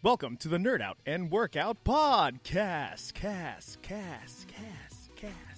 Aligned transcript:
Welcome 0.00 0.36
to 0.38 0.48
the 0.48 0.58
Nerd 0.58 0.80
Out 0.80 0.98
and 1.04 1.28
Workout 1.28 1.82
Podcast. 1.82 3.14
Cast, 3.14 3.14
cast, 3.14 3.82
cast, 3.82 4.46
cast, 4.46 5.16
cast, 5.16 5.57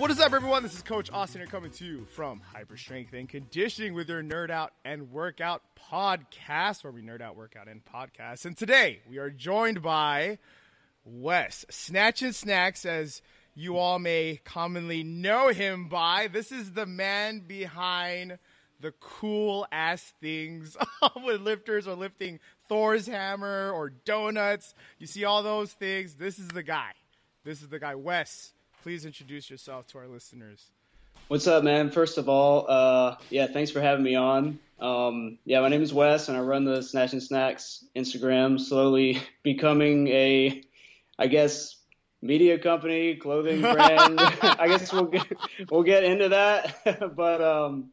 What 0.00 0.10
is 0.10 0.18
up, 0.18 0.32
everyone? 0.32 0.62
This 0.62 0.72
is 0.72 0.80
Coach 0.80 1.12
Austin 1.12 1.42
here 1.42 1.46
coming 1.46 1.70
to 1.72 1.84
you 1.84 2.06
from 2.06 2.40
Hyper 2.54 2.78
Strength 2.78 3.12
and 3.12 3.28
Conditioning 3.28 3.92
with 3.92 4.08
your 4.08 4.22
Nerd 4.22 4.48
Out 4.48 4.72
and 4.82 5.12
Workout 5.12 5.60
podcast, 5.78 6.82
where 6.82 6.90
we 6.90 7.02
nerd 7.02 7.20
out, 7.20 7.36
workout, 7.36 7.68
and 7.68 7.82
podcast. 7.84 8.46
And 8.46 8.56
today 8.56 9.00
we 9.10 9.18
are 9.18 9.28
joined 9.28 9.82
by 9.82 10.38
Wes, 11.04 11.66
Snatch 11.68 12.22
and 12.22 12.34
Snacks, 12.34 12.86
as 12.86 13.20
you 13.54 13.76
all 13.76 13.98
may 13.98 14.40
commonly 14.42 15.04
know 15.04 15.48
him 15.48 15.90
by. 15.90 16.28
This 16.32 16.50
is 16.50 16.72
the 16.72 16.86
man 16.86 17.40
behind 17.40 18.38
the 18.80 18.92
cool 19.00 19.66
ass 19.70 20.14
things 20.18 20.78
with 21.22 21.42
lifters 21.42 21.86
or 21.86 21.94
lifting 21.94 22.40
Thor's 22.70 23.06
hammer 23.06 23.70
or 23.70 23.90
donuts. 23.90 24.74
You 24.98 25.06
see 25.06 25.26
all 25.26 25.42
those 25.42 25.74
things. 25.74 26.14
This 26.14 26.38
is 26.38 26.48
the 26.48 26.62
guy. 26.62 26.92
This 27.44 27.60
is 27.60 27.68
the 27.68 27.78
guy, 27.78 27.96
Wes 27.96 28.54
please 28.82 29.04
introduce 29.04 29.50
yourself 29.50 29.86
to 29.88 29.98
our 29.98 30.08
listeners. 30.08 30.70
What's 31.28 31.46
up, 31.46 31.62
man? 31.62 31.90
First 31.90 32.18
of 32.18 32.28
all, 32.28 32.66
uh, 32.68 33.16
yeah, 33.28 33.46
thanks 33.46 33.70
for 33.70 33.80
having 33.80 34.02
me 34.02 34.14
on. 34.14 34.58
Um, 34.80 35.38
yeah, 35.44 35.60
my 35.60 35.68
name 35.68 35.82
is 35.82 35.92
Wes, 35.92 36.28
and 36.28 36.36
I 36.36 36.40
run 36.40 36.64
the 36.64 36.82
Snatch 36.82 37.12
and 37.12 37.22
Snacks 37.22 37.84
Instagram. 37.94 38.58
Slowly 38.58 39.20
becoming 39.42 40.08
a, 40.08 40.62
I 41.18 41.26
guess, 41.26 41.76
media 42.22 42.58
company, 42.58 43.16
clothing 43.16 43.60
brand. 43.60 44.18
I 44.42 44.66
guess 44.68 44.92
we'll 44.92 45.04
get 45.04 45.26
we'll 45.70 45.82
get 45.82 46.04
into 46.04 46.30
that, 46.30 47.14
but 47.16 47.42
um, 47.42 47.90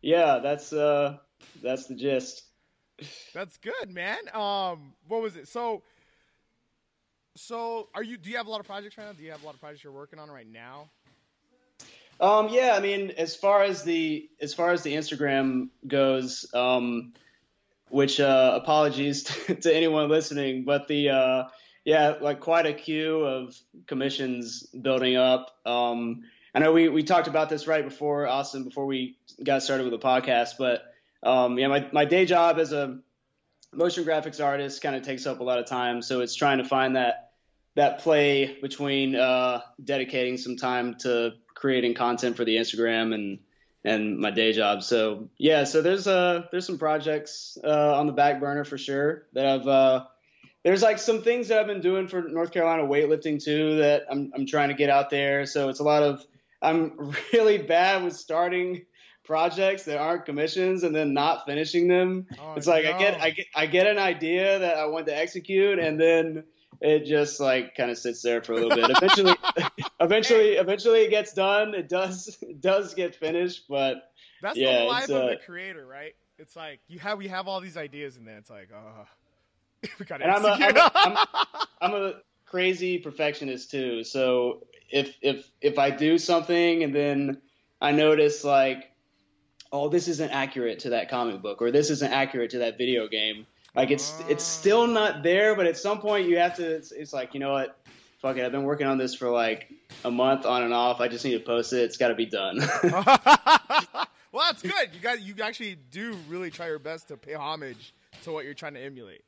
yeah, 0.00 0.38
that's 0.38 0.72
uh, 0.72 1.16
that's 1.62 1.86
the 1.86 1.96
gist. 1.96 2.44
That's 3.34 3.56
good, 3.58 3.90
man. 3.90 4.18
Um, 4.32 4.94
what 5.08 5.20
was 5.20 5.36
it? 5.36 5.48
So 5.48 5.82
so 7.38 7.88
are 7.94 8.02
you 8.02 8.16
do 8.16 8.30
you 8.30 8.36
have 8.36 8.46
a 8.46 8.50
lot 8.50 8.60
of 8.60 8.66
projects 8.66 8.98
right 8.98 9.06
now? 9.06 9.12
Do 9.12 9.22
you 9.22 9.30
have 9.30 9.42
a 9.42 9.46
lot 9.46 9.54
of 9.54 9.60
projects 9.60 9.84
you're 9.84 9.92
working 9.92 10.18
on 10.18 10.30
right 10.30 10.50
now? 10.50 10.88
Um, 12.20 12.48
yeah 12.48 12.74
i 12.76 12.80
mean 12.80 13.12
as 13.16 13.36
far 13.36 13.62
as 13.62 13.84
the 13.84 14.28
as 14.40 14.52
far 14.52 14.72
as 14.72 14.82
the 14.82 14.94
instagram 14.94 15.68
goes 15.86 16.52
um, 16.52 17.12
which 17.90 18.18
uh, 18.18 18.58
apologies 18.60 19.22
to, 19.46 19.54
to, 19.54 19.74
anyone 19.74 20.08
listening 20.08 20.64
but 20.64 20.88
the 20.88 21.10
uh, 21.10 21.44
yeah 21.84 22.14
like 22.20 22.40
quite 22.40 22.66
a 22.66 22.72
queue 22.72 23.20
of 23.20 23.56
commissions 23.86 24.64
building 24.64 25.16
up. 25.16 25.56
Um, 25.64 26.24
i 26.56 26.58
know 26.58 26.72
we, 26.72 26.88
we 26.88 27.04
talked 27.04 27.28
about 27.28 27.48
this 27.48 27.68
right 27.68 27.84
before 27.84 28.26
austin 28.26 28.64
before 28.64 28.86
we 28.86 29.16
got 29.44 29.62
started 29.62 29.88
with 29.88 30.00
the 30.00 30.04
podcast 30.04 30.54
but 30.58 30.82
um, 31.22 31.56
yeah 31.56 31.68
my, 31.68 31.88
my 31.92 32.04
day 32.04 32.26
job 32.26 32.58
as 32.58 32.72
a 32.72 32.98
motion 33.72 34.02
graphics 34.02 34.44
artist 34.44 34.82
kind 34.82 34.96
of 34.96 35.02
takes 35.02 35.24
up 35.24 35.38
a 35.38 35.44
lot 35.44 35.60
of 35.60 35.66
time 35.66 36.02
so 36.02 36.20
it's 36.20 36.34
trying 36.34 36.58
to 36.58 36.64
find 36.64 36.96
that 36.96 37.27
that 37.78 38.00
play 38.00 38.58
between 38.60 39.14
uh, 39.14 39.60
dedicating 39.82 40.36
some 40.36 40.56
time 40.56 40.96
to 40.96 41.34
creating 41.54 41.94
content 41.94 42.36
for 42.36 42.44
the 42.44 42.56
Instagram 42.56 43.14
and 43.14 43.38
and 43.84 44.18
my 44.18 44.32
day 44.32 44.52
job. 44.52 44.82
So 44.82 45.28
yeah, 45.38 45.62
so 45.62 45.80
there's 45.80 46.08
uh 46.08 46.42
there's 46.50 46.66
some 46.66 46.78
projects 46.78 47.56
uh, 47.62 47.96
on 47.96 48.08
the 48.08 48.12
back 48.12 48.40
burner 48.40 48.64
for 48.64 48.76
sure 48.76 49.28
that 49.32 49.46
I've 49.46 49.68
uh, 49.68 50.06
there's 50.64 50.82
like 50.82 50.98
some 50.98 51.22
things 51.22 51.48
that 51.48 51.60
I've 51.60 51.68
been 51.68 51.80
doing 51.80 52.08
for 52.08 52.20
North 52.22 52.50
Carolina 52.50 52.82
weightlifting 52.82 53.40
too 53.40 53.76
that 53.76 54.06
I'm 54.10 54.32
I'm 54.34 54.44
trying 54.44 54.70
to 54.70 54.74
get 54.74 54.90
out 54.90 55.08
there. 55.08 55.46
So 55.46 55.68
it's 55.68 55.78
a 55.78 55.84
lot 55.84 56.02
of 56.02 56.26
I'm 56.60 57.14
really 57.32 57.58
bad 57.58 58.02
with 58.02 58.16
starting 58.16 58.86
projects 59.22 59.84
that 59.84 59.98
aren't 59.98 60.24
commissions 60.24 60.82
and 60.82 60.92
then 60.92 61.14
not 61.14 61.46
finishing 61.46 61.86
them. 61.86 62.26
Oh, 62.40 62.54
it's 62.56 62.66
like 62.66 62.86
no. 62.86 62.90
I 62.90 62.98
get 62.98 63.20
I 63.20 63.30
get 63.30 63.46
I 63.54 63.66
get 63.66 63.86
an 63.86 63.98
idea 63.98 64.58
that 64.58 64.78
I 64.78 64.86
want 64.86 65.06
to 65.06 65.16
execute 65.16 65.78
and 65.78 66.00
then 66.00 66.42
it 66.80 67.04
just 67.04 67.40
like 67.40 67.74
kind 67.74 67.90
of 67.90 67.98
sits 67.98 68.22
there 68.22 68.42
for 68.42 68.52
a 68.52 68.56
little 68.56 68.76
bit. 68.76 68.90
Eventually, 68.90 69.34
eventually, 70.00 70.52
eventually, 70.52 71.00
it 71.00 71.10
gets 71.10 71.32
done. 71.32 71.74
It 71.74 71.88
does, 71.88 72.38
it 72.42 72.60
does 72.60 72.94
get 72.94 73.14
finished, 73.14 73.64
but 73.68 74.12
that's 74.42 74.56
yeah, 74.56 74.80
the 74.80 74.84
life 74.84 75.04
of 75.08 75.16
uh, 75.16 75.26
the 75.30 75.36
creator, 75.44 75.86
right? 75.86 76.14
It's 76.38 76.54
like 76.54 76.80
you 76.86 76.98
have 77.00 77.18
we 77.18 77.28
have 77.28 77.48
all 77.48 77.60
these 77.60 77.76
ideas, 77.76 78.16
and 78.16 78.26
then 78.26 78.36
it's 78.36 78.50
like, 78.50 78.70
oh, 78.74 79.06
we 79.98 80.06
got 80.06 80.18
to. 80.18 80.26
I'm 80.26 80.44
a, 80.44 80.48
I'm, 80.48 80.76
a, 80.76 80.90
I'm, 80.94 81.16
I'm 81.80 81.94
a 81.94 82.12
crazy 82.46 82.98
perfectionist 82.98 83.70
too. 83.70 84.04
So 84.04 84.66
if 84.90 85.16
if 85.20 85.50
if 85.60 85.78
I 85.78 85.90
do 85.90 86.18
something 86.18 86.84
and 86.84 86.94
then 86.94 87.40
I 87.80 87.92
notice 87.92 88.44
like, 88.44 88.90
oh, 89.72 89.88
this 89.88 90.06
isn't 90.06 90.30
accurate 90.30 90.80
to 90.80 90.90
that 90.90 91.10
comic 91.10 91.42
book, 91.42 91.60
or 91.60 91.72
this 91.72 91.90
isn't 91.90 92.12
accurate 92.12 92.50
to 92.50 92.58
that 92.58 92.78
video 92.78 93.08
game 93.08 93.46
like 93.74 93.90
it's 93.90 94.20
it's 94.28 94.44
still 94.44 94.86
not 94.86 95.22
there, 95.22 95.54
but 95.54 95.66
at 95.66 95.76
some 95.76 96.00
point 96.00 96.28
you 96.28 96.38
have 96.38 96.56
to. 96.56 96.66
It's, 96.66 96.92
it's 96.92 97.12
like 97.12 97.34
you 97.34 97.40
know 97.40 97.52
what, 97.52 97.78
fuck 98.20 98.36
it. 98.36 98.44
I've 98.44 98.52
been 98.52 98.64
working 98.64 98.86
on 98.86 98.98
this 98.98 99.14
for 99.14 99.30
like 99.30 99.72
a 100.04 100.10
month 100.10 100.46
on 100.46 100.62
and 100.62 100.74
off. 100.74 101.00
I 101.00 101.08
just 101.08 101.24
need 101.24 101.32
to 101.32 101.40
post 101.40 101.72
it. 101.72 101.82
It's 101.82 101.96
got 101.96 102.08
to 102.08 102.14
be 102.14 102.26
done. 102.26 102.58
well, 102.82 104.44
that's 104.46 104.62
good. 104.62 104.90
You 104.92 105.00
got 105.00 105.20
you 105.20 105.34
actually 105.42 105.76
do 105.90 106.16
really 106.28 106.50
try 106.50 106.66
your 106.66 106.78
best 106.78 107.08
to 107.08 107.16
pay 107.16 107.34
homage 107.34 107.94
to 108.22 108.32
what 108.32 108.44
you're 108.44 108.54
trying 108.54 108.74
to 108.74 108.80
emulate. 108.80 109.22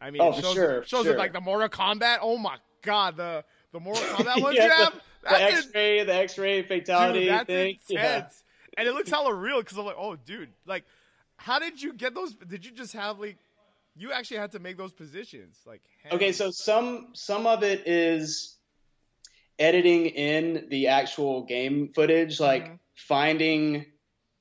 I 0.00 0.10
mean, 0.10 0.20
oh, 0.20 0.30
it 0.30 0.42
shows, 0.42 0.54
sure, 0.54 0.84
shows 0.84 1.04
sure. 1.04 1.14
it 1.14 1.18
like 1.18 1.32
the 1.32 1.40
Mortal 1.40 1.68
Kombat. 1.68 2.18
Oh 2.20 2.36
my 2.38 2.56
god, 2.82 3.16
the 3.16 3.44
the 3.72 3.80
Mortal 3.80 4.04
Kombat 4.16 4.42
ones 4.42 4.56
yeah. 4.56 4.90
The, 5.22 5.28
the 5.28 5.42
X-ray, 5.42 6.04
the 6.04 6.14
X-ray 6.14 6.62
fatality 6.62 7.20
dude, 7.20 7.28
that's 7.28 7.46
thing. 7.46 7.78
Intense. 7.88 7.88
Yeah. 7.88 8.78
And 8.78 8.88
it 8.88 8.94
looks 8.94 9.10
hella 9.10 9.32
real 9.32 9.60
because 9.60 9.78
I'm 9.78 9.84
like, 9.84 9.96
oh, 9.98 10.16
dude, 10.16 10.48
like, 10.66 10.84
how 11.36 11.58
did 11.58 11.80
you 11.80 11.92
get 11.92 12.14
those? 12.14 12.34
Did 12.34 12.64
you 12.64 12.72
just 12.72 12.94
have 12.94 13.20
like 13.20 13.36
you 13.96 14.12
actually 14.12 14.38
had 14.38 14.52
to 14.52 14.58
make 14.58 14.76
those 14.76 14.92
positions 14.92 15.60
like 15.66 15.82
okay 16.10 16.32
so 16.32 16.50
some 16.50 17.08
some 17.14 17.46
of 17.46 17.62
it 17.62 17.86
is 17.86 18.56
editing 19.58 20.06
in 20.06 20.66
the 20.70 20.88
actual 20.88 21.44
game 21.44 21.90
footage 21.94 22.40
like 22.40 22.64
mm-hmm. 22.64 22.74
finding 22.94 23.86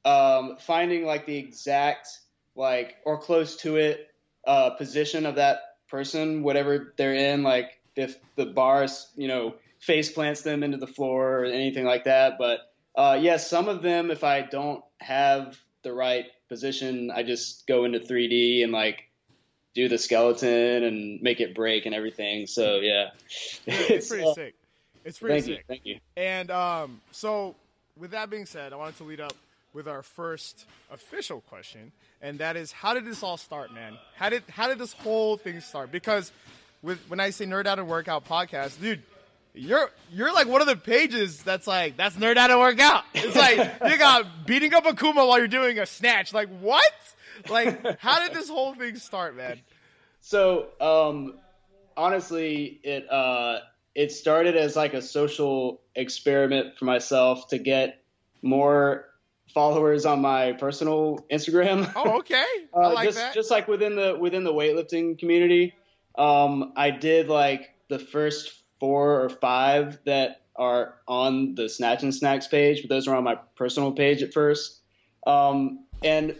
um 0.05 0.57
finding 0.59 1.05
like 1.05 1.25
the 1.25 1.37
exact 1.37 2.07
like 2.55 2.95
or 3.05 3.17
close 3.17 3.57
to 3.57 3.75
it 3.75 4.07
uh 4.47 4.71
position 4.71 5.25
of 5.25 5.35
that 5.35 5.59
person 5.89 6.43
whatever 6.43 6.93
they're 6.97 7.13
in 7.13 7.43
like 7.43 7.79
if 7.95 8.17
the 8.35 8.45
bars 8.45 9.11
you 9.15 9.27
know 9.27 9.53
face 9.79 10.11
plants 10.11 10.41
them 10.41 10.63
into 10.63 10.77
the 10.77 10.87
floor 10.87 11.39
or 11.39 11.45
anything 11.45 11.85
like 11.85 12.05
that 12.05 12.37
but 12.39 12.59
uh 12.95 13.17
yes 13.19 13.23
yeah, 13.23 13.37
some 13.37 13.67
of 13.67 13.81
them 13.81 14.09
if 14.09 14.23
i 14.23 14.41
don't 14.41 14.83
have 14.99 15.57
the 15.83 15.91
right 15.91 16.25
position 16.47 17.11
i 17.11 17.21
just 17.21 17.67
go 17.67 17.83
into 17.83 17.99
3d 17.99 18.63
and 18.63 18.71
like 18.71 19.10
do 19.73 19.87
the 19.87 19.97
skeleton 19.97 20.83
and 20.83 21.21
make 21.21 21.39
it 21.39 21.55
break 21.55 21.85
and 21.85 21.95
everything. 21.95 22.47
So 22.47 22.79
yeah, 22.79 23.11
it's, 23.65 24.09
pretty 24.09 24.25
uh, 24.25 24.33
sick. 24.33 24.55
It's 25.05 25.19
pretty 25.19 25.41
thank 25.41 25.45
sick. 25.45 25.57
You, 25.57 25.63
thank 25.67 25.85
you. 25.85 25.99
And 26.17 26.51
um, 26.51 27.01
so 27.11 27.55
with 27.97 28.11
that 28.11 28.29
being 28.29 28.45
said, 28.45 28.73
I 28.73 28.75
wanted 28.75 28.97
to 28.97 29.03
lead 29.03 29.21
up 29.21 29.33
with 29.73 29.87
our 29.87 30.03
first 30.03 30.65
official 30.91 31.41
question, 31.41 31.91
and 32.21 32.39
that 32.39 32.57
is, 32.57 32.71
how 32.71 32.93
did 32.93 33.05
this 33.05 33.23
all 33.23 33.37
start, 33.37 33.73
man? 33.73 33.97
How 34.15 34.29
did 34.29 34.43
how 34.49 34.67
did 34.67 34.77
this 34.77 34.93
whole 34.93 35.37
thing 35.37 35.61
start? 35.61 35.91
Because 35.91 36.31
with 36.81 36.99
when 37.07 37.19
I 37.19 37.29
say 37.29 37.45
Nerd 37.45 37.65
Out 37.65 37.79
and 37.79 37.87
Workout 37.87 38.27
podcast, 38.27 38.79
dude. 38.81 39.03
You're 39.53 39.91
you're 40.13 40.33
like 40.33 40.47
one 40.47 40.61
of 40.61 40.67
the 40.67 40.77
pages 40.77 41.43
that's 41.43 41.67
like 41.67 41.97
that's 41.97 42.15
nerd 42.15 42.37
out 42.37 42.51
and 42.51 42.59
workout. 42.61 43.03
It's 43.13 43.35
like 43.35 43.57
you 43.85 43.97
got 43.97 44.45
beating 44.47 44.73
up 44.73 44.85
Akuma 44.85 45.27
while 45.27 45.39
you're 45.39 45.49
doing 45.49 45.77
a 45.77 45.85
snatch. 45.85 46.33
Like 46.33 46.47
what? 46.61 46.93
Like, 47.49 47.99
how 47.99 48.25
did 48.25 48.35
this 48.35 48.49
whole 48.49 48.73
thing 48.73 48.95
start, 48.95 49.35
man? 49.35 49.59
So, 50.21 50.67
um, 50.79 51.39
honestly, 51.97 52.79
it 52.83 53.11
uh, 53.11 53.59
it 53.95 54.11
started 54.11 54.55
as 54.55 54.75
like 54.75 54.93
a 54.93 55.01
social 55.01 55.81
experiment 55.95 56.77
for 56.77 56.85
myself 56.85 57.49
to 57.49 57.57
get 57.57 58.03
more 58.41 59.05
followers 59.53 60.05
on 60.05 60.21
my 60.21 60.53
personal 60.53 61.25
Instagram. 61.31 61.91
Oh, 61.95 62.19
okay. 62.19 62.45
uh, 62.73 62.79
I 62.79 62.87
like 62.93 63.07
just, 63.07 63.17
that. 63.17 63.33
Just 63.33 63.51
like 63.51 63.67
within 63.67 63.95
the 63.95 64.17
within 64.19 64.43
the 64.43 64.53
weightlifting 64.53 65.17
community, 65.17 65.73
um, 66.17 66.73
I 66.75 66.91
did 66.91 67.27
like 67.27 67.69
the 67.89 67.99
first 67.99 68.53
four 68.79 69.23
or 69.23 69.29
five 69.29 69.99
that 70.05 70.41
are 70.55 70.95
on 71.07 71.55
the 71.55 71.69
Snatch 71.69 72.03
and 72.03 72.13
Snacks 72.13 72.47
page, 72.47 72.81
but 72.81 72.89
those 72.89 73.07
are 73.07 73.15
on 73.15 73.23
my 73.23 73.35
personal 73.55 73.91
page 73.91 74.21
at 74.21 74.33
first. 74.33 74.81
Um, 75.25 75.85
and 76.03 76.35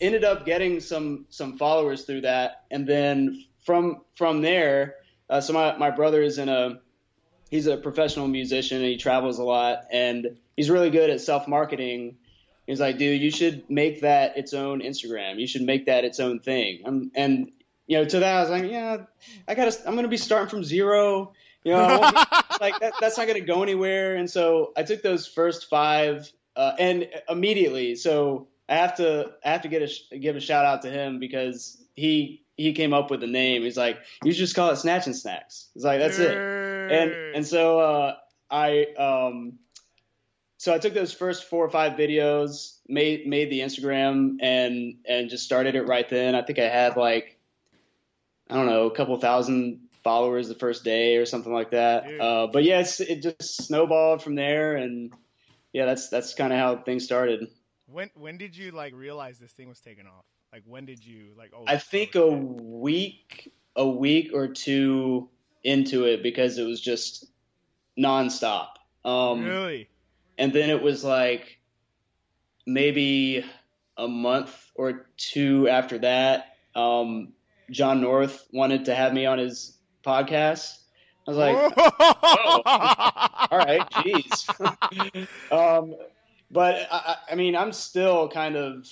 ended 0.00 0.24
up 0.24 0.46
getting 0.46 0.80
some 0.80 1.26
some 1.30 1.58
followers 1.58 2.04
through 2.04 2.22
that, 2.22 2.64
and 2.70 2.86
then 2.86 3.44
from 3.64 4.02
from 4.16 4.42
there, 4.42 4.96
uh, 5.28 5.40
so 5.40 5.52
my 5.52 5.76
my 5.76 5.90
brother 5.90 6.22
is 6.22 6.38
in 6.38 6.48
a 6.48 6.80
he's 7.50 7.66
a 7.66 7.76
professional 7.76 8.28
musician 8.28 8.78
and 8.78 8.86
he 8.86 8.96
travels 8.96 9.38
a 9.38 9.44
lot 9.44 9.84
and 9.92 10.36
he's 10.56 10.70
really 10.70 10.90
good 10.90 11.10
at 11.10 11.20
self 11.20 11.46
marketing. 11.48 12.16
He's 12.66 12.80
like, 12.80 12.98
dude, 12.98 13.20
you 13.20 13.30
should 13.30 13.70
make 13.70 14.00
that 14.00 14.36
its 14.36 14.52
own 14.52 14.80
Instagram. 14.80 15.38
You 15.38 15.46
should 15.46 15.62
make 15.62 15.86
that 15.86 16.04
its 16.04 16.18
own 16.18 16.40
thing. 16.40 16.82
Um, 16.84 17.12
and 17.14 17.52
you 17.86 17.98
know, 17.98 18.04
to 18.04 18.18
that 18.18 18.36
I 18.36 18.40
was 18.40 18.50
like, 18.50 18.70
yeah, 18.70 19.04
I 19.46 19.54
gotta, 19.54 19.76
I'm 19.86 19.94
gonna 19.94 20.08
be 20.08 20.16
starting 20.16 20.48
from 20.48 20.64
zero. 20.64 21.32
You 21.62 21.72
know, 21.72 21.86
like 22.60 22.78
that, 22.80 22.94
that's 23.00 23.18
not 23.18 23.28
gonna 23.28 23.40
go 23.40 23.62
anywhere. 23.62 24.16
And 24.16 24.28
so 24.28 24.72
I 24.76 24.82
took 24.82 25.02
those 25.02 25.26
first 25.26 25.68
five, 25.70 26.30
uh, 26.56 26.72
and 26.78 27.08
immediately, 27.28 27.94
so 27.94 28.48
I 28.68 28.76
have 28.76 28.96
to, 28.96 29.32
I 29.44 29.50
have 29.50 29.62
to 29.62 29.68
get 29.68 29.82
a 29.82 30.18
give 30.18 30.36
a 30.36 30.40
shout 30.40 30.64
out 30.64 30.82
to 30.82 30.90
him 30.90 31.18
because 31.18 31.80
he 31.94 32.44
he 32.56 32.72
came 32.72 32.92
up 32.92 33.10
with 33.10 33.20
the 33.20 33.26
name. 33.26 33.62
He's 33.62 33.76
like, 33.76 33.98
you 34.24 34.32
should 34.32 34.40
just 34.40 34.54
call 34.54 34.70
it 34.70 34.76
Snatch 34.76 35.06
and 35.06 35.16
Snacks. 35.16 35.68
He's 35.74 35.84
like, 35.84 36.00
that's 36.00 36.18
it. 36.18 36.36
And 36.36 37.12
and 37.36 37.46
so 37.46 37.78
uh, 37.80 38.16
I 38.50 38.86
um 38.98 39.58
so 40.58 40.74
I 40.74 40.78
took 40.78 40.94
those 40.94 41.12
first 41.12 41.44
four 41.44 41.64
or 41.64 41.70
five 41.70 41.92
videos, 41.92 42.78
made 42.88 43.26
made 43.26 43.50
the 43.50 43.60
Instagram, 43.60 44.38
and 44.40 44.96
and 45.06 45.28
just 45.28 45.44
started 45.44 45.74
it 45.74 45.82
right 45.82 46.08
then. 46.08 46.34
I 46.34 46.42
think 46.42 46.58
I 46.58 46.68
had 46.68 46.96
like 46.96 47.38
I 48.48 48.54
don't 48.54 48.66
know 48.66 48.86
a 48.86 48.94
couple 48.94 49.18
thousand 49.18 49.80
followers 50.02 50.48
the 50.48 50.54
first 50.54 50.84
day 50.84 51.16
or 51.16 51.26
something 51.26 51.52
like 51.52 51.72
that. 51.72 52.04
Uh, 52.20 52.46
but 52.46 52.64
yeah, 52.64 52.80
it 52.80 53.22
just 53.22 53.64
snowballed 53.64 54.22
from 54.22 54.34
there, 54.34 54.76
and 54.76 55.12
yeah, 55.72 55.84
that's 55.84 56.08
that's 56.08 56.34
kind 56.34 56.52
of 56.52 56.58
how 56.58 56.76
things 56.76 57.04
started. 57.04 57.48
When 57.86 58.10
when 58.14 58.36
did 58.36 58.56
you 58.56 58.72
like 58.72 58.94
realize 58.94 59.38
this 59.38 59.52
thing 59.52 59.68
was 59.68 59.80
taking 59.80 60.06
off? 60.06 60.24
Like 60.52 60.62
when 60.66 60.86
did 60.86 61.04
you 61.04 61.32
like? 61.36 61.52
Oh, 61.56 61.64
I 61.66 61.78
think 61.78 62.14
a 62.14 62.26
week, 62.28 63.52
a 63.74 63.88
week 63.88 64.30
or 64.34 64.48
two 64.48 65.28
into 65.62 66.04
it 66.04 66.22
because 66.22 66.58
it 66.58 66.64
was 66.64 66.80
just 66.80 67.26
nonstop. 67.98 68.68
Um, 69.04 69.44
really? 69.44 69.88
And 70.38 70.52
then 70.52 70.70
it 70.70 70.82
was 70.82 71.04
like 71.04 71.58
maybe 72.66 73.44
a 73.96 74.08
month 74.08 74.54
or 74.74 75.06
two 75.16 75.68
after 75.68 75.98
that. 75.98 76.56
Um, 76.74 77.32
John 77.70 78.00
North 78.00 78.46
wanted 78.52 78.86
to 78.86 78.94
have 78.94 79.12
me 79.12 79.26
on 79.26 79.38
his 79.38 79.76
podcast. 80.04 80.78
I 81.26 81.30
was 81.30 81.38
like, 81.38 81.56
oh, 81.76 82.62
all 83.50 83.58
right, 83.58 83.88
jeez. 83.90 85.28
um, 85.50 85.96
but 86.50 86.88
I, 86.90 87.16
I, 87.30 87.34
mean, 87.34 87.56
I'm 87.56 87.72
still 87.72 88.28
kind 88.28 88.56
of, 88.56 88.86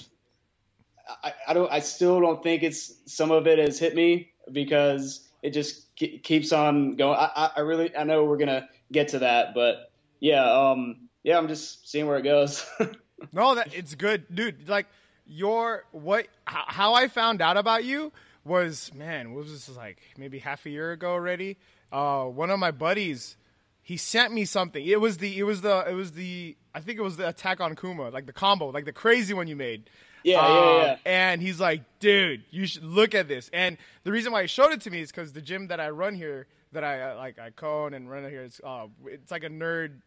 I, 1.23 1.33
I, 1.49 1.55
don't, 1.55 1.71
I 1.71 1.81
still 1.81 2.21
don't 2.21 2.43
think 2.43 2.63
it's 2.63 2.93
some 3.07 3.31
of 3.31 3.47
it 3.47 3.59
has 3.59 3.79
hit 3.79 3.95
me 3.95 4.33
because 4.51 5.29
it 5.43 5.51
just 5.51 5.95
keeps 5.97 6.53
on 6.53 6.97
going. 6.97 7.19
I, 7.19 7.51
I 7.57 7.61
really, 7.61 7.95
I 7.97 8.05
know 8.05 8.25
we're 8.25 8.39
gonna 8.39 8.69
get 8.91 9.09
to 9.09 9.21
that, 9.21 9.55
but 9.55 9.91
yeah, 10.19 10.51
um, 10.51 11.09
yeah, 11.23 11.37
I'm 11.37 11.49
just 11.49 11.89
seeing 11.89 12.07
where 12.07 12.17
it 12.17 12.23
goes. 12.23 12.67
no, 13.33 13.55
that 13.55 13.75
it's 13.75 13.95
good, 13.95 14.25
dude. 14.35 14.69
Like 14.69 14.87
your 15.27 15.85
what? 15.93 16.29
How 16.47 16.95
I 16.95 17.09
found 17.09 17.43
out 17.43 17.59
about 17.59 17.85
you 17.85 18.11
was 18.45 18.93
man, 18.95 19.35
what 19.35 19.45
was 19.45 19.53
this 19.53 19.77
like 19.77 19.99
maybe 20.17 20.39
half 20.39 20.65
a 20.65 20.71
year 20.71 20.93
ago 20.93 21.11
already? 21.11 21.59
Uh, 21.93 22.25
one 22.25 22.51
of 22.51 22.59
my 22.59 22.71
buddies, 22.71 23.37
he 23.85 23.99
sent 23.99 24.33
me 24.33 24.47
something. 24.47 24.85
It 24.85 25.01
was 25.01 25.19
the 25.19 25.39
it 25.39 25.45
was 25.45 25.61
the 25.61 25.85
it 25.89 25.93
was 25.93 26.13
the 26.13 26.57
I 26.75 26.81
think 26.81 26.99
it 26.99 27.03
was 27.03 27.19
the 27.19 27.29
attack 27.29 27.61
on 27.61 27.77
Kuma, 27.77 28.09
like 28.09 28.27
the 28.27 28.33
combo, 28.33 28.71
like 28.71 28.87
the 28.87 28.93
crazy 28.93 29.35
one 29.35 29.47
you 29.47 29.57
made. 29.57 29.91
Yeah, 30.25 30.39
um, 30.39 30.55
yeah, 30.55 30.83
yeah. 30.85 30.97
And 31.05 31.43
he's 31.43 31.61
like, 31.61 31.83
dude, 32.01 32.45
you 32.51 32.67
should 32.67 32.83
look 32.83 33.15
at 33.15 33.29
this. 33.29 33.51
And 33.53 33.77
the 34.03 34.11
reason 34.11 34.33
why 34.33 34.41
he 34.41 34.49
showed 34.49 34.73
it 34.73 34.81
to 34.81 34.91
me 34.91 35.03
is 35.03 35.11
because 35.11 35.33
the 35.33 35.43
gym 35.43 35.69
that 35.69 35.81
I 35.81 35.91
run 35.91 36.15
here, 36.15 36.47
that 36.73 36.83
I 36.83 37.13
uh, 37.13 37.17
like, 37.17 37.39
I 37.39 37.51
cone 37.51 37.93
and 37.93 38.11
run 38.11 38.25
here, 38.25 38.43
it's 38.43 38.59
uh, 38.65 38.87
it's 39.07 39.31
like 39.31 39.45
a 39.45 39.51
nerd 39.51 40.01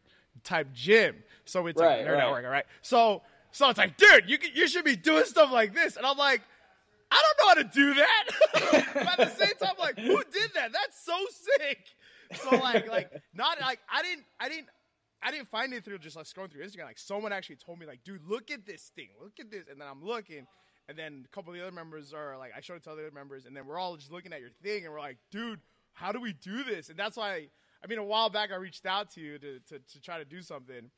type 0.43 0.73
gym. 0.73 1.15
So 1.45 1.67
it's 1.67 1.79
right, 1.79 1.99
like 1.99 2.07
nerd 2.07 2.13
right. 2.13 2.17
network, 2.17 2.45
right? 2.45 2.65
So 2.81 3.21
so 3.51 3.69
it's 3.69 3.77
like, 3.77 3.95
dude, 3.97 4.27
you 4.27 4.39
you 4.55 4.67
should 4.67 4.85
be 4.85 4.95
doing 4.95 5.25
stuff 5.25 5.51
like 5.51 5.75
this. 5.75 5.97
And 5.97 6.05
I'm 6.05 6.17
like, 6.17 6.41
I 7.11 7.21
don't 7.21 7.45
know 7.45 7.47
how 7.47 7.69
to 7.69 7.75
do 7.75 7.93
that. 7.93 8.23
but 8.95 9.19
at 9.19 9.37
the 9.37 9.45
same 9.45 9.55
time, 9.61 9.75
like, 9.79 9.99
who 9.99 10.17
did 10.33 10.51
that? 10.55 10.71
That's 10.73 10.99
so 10.99 11.15
sick. 11.29 11.79
So 12.35 12.49
like 12.57 12.87
like 12.89 13.11
not 13.33 13.59
like 13.61 13.79
I 13.91 14.01
didn't 14.01 14.25
I 14.39 14.49
didn't 14.49 14.67
I 15.21 15.31
didn't 15.31 15.49
find 15.49 15.73
it 15.73 15.83
through 15.83 15.99
just 15.99 16.15
like 16.15 16.25
scrolling 16.25 16.51
through 16.51 16.63
Instagram. 16.63 16.85
Like 16.85 16.99
someone 16.99 17.33
actually 17.33 17.55
told 17.55 17.79
me, 17.79 17.85
like, 17.85 18.03
dude, 18.03 18.21
look 18.27 18.51
at 18.51 18.65
this 18.65 18.91
thing, 18.95 19.09
look 19.21 19.33
at 19.39 19.49
this, 19.49 19.65
and 19.69 19.81
then 19.81 19.87
I'm 19.87 20.03
looking, 20.03 20.45
and 20.87 20.97
then 20.97 21.25
a 21.25 21.35
couple 21.35 21.51
of 21.51 21.57
the 21.57 21.65
other 21.65 21.75
members 21.75 22.13
are 22.13 22.37
like, 22.37 22.51
I 22.55 22.61
showed 22.61 22.75
it 22.75 22.83
to 22.83 22.91
other 22.91 23.09
members, 23.13 23.45
and 23.45 23.55
then 23.55 23.65
we're 23.65 23.79
all 23.79 23.97
just 23.97 24.11
looking 24.11 24.31
at 24.31 24.41
your 24.41 24.51
thing, 24.63 24.85
and 24.85 24.93
we're 24.93 24.99
like, 24.99 25.17
dude, 25.31 25.59
how 25.93 26.11
do 26.11 26.21
we 26.21 26.33
do 26.33 26.63
this? 26.63 26.89
And 26.89 26.99
that's 26.99 27.17
why, 27.17 27.47
I 27.83 27.87
mean, 27.87 27.97
a 27.97 28.03
while 28.03 28.29
back 28.29 28.51
I 28.51 28.55
reached 28.55 28.85
out 28.85 29.11
to 29.11 29.21
you 29.21 29.39
to 29.39 29.59
to, 29.69 29.79
to 29.79 30.01
try 30.01 30.19
to 30.19 30.25
do 30.25 30.41
something, 30.41 30.91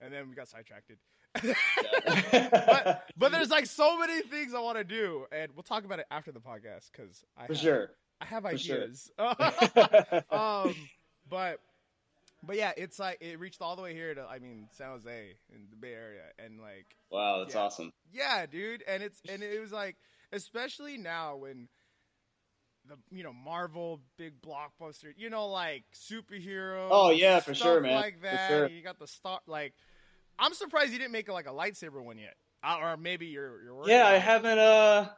and 0.00 0.12
then 0.12 0.28
we 0.28 0.34
got 0.34 0.48
sidetracked. 0.48 0.92
but, 1.42 3.10
but 3.16 3.32
there's 3.32 3.50
like 3.50 3.66
so 3.66 3.98
many 3.98 4.22
things 4.22 4.54
I 4.54 4.60
want 4.60 4.78
to 4.78 4.84
do, 4.84 5.26
and 5.32 5.50
we'll 5.56 5.64
talk 5.64 5.84
about 5.84 5.98
it 5.98 6.06
after 6.12 6.30
the 6.30 6.38
podcast 6.38 6.92
because 6.92 7.24
I 7.36 7.48
for 7.48 7.54
have, 7.54 7.60
sure 7.62 7.90
I 8.20 8.26
have 8.26 8.46
ideas. 8.46 9.10
Sure. 9.18 9.34
um, 10.30 10.74
but 11.28 11.60
but 12.46 12.56
yeah, 12.56 12.72
it's 12.76 12.98
like 12.98 13.18
it 13.20 13.38
reached 13.38 13.62
all 13.62 13.76
the 13.76 13.82
way 13.82 13.94
here 13.94 14.14
to 14.14 14.22
I 14.22 14.38
mean 14.38 14.68
San 14.72 14.88
Jose 14.88 15.34
in 15.52 15.66
the 15.70 15.76
Bay 15.76 15.92
Area, 15.92 16.24
and 16.38 16.60
like 16.60 16.86
wow, 17.10 17.40
that's 17.40 17.54
yeah. 17.54 17.60
awesome. 17.60 17.92
Yeah, 18.12 18.46
dude, 18.46 18.82
and 18.86 19.02
it's 19.02 19.20
and 19.28 19.42
it 19.42 19.60
was 19.60 19.72
like 19.72 19.96
especially 20.32 20.96
now 20.96 21.36
when 21.36 21.68
the 22.88 22.96
you 23.10 23.22
know 23.22 23.32
Marvel 23.32 24.00
big 24.16 24.34
blockbuster, 24.42 25.12
you 25.16 25.30
know 25.30 25.48
like 25.48 25.84
superhero. 25.94 26.88
Oh 26.90 27.10
yeah, 27.10 27.40
for 27.40 27.54
sure, 27.54 27.80
man. 27.80 27.94
Like 27.94 28.22
that, 28.22 28.48
sure. 28.48 28.68
you 28.68 28.82
got 28.82 28.98
the 28.98 29.06
star. 29.06 29.40
Like, 29.46 29.74
I'm 30.38 30.54
surprised 30.54 30.92
you 30.92 30.98
didn't 30.98 31.12
make 31.12 31.28
like 31.30 31.46
a 31.46 31.52
lightsaber 31.52 32.02
one 32.02 32.18
yet, 32.18 32.34
uh, 32.62 32.78
or 32.80 32.96
maybe 32.96 33.26
you're 33.26 33.62
you're. 33.62 33.74
Working 33.74 33.94
Yeah, 33.94 34.06
I 34.06 34.18
haven't. 34.18 34.58
Uh, 34.58 35.08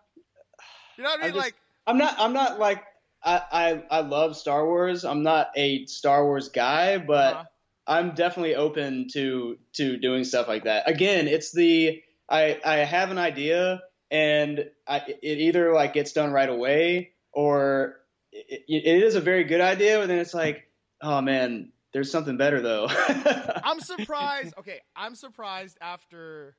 you 0.97 1.05
know 1.05 1.11
what 1.11 1.21
I 1.21 1.23
mean? 1.25 1.35
Just, 1.35 1.45
like, 1.45 1.55
I'm 1.87 1.99
not. 1.99 2.17
I'm 2.19 2.33
not 2.33 2.59
like 2.59 2.83
I, 3.23 3.43
I, 3.91 3.99
I 3.99 4.01
love 4.01 4.37
Star 4.37 4.65
Wars. 4.65 5.05
I'm 5.05 5.23
not 5.23 5.51
a 5.57 5.87
Star 5.87 6.25
Wars 6.25 6.49
guy, 6.49 6.99
but 6.99 7.35
uh-huh. 7.35 7.45
I'm 7.87 8.15
definitely 8.15 8.55
open 8.55 9.09
to 9.13 9.59
to 9.75 9.97
doing 9.97 10.25
stuff 10.25 10.49
like 10.49 10.65
that. 10.65 10.89
Again, 10.89 11.29
it's 11.29 11.53
the 11.53 12.03
I 12.29 12.61
I 12.65 12.77
have 12.77 13.11
an 13.11 13.19
idea 13.19 13.83
and 14.11 14.71
I, 14.87 15.03
it 15.23 15.39
either 15.39 15.73
like 15.73 15.95
gets 15.95 16.13
done 16.13 16.33
right 16.33 16.49
away 16.49 17.11
or 17.33 17.97
it, 18.33 18.65
it 18.69 19.03
is 19.03 19.17
a 19.17 19.21
very 19.21 19.45
good 19.45 19.61
idea, 19.61 19.99
but 19.99 20.07
then 20.07 20.19
it's 20.19 20.35
like, 20.35 20.69
oh 21.01 21.21
man, 21.21 21.73
there's 21.93 22.11
something 22.11 22.37
better 22.37 22.61
though. 22.61 22.89
I'm 23.65 23.81
surprised. 23.81 24.55
Okay, 24.59 24.81
I'm 24.95 25.15
surprised 25.15 25.79
after 25.81 26.57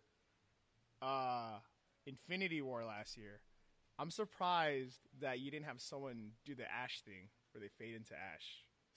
uh 1.01 1.59
Infinity 2.05 2.61
War 2.61 2.83
last 2.85 3.17
year 3.17 3.39
I'm 3.99 4.11
surprised 4.11 4.99
that 5.21 5.39
you 5.39 5.51
didn't 5.51 5.65
have 5.65 5.81
someone 5.81 6.31
do 6.45 6.55
the 6.55 6.71
ash 6.71 7.01
thing 7.05 7.29
where 7.51 7.61
they 7.61 7.69
fade 7.83 7.95
into 7.95 8.13
ash. 8.13 8.45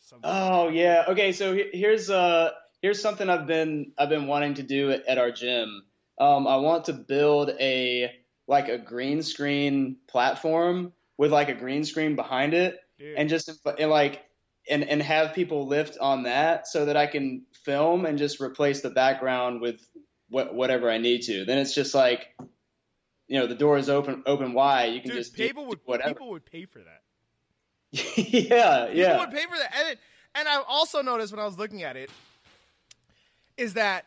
Something 0.01 0.31
oh 0.31 0.67
like 0.67 0.75
yeah. 0.75 1.05
Okay, 1.09 1.33
so 1.33 1.57
here's 1.73 2.11
uh 2.11 2.51
here's 2.83 3.01
something 3.01 3.29
I've 3.29 3.47
been 3.47 3.93
I've 3.99 4.09
been 4.09 4.27
wanting 4.27 4.55
to 4.55 4.63
do 4.63 4.91
at, 4.91 5.07
at 5.07 5.19
our 5.19 5.31
gym. 5.31 5.83
Um, 6.19 6.47
I 6.47 6.57
want 6.57 6.87
to 6.87 6.93
build 6.93 7.51
a 7.61 8.11
like 8.47 8.69
a 8.69 8.79
green 8.79 9.23
screen 9.23 9.97
platform 10.09 10.93
with 11.17 11.33
like 11.33 11.49
a 11.49 11.55
green 11.55 11.85
screen 11.85 12.17
behind 12.17 12.55
it, 12.55 12.79
Dude. 12.99 13.17
and 13.17 13.29
just 13.29 13.51
and 13.79 13.91
like 13.91 14.23
and 14.69 14.85
and 14.85 15.03
have 15.03 15.35
people 15.35 15.67
lift 15.67 15.99
on 15.99 16.25
that 16.25 16.67
so 16.67 16.87
that 16.87 16.97
I 16.97 17.07
can 17.07 17.47
film 17.65 18.07
and 18.07 18.19
just 18.19 18.41
replace 18.41 18.81
the 18.81 18.91
background 18.91 19.61
with 19.61 19.81
what, 20.29 20.55
whatever 20.55 20.91
I 20.91 20.99
need 20.99 21.23
to. 21.23 21.45
Then 21.45 21.59
it's 21.59 21.75
just 21.75 21.95
like 21.95 22.27
you 23.31 23.39
know 23.39 23.47
the 23.47 23.55
door 23.55 23.79
is 23.79 23.89
open 23.89 24.25
open 24.27 24.53
wide. 24.53 24.93
You 24.93 25.01
can 25.01 25.11
Dude, 25.11 25.19
just 25.19 25.35
people 25.35 25.65
would 25.67 25.79
whatever. 25.85 26.15
people 26.15 26.31
would 26.31 26.45
pay 26.45 26.65
for 26.65 26.81
that. 26.81 27.03
yeah, 27.93 28.87
people 28.87 28.97
yeah. 28.97 29.13
People 29.13 29.19
would 29.21 29.31
pay 29.31 29.45
for 29.45 29.57
that, 29.57 29.73
and 29.79 29.89
it, 29.91 29.99
and 30.35 30.49
I 30.49 30.61
also 30.69 31.01
noticed 31.01 31.33
when 31.33 31.39
I 31.39 31.45
was 31.45 31.57
looking 31.57 31.85
at 31.85 31.97
it 31.97 32.11
is 33.57 33.75
that 33.75 34.05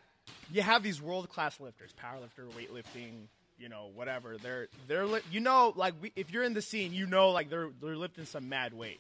you 0.52 0.62
have 0.62 0.84
these 0.84 1.02
world 1.02 1.30
class 1.30 1.58
lifters, 1.62 1.92
powerlifter, 1.94 2.50
weightlifting, 2.52 3.28
you 3.58 3.70
know, 3.70 3.92
whatever. 3.96 4.36
They're 4.44 4.68
they're 4.90 5.08
you 5.32 5.40
know 5.40 5.72
like 5.78 5.94
we, 6.02 6.12
if 6.18 6.34
you're 6.34 6.44
in 6.44 6.54
the 6.54 6.62
scene, 6.62 6.92
you 6.92 7.08
know 7.08 7.30
like 7.30 7.50
they're 7.50 7.70
they're 7.82 7.96
lifting 7.96 8.26
some 8.26 8.50
mad 8.50 8.74
weight, 8.74 9.00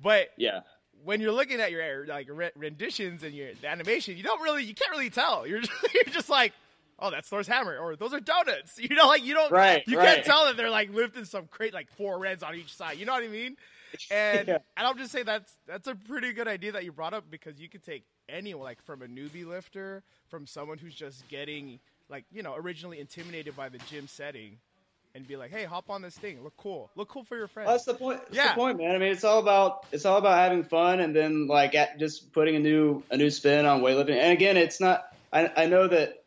but 0.00 0.28
yeah. 0.36 0.60
When 1.04 1.20
you're 1.20 1.32
looking 1.32 1.60
at 1.60 1.70
your 1.70 2.06
like 2.06 2.26
renditions 2.56 3.22
and 3.22 3.34
your 3.34 3.50
animation, 3.64 4.16
you 4.16 4.22
don't 4.22 4.40
really, 4.40 4.64
you 4.64 4.74
can't 4.74 4.90
really 4.90 5.10
tell. 5.10 5.46
You're 5.46 5.60
just, 5.60 5.72
you're 5.94 6.14
just 6.14 6.30
like, 6.30 6.54
oh, 6.98 7.10
that's 7.10 7.28
Thor's 7.28 7.46
hammer, 7.46 7.76
or 7.76 7.96
those 7.96 8.12
are 8.12 8.20
donuts. 8.20 8.78
You 8.86 8.94
know, 8.94 9.08
like 9.08 9.24
you 9.24 9.34
don't, 9.34 9.50
right, 9.50 9.82
you 9.86 9.98
right. 9.98 10.06
can't 10.06 10.24
tell 10.24 10.46
that 10.46 10.56
they're 10.56 10.70
like 10.70 10.92
lifting 10.92 11.24
some 11.24 11.46
crate, 11.48 11.74
like 11.74 11.90
four 11.90 12.18
reds 12.18 12.42
on 12.42 12.54
each 12.54 12.74
side. 12.74 12.98
You 12.98 13.06
know 13.06 13.12
what 13.12 13.24
I 13.24 13.28
mean? 13.28 13.56
And 14.10 14.48
yeah. 14.48 14.58
and 14.76 14.86
I'll 14.86 14.94
just 14.94 15.12
say 15.12 15.22
that's 15.22 15.56
that's 15.66 15.86
a 15.86 15.94
pretty 15.94 16.32
good 16.32 16.48
idea 16.48 16.72
that 16.72 16.84
you 16.84 16.92
brought 16.92 17.14
up 17.14 17.24
because 17.30 17.58
you 17.58 17.68
could 17.68 17.82
take 17.82 18.04
anyone, 18.28 18.64
like 18.64 18.82
from 18.82 19.00
a 19.00 19.06
newbie 19.06 19.46
lifter, 19.46 20.02
from 20.28 20.44
someone 20.44 20.76
who's 20.76 20.94
just 20.94 21.26
getting 21.28 21.78
like 22.10 22.24
you 22.30 22.42
know 22.42 22.54
originally 22.56 22.98
intimidated 22.98 23.56
by 23.56 23.70
the 23.70 23.78
gym 23.88 24.06
setting, 24.06 24.58
and 25.16 25.26
be 25.26 25.36
like, 25.36 25.50
hey, 25.50 25.64
hop 25.64 25.88
on 25.88 26.02
this 26.02 26.18
thing, 26.18 26.42
look 26.44 26.52
cool, 26.58 26.90
look 26.94 27.08
cool 27.08 27.24
for 27.24 27.38
your 27.38 27.46
friends. 27.46 27.68
Well, 27.68 27.74
that's 27.74 27.86
the 27.86 27.94
point. 27.94 28.20
That's 28.24 28.36
yeah. 28.36 28.48
the 28.48 28.60
point, 28.60 28.78
man. 28.78 28.94
I 28.94 28.98
mean, 28.98 29.12
it's 29.12 29.24
all 29.24 29.38
about 29.38 29.86
it's 29.92 30.04
all 30.04 30.18
about 30.18 30.36
having 30.36 30.62
fun 30.62 31.00
and 31.00 31.16
then 31.16 31.46
like 31.46 31.74
just 31.98 32.32
putting 32.32 32.56
a 32.56 32.60
new 32.60 33.02
a 33.10 33.16
new 33.16 33.30
spin 33.30 33.64
on 33.64 33.80
weightlifting. 33.80 34.18
And 34.18 34.32
again, 34.32 34.58
it's 34.58 34.78
not. 34.78 35.06
I 35.32 35.50
I 35.56 35.66
know 35.66 35.88
that 35.88 36.24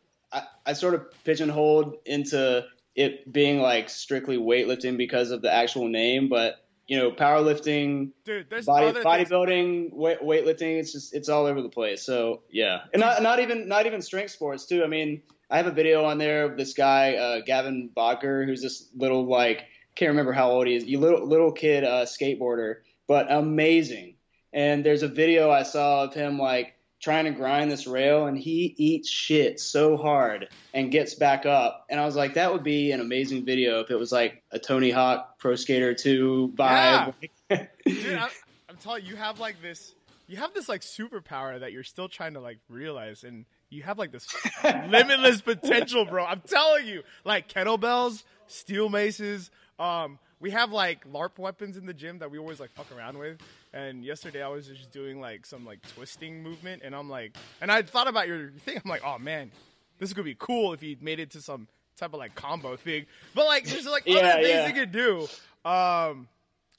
I, 0.70 0.72
sort 0.72 0.94
of 0.94 1.06
pigeonholed 1.24 1.96
into 2.06 2.64
it 2.94 3.30
being 3.32 3.60
like 3.60 3.88
strictly 3.88 4.38
weightlifting 4.38 4.96
because 4.96 5.30
of 5.30 5.42
the 5.42 5.52
actual 5.52 5.88
name, 5.88 6.28
but 6.28 6.56
you 6.86 6.98
know, 6.98 7.12
powerlifting, 7.12 8.10
Dude, 8.24 8.50
there's 8.50 8.66
body 8.66 8.86
bodybuilding, 8.98 9.92
weight, 9.92 10.20
weightlifting. 10.20 10.80
It's 10.80 10.92
just 10.92 11.14
it's 11.14 11.28
all 11.28 11.46
over 11.46 11.62
the 11.62 11.68
place. 11.68 12.02
So 12.02 12.42
yeah, 12.50 12.80
and 12.92 13.00
not 13.00 13.22
not 13.22 13.38
even 13.38 13.68
not 13.68 13.86
even 13.86 14.02
strength 14.02 14.32
sports 14.32 14.66
too. 14.66 14.82
I 14.82 14.88
mean, 14.88 15.22
I 15.48 15.56
have 15.58 15.66
a 15.66 15.72
video 15.72 16.04
on 16.04 16.18
there 16.18 16.44
of 16.44 16.56
this 16.56 16.74
guy 16.74 17.14
uh, 17.14 17.40
Gavin 17.46 17.90
Bottger, 17.96 18.44
who's 18.44 18.60
this 18.60 18.88
little 18.96 19.24
like 19.26 19.66
can't 19.94 20.10
remember 20.10 20.32
how 20.32 20.50
old 20.50 20.66
he 20.66 20.74
is, 20.74 20.84
you 20.84 20.98
little 20.98 21.26
little 21.26 21.52
kid 21.52 21.84
uh, 21.84 22.06
skateboarder, 22.06 22.76
but 23.06 23.30
amazing. 23.30 24.16
And 24.52 24.84
there's 24.84 25.04
a 25.04 25.08
video 25.08 25.50
I 25.50 25.62
saw 25.62 26.04
of 26.04 26.14
him 26.14 26.38
like 26.38 26.74
trying 27.00 27.24
to 27.24 27.30
grind 27.30 27.70
this 27.70 27.86
rail, 27.86 28.26
and 28.26 28.38
he 28.38 28.74
eats 28.76 29.08
shit 29.08 29.58
so 29.58 29.96
hard 29.96 30.48
and 30.74 30.92
gets 30.92 31.14
back 31.14 31.46
up. 31.46 31.86
And 31.88 31.98
I 31.98 32.04
was 32.04 32.14
like, 32.14 32.34
that 32.34 32.52
would 32.52 32.62
be 32.62 32.92
an 32.92 33.00
amazing 33.00 33.44
video 33.44 33.80
if 33.80 33.90
it 33.90 33.96
was 33.96 34.12
like 34.12 34.42
a 34.52 34.58
Tony 34.58 34.90
Hawk 34.90 35.38
Pro 35.38 35.56
Skater 35.56 35.94
2 35.94 36.52
vibe. 36.54 37.14
Dude, 37.86 38.14
I'm, 38.14 38.28
I'm 38.68 38.76
telling 38.76 39.04
you, 39.04 39.10
you 39.10 39.16
have 39.16 39.40
like 39.40 39.62
this, 39.62 39.94
you 40.28 40.36
have 40.36 40.52
this 40.52 40.68
like 40.68 40.82
superpower 40.82 41.58
that 41.58 41.72
you're 41.72 41.84
still 41.84 42.08
trying 42.08 42.34
to 42.34 42.40
like 42.40 42.58
realize, 42.68 43.24
and 43.24 43.46
you 43.70 43.82
have 43.82 43.98
like 43.98 44.12
this 44.12 44.28
limitless 44.64 45.40
potential, 45.40 46.04
bro. 46.04 46.24
I'm 46.24 46.42
telling 46.42 46.86
you, 46.86 47.02
like 47.24 47.48
kettlebells, 47.48 48.24
steel 48.46 48.90
maces. 48.90 49.50
Um, 49.78 50.18
we 50.38 50.50
have 50.50 50.70
like 50.70 51.10
LARP 51.10 51.38
weapons 51.38 51.76
in 51.76 51.86
the 51.86 51.94
gym 51.94 52.18
that 52.18 52.30
we 52.30 52.38
always 52.38 52.60
like 52.60 52.70
fuck 52.72 52.86
around 52.96 53.18
with. 53.18 53.38
And 53.72 54.04
yesterday 54.04 54.42
I 54.42 54.48
was 54.48 54.66
just 54.66 54.90
doing 54.90 55.20
like 55.20 55.46
some 55.46 55.64
like 55.64 55.78
twisting 55.94 56.42
movement, 56.42 56.82
and 56.84 56.94
I'm 56.94 57.08
like, 57.08 57.36
and 57.60 57.70
I 57.70 57.82
thought 57.82 58.08
about 58.08 58.26
your 58.26 58.50
thing. 58.64 58.80
I'm 58.84 58.90
like, 58.90 59.02
oh 59.04 59.18
man, 59.18 59.50
this 59.98 60.12
could 60.12 60.24
be 60.24 60.36
cool 60.38 60.72
if 60.72 60.82
you 60.82 60.96
made 61.00 61.20
it 61.20 61.30
to 61.30 61.40
some 61.40 61.68
type 61.96 62.12
of 62.12 62.18
like 62.18 62.34
combo 62.34 62.76
thing. 62.76 63.06
But 63.34 63.46
like, 63.46 63.64
there's 63.64 63.86
like 63.86 64.08
other 64.08 64.20
things 64.42 64.48
yeah. 64.48 64.66
you 64.66 64.74
could 64.74 64.92
do. 64.92 65.28
Um, 65.64 66.26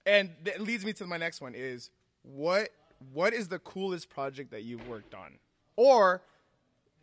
and 0.06 0.32
that 0.44 0.60
leads 0.62 0.86
me 0.86 0.94
to 0.94 1.06
my 1.06 1.18
next 1.18 1.42
one 1.42 1.54
is 1.56 1.90
what 2.24 2.70
what 3.14 3.34
is 3.34 3.48
the 3.48 3.60
coolest 3.60 4.10
project 4.10 4.52
that 4.52 4.64
you've 4.64 4.88
worked 4.88 5.14
on 5.14 5.34
or 5.76 6.22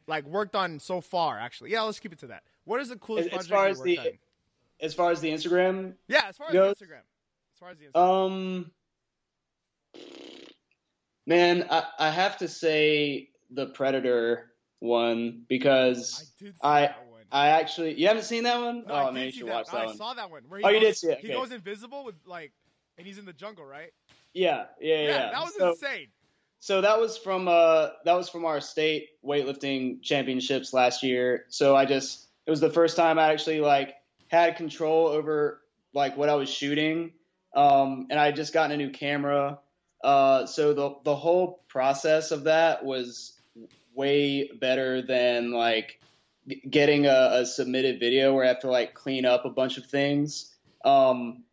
like 0.07 0.25
worked 0.27 0.55
on 0.55 0.79
so 0.79 1.01
far 1.01 1.39
actually 1.39 1.73
yeah 1.73 1.83
let's 1.83 1.99
keep 1.99 2.13
it 2.13 2.19
to 2.19 2.27
that 2.29 2.43
what 2.65 2.81
is 2.81 2.89
the 2.89 2.97
coolest 2.97 3.31
As- 3.31 3.41
as 3.41 3.47
far 3.49 3.67
as 3.67 3.79
worked 3.79 3.87
the- 3.87 3.99
on 3.99 4.07
As 4.81 4.95
far 4.95 5.11
as 5.11 5.21
the 5.21 5.31
Instagram, 5.31 5.95
yeah 6.07 6.27
as 6.29 6.37
far 6.37 6.49
as 6.49 6.53
goes- 6.53 6.79
the 6.79 6.85
instagram 6.85 6.99
as 6.99 7.59
far 7.59 7.71
as 7.71 7.79
the 7.79 7.87
instagram 7.87 8.27
um, 8.27 8.71
man, 11.27 11.67
I, 11.71 11.85
I 11.99 12.11
have 12.11 12.39
to 12.39 12.49
say 12.49 13.31
the 13.51 13.67
Predator 13.67 14.53
one 14.81 15.45
because 15.49 16.33
i 16.63 16.87
I- 16.87 16.95
I 17.31 17.49
actually 17.49 17.93
you 18.01 18.07
haven't 18.09 18.23
seen 18.23 18.45
that 18.45 18.59
one. 18.59 18.85
No, 18.87 18.95
oh 18.95 18.97
I 19.09 19.11
man, 19.11 19.27
you 19.27 19.33
should 19.33 19.49
that. 19.49 19.55
watch 19.55 19.67
that 19.67 19.75
I 19.75 19.85
one. 19.87 19.97
saw 19.97 20.15
that 20.15 20.31
one. 20.31 20.45
Where 20.49 20.61
he 20.61 20.65
Oh, 20.65 20.71
you 20.71 20.81
did 20.81 20.97
see 20.97 21.09
it, 21.09 21.19
He 21.21 21.27
okay. 21.29 21.37
goes 21.37 21.53
invisible 21.53 22.03
with 22.05 22.15
like, 22.25 22.53
and 22.97 23.07
he's 23.07 23.19
in 23.19 23.27
the 23.27 23.35
jungle, 23.35 23.67
right? 23.67 23.91
Yeah, 24.33 24.65
yeah, 24.81 25.03
yeah. 25.03 25.31
that 25.33 25.41
was 25.43 25.55
so, 25.55 25.71
insane. 25.73 26.07
so 26.61 26.81
that 26.81 26.99
was 26.99 27.19
from 27.19 27.49
uh 27.49 27.89
that 28.07 28.15
was 28.15 28.31
from 28.31 28.47
our 28.47 28.63
state 28.63 29.09
weightlifting 29.23 30.03
championships 30.03 30.73
last 30.73 31.03
year. 31.03 31.45
So 31.51 31.77
I 31.77 31.85
just 31.85 32.29
it 32.47 32.51
was 32.51 32.61
the 32.61 32.71
first 32.71 32.97
time 32.97 33.19
I 33.19 33.31
actually 33.31 33.61
like 33.61 33.95
had 34.29 34.57
control 34.57 35.09
over 35.09 35.61
like 35.93 36.17
what 36.17 36.31
I 36.31 36.35
was 36.37 36.49
shooting. 36.49 37.13
Um 37.55 38.07
and 38.09 38.19
I 38.19 38.25
had 38.27 38.37
just 38.37 38.55
gotten 38.55 38.73
a 38.73 38.77
new 38.79 38.91
camera. 38.91 39.59
Uh 40.03 40.47
so 40.47 40.75
the 40.75 40.95
the 41.05 41.17
whole 41.17 41.63
process 41.69 42.31
of 42.31 42.45
that 42.45 42.85
was 42.85 43.33
way 43.95 44.51
better 44.61 45.03
than 45.03 45.51
like 45.53 46.01
getting 46.71 47.07
a, 47.07 47.29
a 47.33 47.47
submitted 47.47 48.01
video 48.01 48.33
where 48.33 48.45
I 48.45 48.49
have 48.49 48.61
to 48.61 48.71
like 48.71 48.95
clean 48.95 49.25
up 49.25 49.45
a 49.45 49.51
bunch 49.51 49.77
of 49.77 49.87
things. 49.87 50.55
Um 50.85 51.45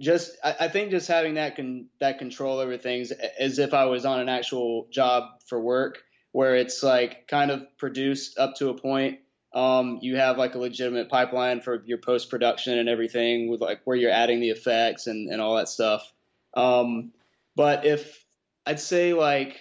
just 0.00 0.36
I, 0.42 0.56
I 0.60 0.68
think 0.68 0.90
just 0.90 1.08
having 1.08 1.34
that 1.34 1.56
con, 1.56 1.86
that 2.00 2.18
control 2.18 2.58
over 2.58 2.76
things 2.76 3.12
as 3.12 3.58
if 3.58 3.72
I 3.72 3.86
was 3.86 4.04
on 4.04 4.20
an 4.20 4.28
actual 4.28 4.88
job 4.90 5.24
for 5.46 5.60
work 5.60 6.02
where 6.32 6.56
it's 6.56 6.82
like 6.82 7.28
kind 7.28 7.50
of 7.50 7.64
produced 7.78 8.38
up 8.38 8.56
to 8.56 8.70
a 8.70 8.74
point. 8.74 9.20
Um, 9.54 9.98
you 10.00 10.16
have 10.16 10.38
like 10.38 10.54
a 10.54 10.58
legitimate 10.58 11.10
pipeline 11.10 11.60
for 11.60 11.82
your 11.84 11.98
post 11.98 12.30
production 12.30 12.78
and 12.78 12.88
everything 12.88 13.50
with 13.50 13.60
like 13.60 13.82
where 13.84 13.96
you're 13.96 14.10
adding 14.10 14.40
the 14.40 14.48
effects 14.48 15.06
and, 15.06 15.30
and 15.30 15.42
all 15.42 15.56
that 15.56 15.68
stuff. 15.68 16.10
Um, 16.54 17.12
but 17.56 17.84
if 17.84 18.24
I'd 18.66 18.80
say 18.80 19.12
like 19.12 19.60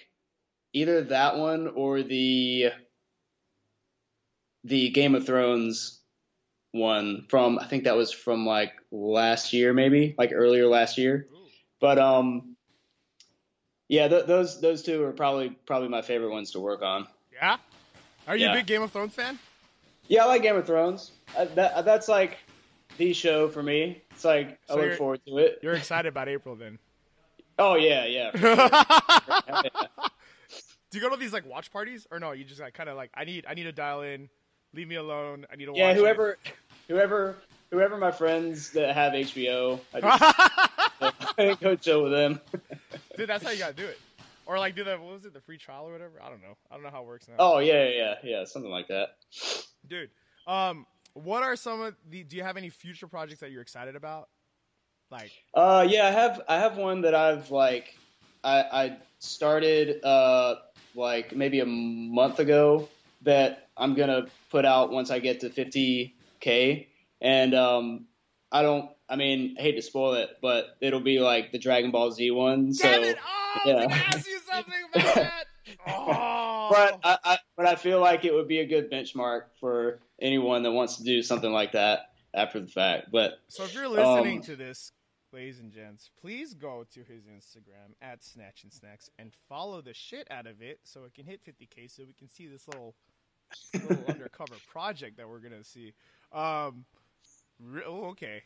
either 0.74 1.02
that 1.06 1.38
one 1.38 1.68
or 1.68 2.02
the 2.04 2.72
the 4.64 4.90
Game 4.90 5.16
of 5.16 5.26
Thrones 5.26 6.00
one 6.72 7.26
from 7.30 7.60
I 7.60 7.66
think 7.66 7.84
that 7.84 7.98
was 7.98 8.12
from 8.12 8.46
like 8.46 8.74
last 8.92 9.52
year 9.54 9.74
maybe 9.74 10.16
like 10.18 10.32
earlier 10.34 10.68
last 10.68 10.98
year 10.98 11.28
Ooh. 11.34 11.38
but 11.82 12.00
um 12.00 12.56
yeah 13.90 14.08
th- 14.08 14.26
those 14.26 14.62
those 14.62 14.82
two 14.82 15.04
are 15.04 15.12
probably 15.12 15.50
probably 15.66 15.90
my 15.90 16.02
favorite 16.02 16.32
ones 16.32 16.52
to 16.52 16.60
work 16.62 16.82
on 16.82 17.08
Yeah. 17.34 17.58
Are 18.28 18.38
you 18.38 18.50
a 18.50 18.54
big 18.54 18.68
Game 18.68 18.84
of 18.84 18.92
Thrones 18.92 19.14
fan? 19.14 19.38
yeah 20.08 20.24
I 20.24 20.28
like 20.28 20.44
Game 20.44 20.56
of 20.56 20.66
Thrones 20.66 21.12
I, 21.38 21.46
that 21.46 21.84
that's 21.84 22.08
like 22.08 22.38
the 22.98 23.12
show 23.12 23.50
for 23.50 23.64
me 23.64 24.04
it's 24.12 24.24
like 24.24 24.58
So 24.70 24.80
I 24.80 24.86
look 24.86 24.98
forward 24.98 25.20
to 25.28 25.40
it 25.40 25.60
You're 25.62 25.74
excited 25.82 26.08
about 26.08 26.30
April 26.30 26.56
then? 26.56 26.80
Oh 27.60 27.76
yeah 27.76 28.06
yeah 28.06 28.32
Do 30.92 30.98
you 30.98 31.02
go 31.02 31.10
to 31.10 31.16
these 31.18 31.32
like 31.32 31.46
watch 31.46 31.72
parties 31.72 32.06
or 32.12 32.20
no? 32.20 32.34
You 32.34 32.44
just 32.44 32.60
like 32.60 32.74
kind 32.74 32.90
of 32.90 32.98
like 32.98 33.12
I 33.16 33.24
need 33.24 33.46
I 33.48 33.54
need 33.54 33.64
to 33.64 33.72
dial 33.72 34.02
in. 34.02 34.30
Leave 34.74 34.88
me 34.88 34.96
alone. 34.96 35.46
I 35.52 35.56
need 35.56 35.66
to 35.66 35.72
watch 35.72 35.80
yeah 35.80 35.94
whoever 35.94 36.38
whoever 36.88 37.36
whoever 37.70 37.98
my 37.98 38.12
friends 38.12 38.72
that 38.72 38.94
have 38.96 39.14
HBO 39.14 39.80
I 39.94 40.02
just 40.02 41.40
it. 41.40 41.60
go 41.62 41.76
chill 41.76 42.04
with 42.04 42.12
them 42.12 42.42
Dude, 43.18 43.30
that's 43.30 43.44
how 43.44 43.52
you 43.52 43.60
gotta 43.60 43.74
do 43.74 43.86
it. 43.86 44.00
Or 44.46 44.60
like 44.60 44.76
do 44.76 44.84
the 44.84 44.98
what 44.98 45.14
was 45.14 45.26
it 45.26 45.34
the 45.34 45.40
free 45.42 45.58
trial 45.58 45.88
or 45.88 45.92
whatever? 45.94 46.22
I 46.22 46.30
don't 46.30 46.42
know. 46.42 46.58
I 46.70 46.74
don't 46.76 46.84
know 46.84 46.90
how 46.90 47.02
it 47.04 47.08
works 47.08 47.28
now. 47.30 47.36
oh 47.40 47.60
yeah 47.60 47.88
yeah 47.88 47.90
yeah 47.90 48.14
yeah 48.24 48.44
something 48.46 48.72
like 48.72 48.88
that 48.90 49.16
Dude, 49.88 50.10
um, 50.48 50.86
what 51.14 51.44
are 51.44 51.56
some 51.56 51.82
of 51.82 51.96
the? 52.10 52.24
Do 52.24 52.36
you 52.38 52.44
have 52.44 52.56
any 52.58 52.70
future 52.70 53.08
projects 53.08 53.40
that 53.42 53.52
you're 53.52 53.62
excited 53.62 53.96
about? 53.96 54.30
Like, 55.12 55.32
Uh, 55.54 55.86
yeah, 55.90 56.08
I 56.08 56.12
have 56.12 56.42
I 56.48 56.58
have 56.60 56.78
one 56.78 57.02
that 57.02 57.14
I've 57.14 57.52
like 57.52 57.94
I, 58.44 58.62
I 58.62 58.98
started 59.20 60.04
uh 60.04 60.56
like 60.96 61.36
maybe 61.36 61.60
a 61.60 61.66
month 61.66 62.40
ago 62.40 62.90
that 63.24 63.70
I'm 63.78 63.94
gonna 63.94 64.28
put 64.50 64.66
out 64.66 64.92
once 64.92 65.12
I 65.12 65.20
get 65.20 65.42
to 65.42 65.50
50k, 65.50 66.88
and 67.22 67.54
um 67.54 68.06
I 68.52 68.62
don't 68.62 68.90
I 69.10 69.18
mean 69.18 69.56
I 69.60 69.62
hate 69.62 69.76
to 69.76 69.82
spoil 69.82 70.14
it, 70.14 70.30
but 70.42 70.78
it'll 70.82 71.02
be 71.02 71.20
like 71.20 71.52
the 71.52 71.60
Dragon 71.60 71.92
Ball 71.92 72.12
Z 72.12 72.32
one. 72.32 72.74
So, 72.74 72.90
it! 72.90 73.18
Oh, 73.20 73.60
yeah. 73.66 73.74
gonna 73.88 73.94
ask 74.14 74.30
you 74.30 74.40
something 74.40 74.74
about 74.94 75.16
that. 75.16 75.46
Oh, 75.86 76.68
but 76.72 77.00
I, 77.04 77.18
I 77.24 77.40
but 77.58 77.66
I 77.66 77.76
feel 77.76 78.00
like 78.00 78.24
it 78.24 78.34
would 78.34 78.48
be 78.48 78.60
a 78.60 78.66
good 78.66 78.90
benchmark 78.90 79.44
for 79.60 80.00
anyone 80.22 80.64
that 80.64 80.72
wants 80.72 80.98
to 80.98 81.04
do 81.04 81.22
something 81.22 81.52
like 81.52 81.74
that 81.74 82.00
after 82.34 82.60
the 82.60 82.68
fact. 82.68 83.08
But 83.12 83.34
so 83.50 83.66
if 83.66 83.74
you're 83.74 83.90
listening 83.90 84.38
um, 84.38 84.44
to 84.44 84.56
this, 84.56 84.92
ladies 85.34 85.60
and 85.60 85.72
gents, 85.72 86.10
please 86.20 86.54
go 86.54 86.86
to 86.94 87.00
his 87.02 87.24
Instagram 87.26 87.94
at 88.02 88.24
Snatch 88.24 88.64
and 88.64 88.72
Snacks 88.72 89.10
and 89.18 89.32
follow 89.48 89.82
the 89.82 89.94
shit 89.94 90.28
out 90.30 90.48
of 90.48 90.62
it 90.62 90.80
so 90.84 91.04
it 91.06 91.14
can 91.14 91.26
hit 91.26 91.42
50k, 91.46 91.90
so 91.90 92.04
we 92.06 92.14
can 92.14 92.30
see 92.30 92.48
this 92.48 92.68
little 92.68 92.96
little 93.74 94.04
undercover 94.08 94.56
project 94.72 95.18
that 95.18 95.28
we're 95.28 95.40
gonna 95.40 95.64
see. 95.64 95.94
Um, 96.34 96.86
re- 97.60 97.84
oh, 97.86 98.10
okay. 98.12 98.44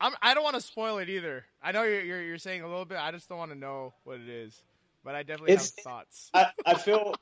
I'm, 0.00 0.12
I 0.22 0.32
don't 0.34 0.44
want 0.44 0.54
to 0.54 0.60
spoil 0.62 0.98
it 0.98 1.08
either. 1.08 1.44
I 1.60 1.72
know 1.72 1.82
you're, 1.82 2.02
you're 2.02 2.22
you're 2.22 2.38
saying 2.38 2.62
a 2.62 2.68
little 2.68 2.84
bit. 2.84 2.98
I 2.98 3.10
just 3.10 3.28
don't 3.28 3.38
want 3.38 3.50
to 3.50 3.58
know 3.58 3.94
what 4.04 4.20
it 4.20 4.28
is, 4.28 4.62
but 5.04 5.14
I 5.14 5.22
definitely 5.22 5.54
It's- 5.54 5.72
have 5.76 5.84
thoughts. 5.84 6.30
I, 6.34 6.46
I 6.64 6.74
feel 6.74 7.14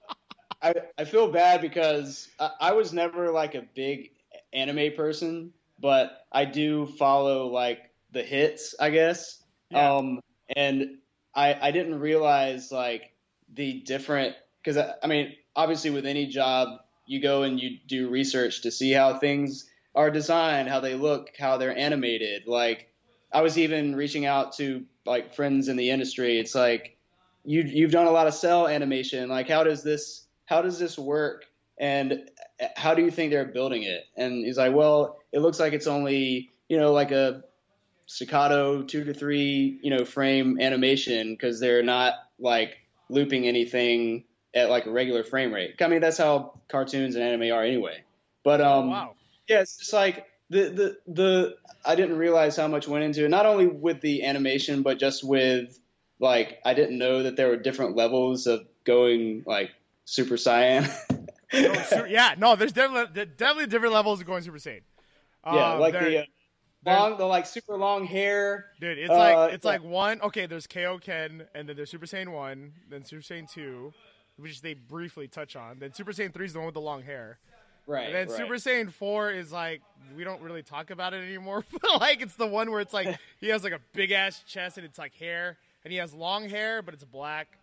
I, 0.63 0.75
I 0.99 1.05
feel 1.05 1.31
bad 1.31 1.61
because 1.61 2.29
I, 2.39 2.51
I 2.61 2.73
was 2.73 2.93
never 2.93 3.31
like 3.31 3.55
a 3.55 3.63
big 3.75 4.11
anime 4.53 4.93
person, 4.95 5.53
but 5.79 6.27
I 6.33 6.45
do 6.45 6.87
follow 6.99 7.47
like 7.49 7.91
the 8.17 8.23
hits, 8.23 8.75
I 8.81 8.91
guess. 8.91 9.43
Yeah. 9.71 9.97
Um, 9.97 10.21
and 10.55 10.99
I 11.35 11.55
I 11.69 11.71
didn't 11.71 12.01
realize 12.01 12.73
like 12.73 13.13
the 13.53 13.81
different 13.81 14.35
because 14.63 14.77
I, 14.77 14.95
I 15.03 15.07
mean 15.07 15.35
obviously 15.55 15.91
with 15.91 16.07
any 16.07 16.27
job 16.27 16.81
you 17.07 17.21
go 17.21 17.43
and 17.43 17.61
you 17.61 17.79
do 17.87 18.09
research 18.09 18.63
to 18.63 18.71
see 18.71 18.91
how 18.91 19.19
things 19.19 19.71
are 19.95 20.11
designed, 20.11 20.69
how 20.69 20.81
they 20.81 20.95
look, 20.95 21.31
how 21.39 21.57
they're 21.57 21.77
animated. 21.77 22.47
Like 22.47 22.89
I 23.33 23.43
was 23.43 23.59
even 23.59 23.95
reaching 23.95 24.27
out 24.27 24.57
to 24.57 24.85
like 25.05 25.35
friends 25.35 25.69
in 25.69 25.77
the 25.77 25.91
industry. 25.91 26.39
It's 26.39 26.55
like 26.55 26.97
you 27.45 27.63
you've 27.63 27.93
done 27.93 28.07
a 28.07 28.11
lot 28.11 28.27
of 28.27 28.35
cel 28.35 28.67
animation. 28.67 29.29
Like 29.29 29.49
how 29.49 29.63
does 29.63 29.83
this 29.83 30.27
how 30.47 30.63
does 30.63 30.79
this 30.79 30.99
work? 30.99 31.45
And 31.79 32.31
how 32.75 32.95
do 32.95 33.03
you 33.03 33.11
think 33.11 33.31
they're 33.31 33.45
building 33.45 33.83
it? 33.83 34.05
And 34.17 34.47
he's 34.47 34.57
like, 34.57 34.75
well, 34.75 35.19
it 35.31 35.41
looks 35.41 35.61
like 35.61 35.75
it's 35.75 35.87
only 35.87 36.51
you 36.69 36.79
know 36.79 36.93
like 36.93 37.13
a 37.13 37.43
staccato 38.07 38.83
two 38.83 39.05
to 39.05 39.13
three 39.15 39.79
you 39.83 39.91
know 39.91 40.05
frame 40.05 40.61
animation 40.61 41.33
because 41.35 41.61
they're 41.61 41.83
not 41.83 42.15
like 42.39 42.79
looping 43.09 43.47
anything 43.47 44.25
at 44.55 44.71
like 44.71 44.87
a 44.87 44.91
regular 44.91 45.23
frame 45.25 45.53
rate. 45.53 45.75
I 45.81 45.89
mean 45.89 46.01
that's 46.01 46.19
how 46.19 46.59
cartoons 46.69 47.15
and 47.17 47.25
anime 47.25 47.53
are 47.53 47.63
anyway. 47.63 48.03
But 48.45 48.61
um, 48.61 48.87
Oh, 48.89 48.91
wow. 48.91 49.15
yeah, 49.49 49.61
it's 49.61 49.77
just 49.77 49.93
like 49.93 50.27
the 50.51 50.69
the 50.69 50.99
the 51.13 51.57
I 51.85 51.95
didn't 51.95 52.17
realize 52.17 52.57
how 52.57 52.69
much 52.69 52.89
went 52.89 53.05
into 53.05 53.25
it. 53.25 53.29
Not 53.29 53.47
only 53.47 53.67
with 53.67 54.01
the 54.01 54.25
animation, 54.25 54.83
but 54.83 54.99
just 54.99 55.23
with 55.25 55.79
like 56.19 56.59
I 56.65 56.75
didn't 56.75 56.99
know 56.99 57.25
that 57.25 57.37
there 57.37 57.49
were 57.49 57.57
different 57.57 57.97
levels 57.97 58.47
of 58.47 58.67
going 58.85 59.43
like 59.47 59.71
Super 60.05 60.37
Saiyan. 60.37 60.89
No, 61.53 61.73
su- 61.75 62.07
yeah, 62.09 62.35
no, 62.37 62.57
there's 62.57 62.73
definitely 62.73 63.25
definitely 63.37 63.69
different 63.69 63.95
levels 63.95 64.21
of 64.21 64.27
going 64.27 64.43
Super 64.43 64.59
Saiyan. 64.59 64.81
yeah, 65.45 65.75
Um, 65.75 65.81
like 65.81 65.93
the 65.93 66.19
uh, 66.19 66.25
long, 66.85 67.17
the 67.19 67.25
like 67.25 67.47
super 67.47 67.77
long 67.77 68.05
hair. 68.05 68.67
dude, 68.81 68.99
it's 68.99 69.11
uh, 69.11 69.17
like 69.17 69.55
it's 69.55 69.65
yeah. 69.65 69.71
like 69.71 69.85
one. 69.85 70.21
Okay, 70.21 70.47
there's 70.47 70.67
Kaio-ken, 70.67 71.45
and 71.55 71.69
then 71.69 71.77
there's 71.77 71.91
Super 71.91 72.07
Saiyan 72.07 72.29
one, 72.29 72.73
then 72.91 73.05
Super 73.05 73.23
Saiyan 73.23 73.51
two, 73.51 73.93
which 74.37 74.61
they 74.63 74.75
briefly 74.75 75.29
touch 75.29 75.57
on. 75.57 75.79
Then 75.79 75.93
Super 75.93 76.13
Saiyan 76.13 76.33
three 76.33 76.47
is 76.47 76.53
the 76.53 76.59
one 76.59 76.67
with 76.67 76.75
the 76.75 76.81
long 76.81 77.03
hair. 77.03 77.39
Right. 77.87 78.07
And 78.07 78.15
then 78.15 78.29
right. 78.29 78.37
Super 78.37 78.55
Saiyan 78.55 78.91
4 78.91 79.31
is 79.31 79.53
like 79.53 79.81
we 80.17 80.25
don't 80.25 80.43
really 80.43 80.63
talk 80.63 80.91
about 80.91 81.15
it 81.15 81.23
anymore. 81.23 81.65
But 81.81 82.01
like 82.01 82.21
it's 82.21 82.35
the 82.35 82.47
one 82.47 82.71
where 82.71 82.81
it's 82.81 82.93
like 82.93 83.17
he 83.41 83.49
has 83.49 83.63
like 83.63 83.73
a 83.73 83.81
big 83.93 84.11
ass 84.11 84.43
chest 84.47 84.77
and 84.77 84.87
it's 84.87 84.99
like 84.99 85.15
hair 85.15 85.57
and 85.85 85.93
he 85.93 85.99
has 85.99 86.13
long 86.13 86.49
hair 86.49 86.83
but 86.83 86.95
it's 86.95 87.05
black. 87.05 87.59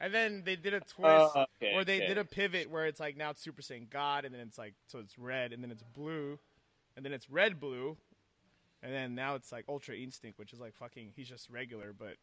And 0.00 0.14
then 0.14 0.42
they 0.44 0.56
did 0.56 0.74
a 0.74 0.80
twist 0.80 1.32
Oh, 1.34 1.44
okay, 1.60 1.74
or 1.74 1.84
they 1.84 1.96
okay. 1.96 2.06
did 2.06 2.18
a 2.18 2.24
pivot 2.24 2.70
where 2.70 2.86
it's 2.86 3.00
like 3.00 3.16
now 3.16 3.30
it's 3.30 3.42
Super 3.42 3.62
Saiyan 3.62 3.90
God 3.90 4.24
and 4.24 4.34
then 4.34 4.40
it's 4.40 4.56
like 4.56 4.74
so 4.86 5.00
it's 5.00 5.18
red 5.18 5.52
and 5.52 5.62
then 5.62 5.70
it's 5.70 5.82
blue 5.94 6.38
and 6.96 7.04
then 7.04 7.12
it's 7.12 7.28
red 7.28 7.60
blue 7.60 7.96
and 8.82 8.92
then 8.92 9.14
now 9.14 9.34
it's 9.34 9.50
like 9.52 9.64
Ultra 9.68 9.96
Instinct 9.96 10.38
which 10.38 10.52
is 10.52 10.60
like 10.60 10.74
fucking 10.74 11.12
he's 11.16 11.28
just 11.28 11.48
regular 11.50 11.92
but 11.98 12.14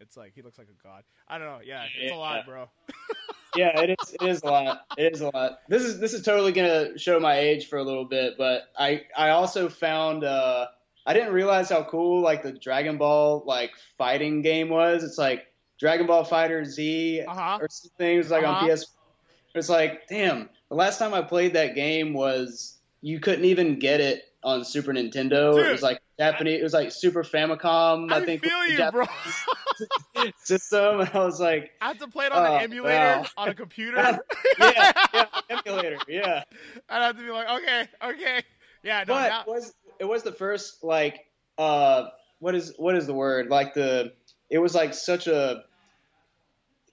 it's 0.00 0.16
like 0.16 0.32
he 0.34 0.42
looks 0.42 0.58
like 0.58 0.68
a 0.68 0.82
god. 0.86 1.02
I 1.26 1.38
don't 1.38 1.48
know. 1.48 1.58
Yeah, 1.64 1.84
it's 2.00 2.12
a 2.12 2.16
lot, 2.16 2.46
bro. 2.46 2.68
yeah, 3.56 3.80
it 3.80 3.90
is. 4.00 4.14
It 4.20 4.28
is 4.28 4.42
a 4.42 4.46
lot. 4.46 4.82
It 4.96 5.12
is 5.12 5.20
a 5.22 5.30
lot. 5.34 5.58
This 5.68 5.82
is 5.82 5.98
this 5.98 6.14
is 6.14 6.22
totally 6.22 6.52
gonna 6.52 6.96
show 6.98 7.18
my 7.18 7.36
age 7.38 7.66
for 7.68 7.78
a 7.78 7.82
little 7.82 8.04
bit, 8.04 8.34
but 8.38 8.68
I 8.78 9.02
I 9.16 9.30
also 9.30 9.68
found 9.68 10.22
uh 10.22 10.66
I 11.04 11.14
didn't 11.14 11.32
realize 11.32 11.68
how 11.70 11.82
cool 11.82 12.20
like 12.22 12.42
the 12.44 12.52
Dragon 12.52 12.96
Ball 12.96 13.42
like 13.44 13.72
fighting 13.96 14.40
game 14.42 14.68
was. 14.68 15.02
It's 15.02 15.18
like 15.18 15.46
Dragon 15.80 16.06
Ball 16.06 16.24
FighterZ 16.24 17.26
Uh-huh. 17.26 17.58
or 17.60 17.66
something. 17.68 18.14
It 18.14 18.18
was 18.18 18.30
like 18.30 18.44
Uh-huh. 18.44 18.66
on 18.66 18.70
PS. 18.70 18.86
It's 19.56 19.68
like 19.68 20.06
damn. 20.06 20.48
The 20.68 20.76
last 20.76 20.98
time 21.00 21.12
I 21.12 21.22
played 21.22 21.54
that 21.54 21.74
game 21.74 22.12
was 22.12 22.78
you 23.00 23.18
couldn't 23.18 23.46
even 23.46 23.80
get 23.80 24.00
it 24.00 24.27
on 24.42 24.64
Super 24.64 24.92
Nintendo. 24.92 25.54
Dude. 25.54 25.66
it 25.66 25.72
was 25.72 25.82
like 25.82 26.00
Japanese. 26.18 26.60
It 26.60 26.62
was 26.62 26.72
like 26.72 26.92
Super 26.92 27.22
Famicom. 27.22 28.12
I, 28.12 28.18
I 28.18 28.24
think 28.24 28.42
feel 28.42 28.66
you, 28.66 28.90
bro. 28.90 29.06
System. 30.42 31.00
And 31.00 31.10
I 31.12 31.24
was 31.24 31.40
like, 31.40 31.70
I 31.80 31.88
have 31.88 31.98
to 31.98 32.08
play 32.08 32.26
it 32.26 32.32
on 32.32 32.46
Oh, 32.46 32.56
an 32.56 32.62
emulator 32.62 32.96
wow. 32.98 33.26
on 33.36 33.48
a 33.48 33.54
computer. 33.54 33.96
yeah, 34.58 34.92
yeah, 35.14 35.24
emulator, 35.50 35.98
yeah. 36.08 36.44
I'd 36.88 37.02
have 37.02 37.16
to 37.16 37.22
be 37.22 37.30
like, 37.30 37.48
okay, 37.48 37.88
okay, 38.02 38.42
yeah, 38.82 39.00
no, 39.00 39.14
but 39.14 39.28
now, 39.28 39.40
it 39.42 39.48
was 39.48 39.74
it 39.98 40.04
was 40.04 40.22
the 40.22 40.32
first 40.32 40.82
like 40.84 41.26
uh 41.58 42.04
what 42.38 42.54
is 42.54 42.74
what 42.76 42.94
is 42.94 43.06
the 43.06 43.14
word 43.14 43.48
like 43.50 43.74
the 43.74 44.12
it 44.48 44.58
was 44.58 44.74
like 44.74 44.94
such 44.94 45.26
a 45.26 45.64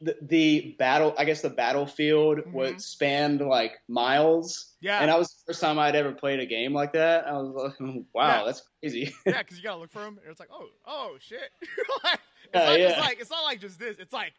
the, 0.02 0.16
the 0.22 0.76
battle 0.80 1.14
I 1.18 1.26
guess 1.26 1.42
the 1.42 1.50
battlefield 1.50 2.40
Mhm. 2.40 2.52
would 2.54 2.82
spanned 2.82 3.42
like 3.42 3.74
miles 3.88 4.74
yeah, 4.82 5.00
and 5.00 5.10
that 5.10 5.18
was 5.18 5.30
the 5.30 5.52
first 5.54 5.62
time 5.62 5.80
I'd 5.80 5.96
ever 5.96 6.12
played 6.12 6.40
a 6.40 6.46
game 6.46 6.74
like 6.74 6.94
that 6.94 7.28
I 7.28 7.34
was 7.34 7.74
like 7.80 8.04
wow 8.14 8.40
Yeah. 8.40 8.44
that's 8.46 8.64
crazy 8.82 9.14
yeah, 9.26 9.40
because 9.40 9.58
you 9.58 9.64
gotta 9.64 9.80
look 9.80 9.92
for 9.92 10.00
them, 10.04 10.20
and 10.22 10.30
it's 10.32 10.40
like, 10.40 10.50
oh, 10.52 10.68
oh, 10.86 11.18
shit. 11.20 11.50
Like, 12.04 12.20
it's 12.44 12.54
Yeah, 12.54 12.66
not 12.66 12.78
just 12.78 12.98
yeah. 12.98 13.02
like 13.02 13.20
it's 13.20 13.30
not 13.32 13.44
like 13.44 13.60
just 13.60 13.80
this. 13.80 13.98
It's 13.98 14.14
like, 14.14 14.34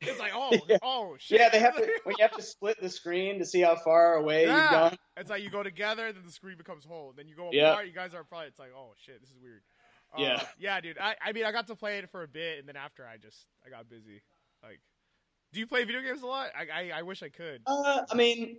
it's 0.00 0.18
like, 0.18 0.32
oh, 0.34 0.58
Yeah. 0.68 0.78
oh, 0.82 1.16
shit. 1.18 1.38
yeah 1.40 1.48
they 1.50 1.58
have 1.60 1.76
to 1.76 1.86
when 2.04 2.14
you 2.18 2.22
have 2.22 2.34
to 2.36 2.42
split 2.42 2.80
the 2.80 2.88
screen 2.88 3.38
to 3.38 3.44
see 3.44 3.60
how 3.60 3.76
far 3.76 4.14
away 4.16 4.46
Yeah. 4.46 4.56
you've 4.62 4.70
gone 4.70 4.98
It's 5.16 5.30
like 5.30 5.42
you 5.42 5.50
go 5.50 5.62
together, 5.62 6.12
then 6.12 6.22
the 6.24 6.32
screen 6.32 6.56
becomes 6.56 6.84
whole. 6.84 7.12
Then 7.16 7.28
you 7.28 7.36
go 7.36 7.50
Yeah. 7.52 7.72
apart. 7.72 7.86
You 7.86 7.92
guys 7.92 8.14
are 8.14 8.24
probably. 8.24 8.48
It's 8.48 8.58
like, 8.58 8.72
oh 8.76 8.92
shit, 9.04 9.20
this 9.20 9.30
is 9.30 9.36
weird. 9.42 9.62
Uh, 10.16 10.20
Yeah. 10.22 10.42
yeah, 10.58 10.80
dude. 10.80 10.98
I, 10.98 11.14
I 11.24 11.32
mean, 11.32 11.44
I 11.44 11.52
got 11.52 11.66
to 11.68 11.74
play 11.76 11.98
it 11.98 12.10
for 12.10 12.22
a 12.22 12.28
bit, 12.28 12.58
and 12.58 12.68
then 12.68 12.76
after, 12.76 13.06
I 13.06 13.16
just 13.18 13.46
I 13.66 13.70
got 13.70 13.88
busy. 13.88 14.22
Like, 14.62 14.80
do 15.52 15.60
you 15.60 15.66
play 15.66 15.84
video 15.84 16.02
games 16.02 16.22
a 16.22 16.26
lot? 16.26 16.50
I 16.56 16.80
I, 16.80 16.98
I 16.98 17.02
wish 17.02 17.22
I 17.22 17.28
could. 17.28 17.62
Uh, 17.66 18.02
I 18.10 18.14
mean, 18.14 18.58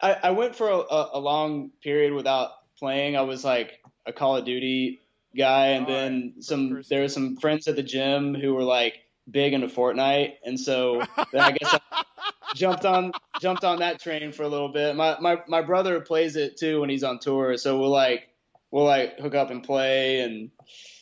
I, 0.00 0.16
I 0.24 0.30
went 0.30 0.54
for 0.54 0.68
a, 0.68 1.08
a, 1.14 1.18
long 1.18 1.70
period 1.82 2.12
without 2.12 2.50
playing. 2.78 3.16
I 3.16 3.22
was 3.22 3.44
like 3.44 3.80
a 4.06 4.12
Call 4.12 4.36
of 4.36 4.44
Duty 4.44 5.00
guy, 5.36 5.68
and 5.68 5.86
Oh, 5.86 5.90
then 5.90 6.34
some. 6.40 6.70
Person. 6.70 6.88
There 6.88 7.02
were 7.02 7.08
some 7.08 7.36
friends 7.36 7.66
at 7.68 7.76
the 7.76 7.82
gym 7.82 8.34
who 8.34 8.54
were 8.54 8.62
like 8.62 8.94
big 9.30 9.52
into 9.52 9.66
Fortnite, 9.66 10.34
and 10.44 10.58
so 10.58 11.02
then 11.32 11.42
I 11.42 11.52
guess 11.52 11.74
I 11.74 12.02
jumped 12.54 12.84
on 12.84 13.12
jumped 13.40 13.64
on 13.64 13.80
that 13.80 14.00
train 14.00 14.32
for 14.32 14.44
a 14.44 14.48
little 14.48 14.72
bit. 14.72 14.94
My 14.94 15.18
my 15.20 15.42
my 15.48 15.62
brother 15.62 16.00
plays 16.00 16.36
it 16.36 16.56
too 16.56 16.80
when 16.80 16.90
he's 16.90 17.04
on 17.04 17.18
tour, 17.18 17.56
so 17.56 17.78
we'll 17.78 17.90
like 17.90 18.28
we'll 18.70 18.84
like 18.84 19.18
hook 19.18 19.34
up 19.34 19.50
and 19.50 19.64
play, 19.64 20.20
and 20.20 20.50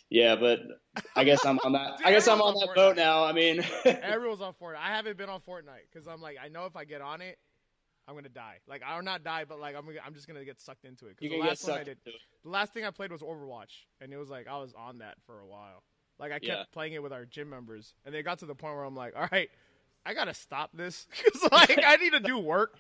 yeah, 0.09 0.37
but. 0.37 0.61
I 1.15 1.25
guess 1.25 1.45
I'm 1.45 1.59
on 1.65 1.73
that. 1.73 1.97
Dude, 1.99 2.07
I 2.07 2.13
guess 2.13 2.29
I'm 2.29 2.41
on 2.41 2.55
everyone's 2.55 2.61
that 2.61 2.69
on 2.69 2.75
boat 2.75 2.97
now. 2.97 3.25
I 3.25 3.33
mean, 3.33 3.63
Everyone's 3.85 4.41
on 4.43 4.53
Fortnite. 4.55 4.77
I 4.83 4.89
haven't 4.95 5.17
been 5.17 5.29
on 5.29 5.41
Fortnite 5.41 5.89
because 5.93 6.07
I'm 6.07 6.21
like, 6.21 6.37
I 6.43 6.49
know 6.49 6.67
if 6.67 6.77
I 6.77 6.85
get 6.85 7.01
on 7.01 7.21
it, 7.21 7.39
I'm 8.09 8.15
gonna 8.15 8.29
die. 8.29 8.59
Like, 8.69 8.83
I'll 8.87 9.03
not 9.03 9.25
die, 9.25 9.45
but 9.49 9.59
like, 9.59 9.75
I'm 9.77 9.85
gonna, 9.85 9.99
I'm 10.07 10.15
just 10.15 10.27
gonna 10.29 10.45
get 10.45 10.61
sucked 10.61 10.85
into 10.85 11.07
it. 11.07 11.17
Because 11.19 11.33
the 11.33 11.39
last 11.41 11.65
one 11.65 11.79
I 11.81 11.85
did, 11.85 11.99
the 12.05 12.49
last 12.51 12.73
thing 12.73 12.85
I 12.85 12.91
played 12.91 13.11
was 13.11 13.21
Overwatch, 13.23 13.85
and 14.01 14.13
it 14.13 14.17
was 14.17 14.29
like 14.29 14.47
I 14.47 14.59
was 14.59 14.75
on 14.75 14.99
that 14.99 15.17
for 15.27 15.41
a 15.41 15.47
while. 15.47 15.83
Like, 16.19 16.31
I 16.33 16.39
kept 16.39 16.47
Yeah. 16.47 16.65
playing 16.73 16.93
it 16.95 17.03
with 17.03 17.13
our 17.13 17.25
gym 17.25 17.51
members, 17.51 17.95
and 18.05 18.15
they 18.15 18.23
got 18.23 18.39
to 18.39 18.47
the 18.47 18.55
point 18.55 18.75
where 18.77 18.85
I'm 18.85 18.95
like, 18.95 19.15
all 19.17 19.29
right, 19.33 19.51
I 20.07 20.15
gotta 20.15 20.35
stop 20.35 20.71
this 20.73 21.07
because 21.11 21.43
like 21.53 21.79
I 21.85 21.97
need 21.97 22.13
to 22.13 22.21
do 22.21 22.39
work. 22.39 22.79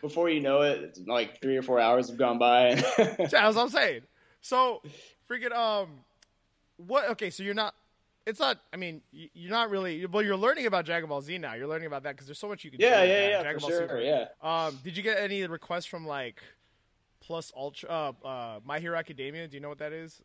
before 0.00 0.30
you 0.30 0.40
know 0.40 0.60
it, 0.62 0.80
it's 0.80 1.00
like 1.08 1.40
three 1.42 1.56
or 1.56 1.62
four 1.62 1.80
hours 1.80 2.08
have 2.08 2.16
gone 2.18 2.38
by. 2.38 2.70
Yeah, 2.70 3.14
That's 3.18 3.32
what 3.32 3.58
I'm 3.58 3.68
saying. 3.68 4.02
So, 4.42 4.80
freaking 5.28 5.52
um, 5.52 5.88
what? 6.86 7.10
Okay, 7.10 7.30
so 7.30 7.42
you're 7.42 7.54
not. 7.54 7.74
It's 8.26 8.38
not. 8.38 8.60
I 8.72 8.76
mean, 8.76 9.02
you're 9.12 9.50
not 9.50 9.70
really. 9.70 10.06
Well, 10.06 10.22
you're 10.22 10.36
learning 10.36 10.66
about 10.66 10.84
Dragon 10.84 11.08
Ball 11.08 11.20
Z 11.20 11.38
now. 11.38 11.54
You're 11.54 11.66
learning 11.66 11.86
about 11.86 12.04
that 12.04 12.14
because 12.14 12.26
there's 12.26 12.38
so 12.38 12.48
much 12.48 12.64
you 12.64 12.70
can. 12.70 12.80
yeah, 12.80 13.02
do 13.02 13.08
yeah, 13.08 13.28
yeah, 13.28 13.42
Dragon 13.42 13.60
Ball 13.60 13.70
sure. 13.70 13.80
Super. 13.80 14.00
Yeah. 14.00 14.26
Um, 14.42 14.78
did 14.84 14.96
you 14.96 15.02
get 15.02 15.18
any 15.18 15.44
requests 15.46 15.86
from 15.86 16.06
like 16.06 16.40
Plus 17.20 17.52
Ultra, 17.56 17.88
uh, 17.90 18.26
uh, 18.26 18.60
My 18.64 18.78
Hero 18.78 18.98
Academia? 18.98 19.48
Do 19.48 19.56
you 19.56 19.60
know 19.60 19.68
what 19.68 19.78
that 19.78 19.92
is? 19.92 20.20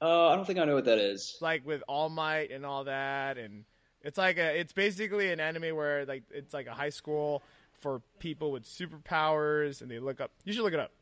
Uh, 0.00 0.28
I 0.28 0.36
don't 0.36 0.46
think 0.46 0.58
I 0.58 0.64
know 0.64 0.74
what 0.74 0.84
that 0.86 0.98
is. 0.98 1.36
Like 1.40 1.66
with 1.66 1.82
All 1.88 2.08
Might 2.08 2.50
and 2.50 2.64
all 2.64 2.84
that, 2.84 3.38
and 3.38 3.64
it's 4.02 4.18
like 4.18 4.38
a. 4.38 4.58
It's 4.58 4.72
basically 4.72 5.30
an 5.30 5.40
anime 5.40 5.76
where 5.76 6.04
like 6.06 6.24
it's 6.30 6.54
like 6.54 6.66
a 6.66 6.74
high 6.74 6.90
school 6.90 7.42
for 7.72 8.00
people 8.18 8.50
with 8.50 8.64
superpowers, 8.64 9.82
and 9.82 9.90
they 9.90 9.98
look 9.98 10.20
up. 10.20 10.30
You 10.44 10.52
should 10.52 10.62
look 10.62 10.74
it 10.74 10.80
up. 10.80 10.92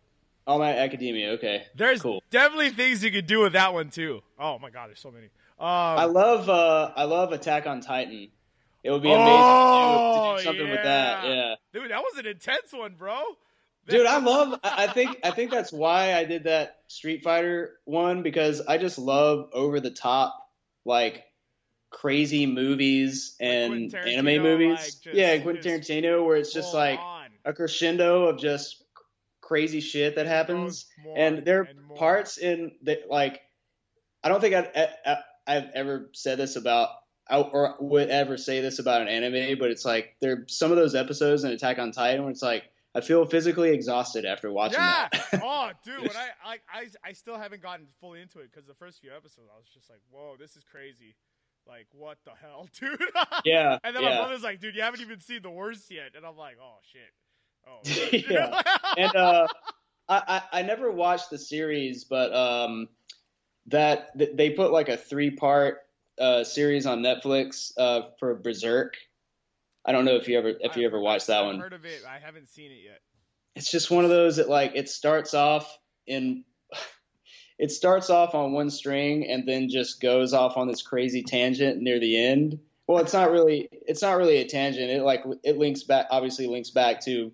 All 0.47 0.59
My 0.59 0.77
Academia. 0.77 1.33
Okay. 1.33 1.65
There's 1.77 2.03
Cool. 2.03 2.23
definitely 2.31 2.71
things 2.71 3.03
you 3.05 3.11
could 3.13 3.27
do 3.27 3.41
with 3.41 3.53
that 3.53 3.73
one 3.73 3.91
too. 3.91 4.23
Oh 4.39 4.59
my 4.59 4.71
god, 4.71 4.89
there's 4.89 5.01
so 5.01 5.11
many. 5.11 5.27
Um, 5.59 5.69
I 5.69 6.05
love 6.05 6.49
uh, 6.49 6.93
I 6.97 7.05
love 7.05 7.33
Attack 7.33 7.67
on 7.67 7.81
Titan. 7.81 8.29
It 8.83 8.91
would 8.91 9.03
be 9.03 9.11
Oh, 9.13 9.15
amazing 9.15 10.37
to 10.37 10.43
do 10.43 10.45
something 10.45 10.71
with 10.71 10.83
that. 10.85 11.25
yeah. 11.25 11.35
Yeah. 11.35 11.55
dude, 11.73 11.91
that 11.93 12.01
was 12.03 12.19
an 12.19 12.27
intense 12.27 12.73
one, 12.73 12.95
bro. 12.99 13.21
Dude, 13.87 14.07
I 14.07 14.19
love. 14.25 14.59
I 14.65 14.89
think. 14.89 15.19
I 15.23 15.31
think 15.31 15.51
that's 15.53 15.73
why 15.73 16.15
I 16.15 16.25
did 16.25 16.45
that 16.45 16.81
Street 16.89 17.23
Fighter 17.23 17.79
one 17.85 18.23
because 18.23 18.61
I 18.61 18.79
just 18.79 18.99
love 18.99 19.51
over 19.53 19.79
the 19.79 19.91
top, 19.91 20.35
like 20.85 21.25
crazy 21.91 22.47
movies 22.47 23.37
and 23.41 23.95
anime 23.95 24.43
movies. 24.43 24.71
like, 24.81 24.85
just- 25.03 25.15
yeah, 25.15 25.39
Quentin 25.39 25.63
Tarantino, 25.81 26.25
where 26.27 26.37
it's 26.37 26.53
just 26.53 26.75
like 26.75 26.99
on. 26.99 27.27
a 27.45 27.53
crescendo 27.53 28.25
of 28.27 28.39
just 28.41 28.82
crazy 29.53 29.81
shit 29.81 30.17
that 30.17 30.27
happens. 30.27 30.87
And 31.17 31.45
there 31.45 31.61
are 31.61 31.65
and 31.65 31.95
parts 31.95 32.39
in 32.39 32.73
the 32.83 33.01
like 33.09 33.41
i 34.25 34.29
don't 34.29 34.41
think 34.41 34.55
I've, 34.55 34.89
I've 35.47 35.71
ever 35.75 36.11
said 36.15 36.39
this 36.39 36.57
about 36.57 36.89
or 37.31 37.77
would 37.81 38.09
ever 38.09 38.37
say 38.37 38.61
this 38.61 38.79
about 38.79 39.03
an 39.03 39.09
anime 39.09 39.59
but 39.59 39.71
it's 39.71 39.85
like 39.85 40.17
there 40.21 40.33
are 40.33 40.45
some 40.49 40.71
of 40.71 40.77
those 40.77 40.95
episodes 40.95 41.45
in 41.45 41.51
attack 41.51 41.79
on 41.79 41.93
titan 41.93 42.23
where 42.23 42.31
it's 42.31 42.43
like 42.43 42.65
i 42.95 43.01
feel 43.01 43.25
physically 43.27 43.71
exhausted 43.75 44.25
after 44.25 44.51
watching 44.53 44.79
Yeah. 44.79 45.09
that 45.13 45.41
oh, 45.43 45.71
dude, 45.85 46.01
when 46.01 46.17
I 46.45 46.59
I 46.73 46.87
I 47.05 47.13
still 47.13 47.37
haven't 47.39 47.63
gotten 47.63 47.87
fully 48.01 48.21
into 48.21 48.39
it 48.41 48.51
because 48.53 48.67
the 48.67 48.75
first 48.75 49.01
few 49.01 49.11
episodes 49.11 49.49
I 49.53 49.59
was 49.59 49.69
just 49.73 49.89
like, 49.91 50.01
whoa, 50.11 50.37
this 50.39 50.57
is 50.57 50.65
crazy. 50.65 51.15
Like, 51.67 51.87
what 51.93 52.19
the 52.25 52.33
hell, 52.41 52.69
dude? 52.81 53.01
yeah 53.45 53.79
And 53.85 53.95
then 53.97 54.03
my 54.05 54.11
yeah 54.11 54.19
brother's 54.19 54.43
like, 54.43 54.61
dude, 54.61 54.75
you 54.77 54.83
haven't 54.83 55.01
even 55.01 55.21
seen 55.21 55.43
the 55.43 55.51
worst 55.51 55.91
yet, 55.91 56.11
and 56.17 56.25
I'm 56.27 56.37
like, 56.37 56.57
oh 56.63 56.79
shit. 56.93 57.11
Oh. 57.67 57.81
Yeah. 58.13 58.61
and 58.97 59.17
uh 59.17 59.47
I, 60.09 60.23
I 60.53 60.61
i 60.61 60.63
never 60.63 60.91
watched 60.91 61.31
the 61.31 61.39
series 61.39 62.05
but 62.05 62.33
um 62.35 62.89
that 63.67 64.17
th- 64.19 64.31
they 64.37 64.51
put 64.51 64.73
like 64.73 64.89
a 64.89 64.97
three 64.97 65.31
part 65.31 65.79
uh 66.19 66.45
series 66.45 66.87
on 66.87 67.01
netflix 67.01 67.73
uh 67.79 68.03
for 68.19 68.35
berserk 68.35 68.97
i 69.85 69.93
don't 69.93 70.05
know 70.05 70.17
if 70.17 70.29
you 70.29 70.39
ever 70.39 70.49
if 70.51 70.59
you 70.61 70.69
I've- 70.83 70.85
ever 70.85 71.01
watched 71.01 71.29
that 71.29 71.41
I've 71.41 71.47
one 71.47 71.59
Heard 71.61 71.73
of 71.73 71.85
it? 71.85 72.03
I 72.09 72.19
haven't 72.19 72.49
seen 72.49 72.71
it 72.71 72.81
yet. 72.85 73.01
it's 73.57 73.71
just 73.71 73.91
one 73.91 74.05
of 74.05 74.11
those 74.11 74.37
that 74.37 74.49
like 74.49 74.73
it 74.75 74.89
starts 74.89 75.33
off 75.35 75.79
in 76.07 76.45
it 77.59 77.71
starts 77.71 78.11
off 78.11 78.35
on 78.35 78.53
one 78.53 78.71
string 78.71 79.27
and 79.29 79.49
then 79.49 79.69
just 79.69 80.01
goes 80.01 80.33
off 80.33 80.57
on 80.57 80.69
this 80.69 80.83
crazy 80.83 81.23
tangent 81.23 81.81
near 81.81 81.99
the 82.01 82.17
end 82.17 82.59
well 82.87 82.99
it's 82.99 83.13
not 83.13 83.31
really 83.31 83.69
it's 83.73 84.03
not 84.03 84.17
really 84.19 84.39
a 84.39 84.47
tangent 84.49 84.91
it 84.91 85.03
like 85.03 85.23
it 85.45 85.57
links 85.59 85.83
back 85.85 86.07
obviously 86.11 86.47
links 86.47 86.71
back 86.71 87.01
to 87.05 87.33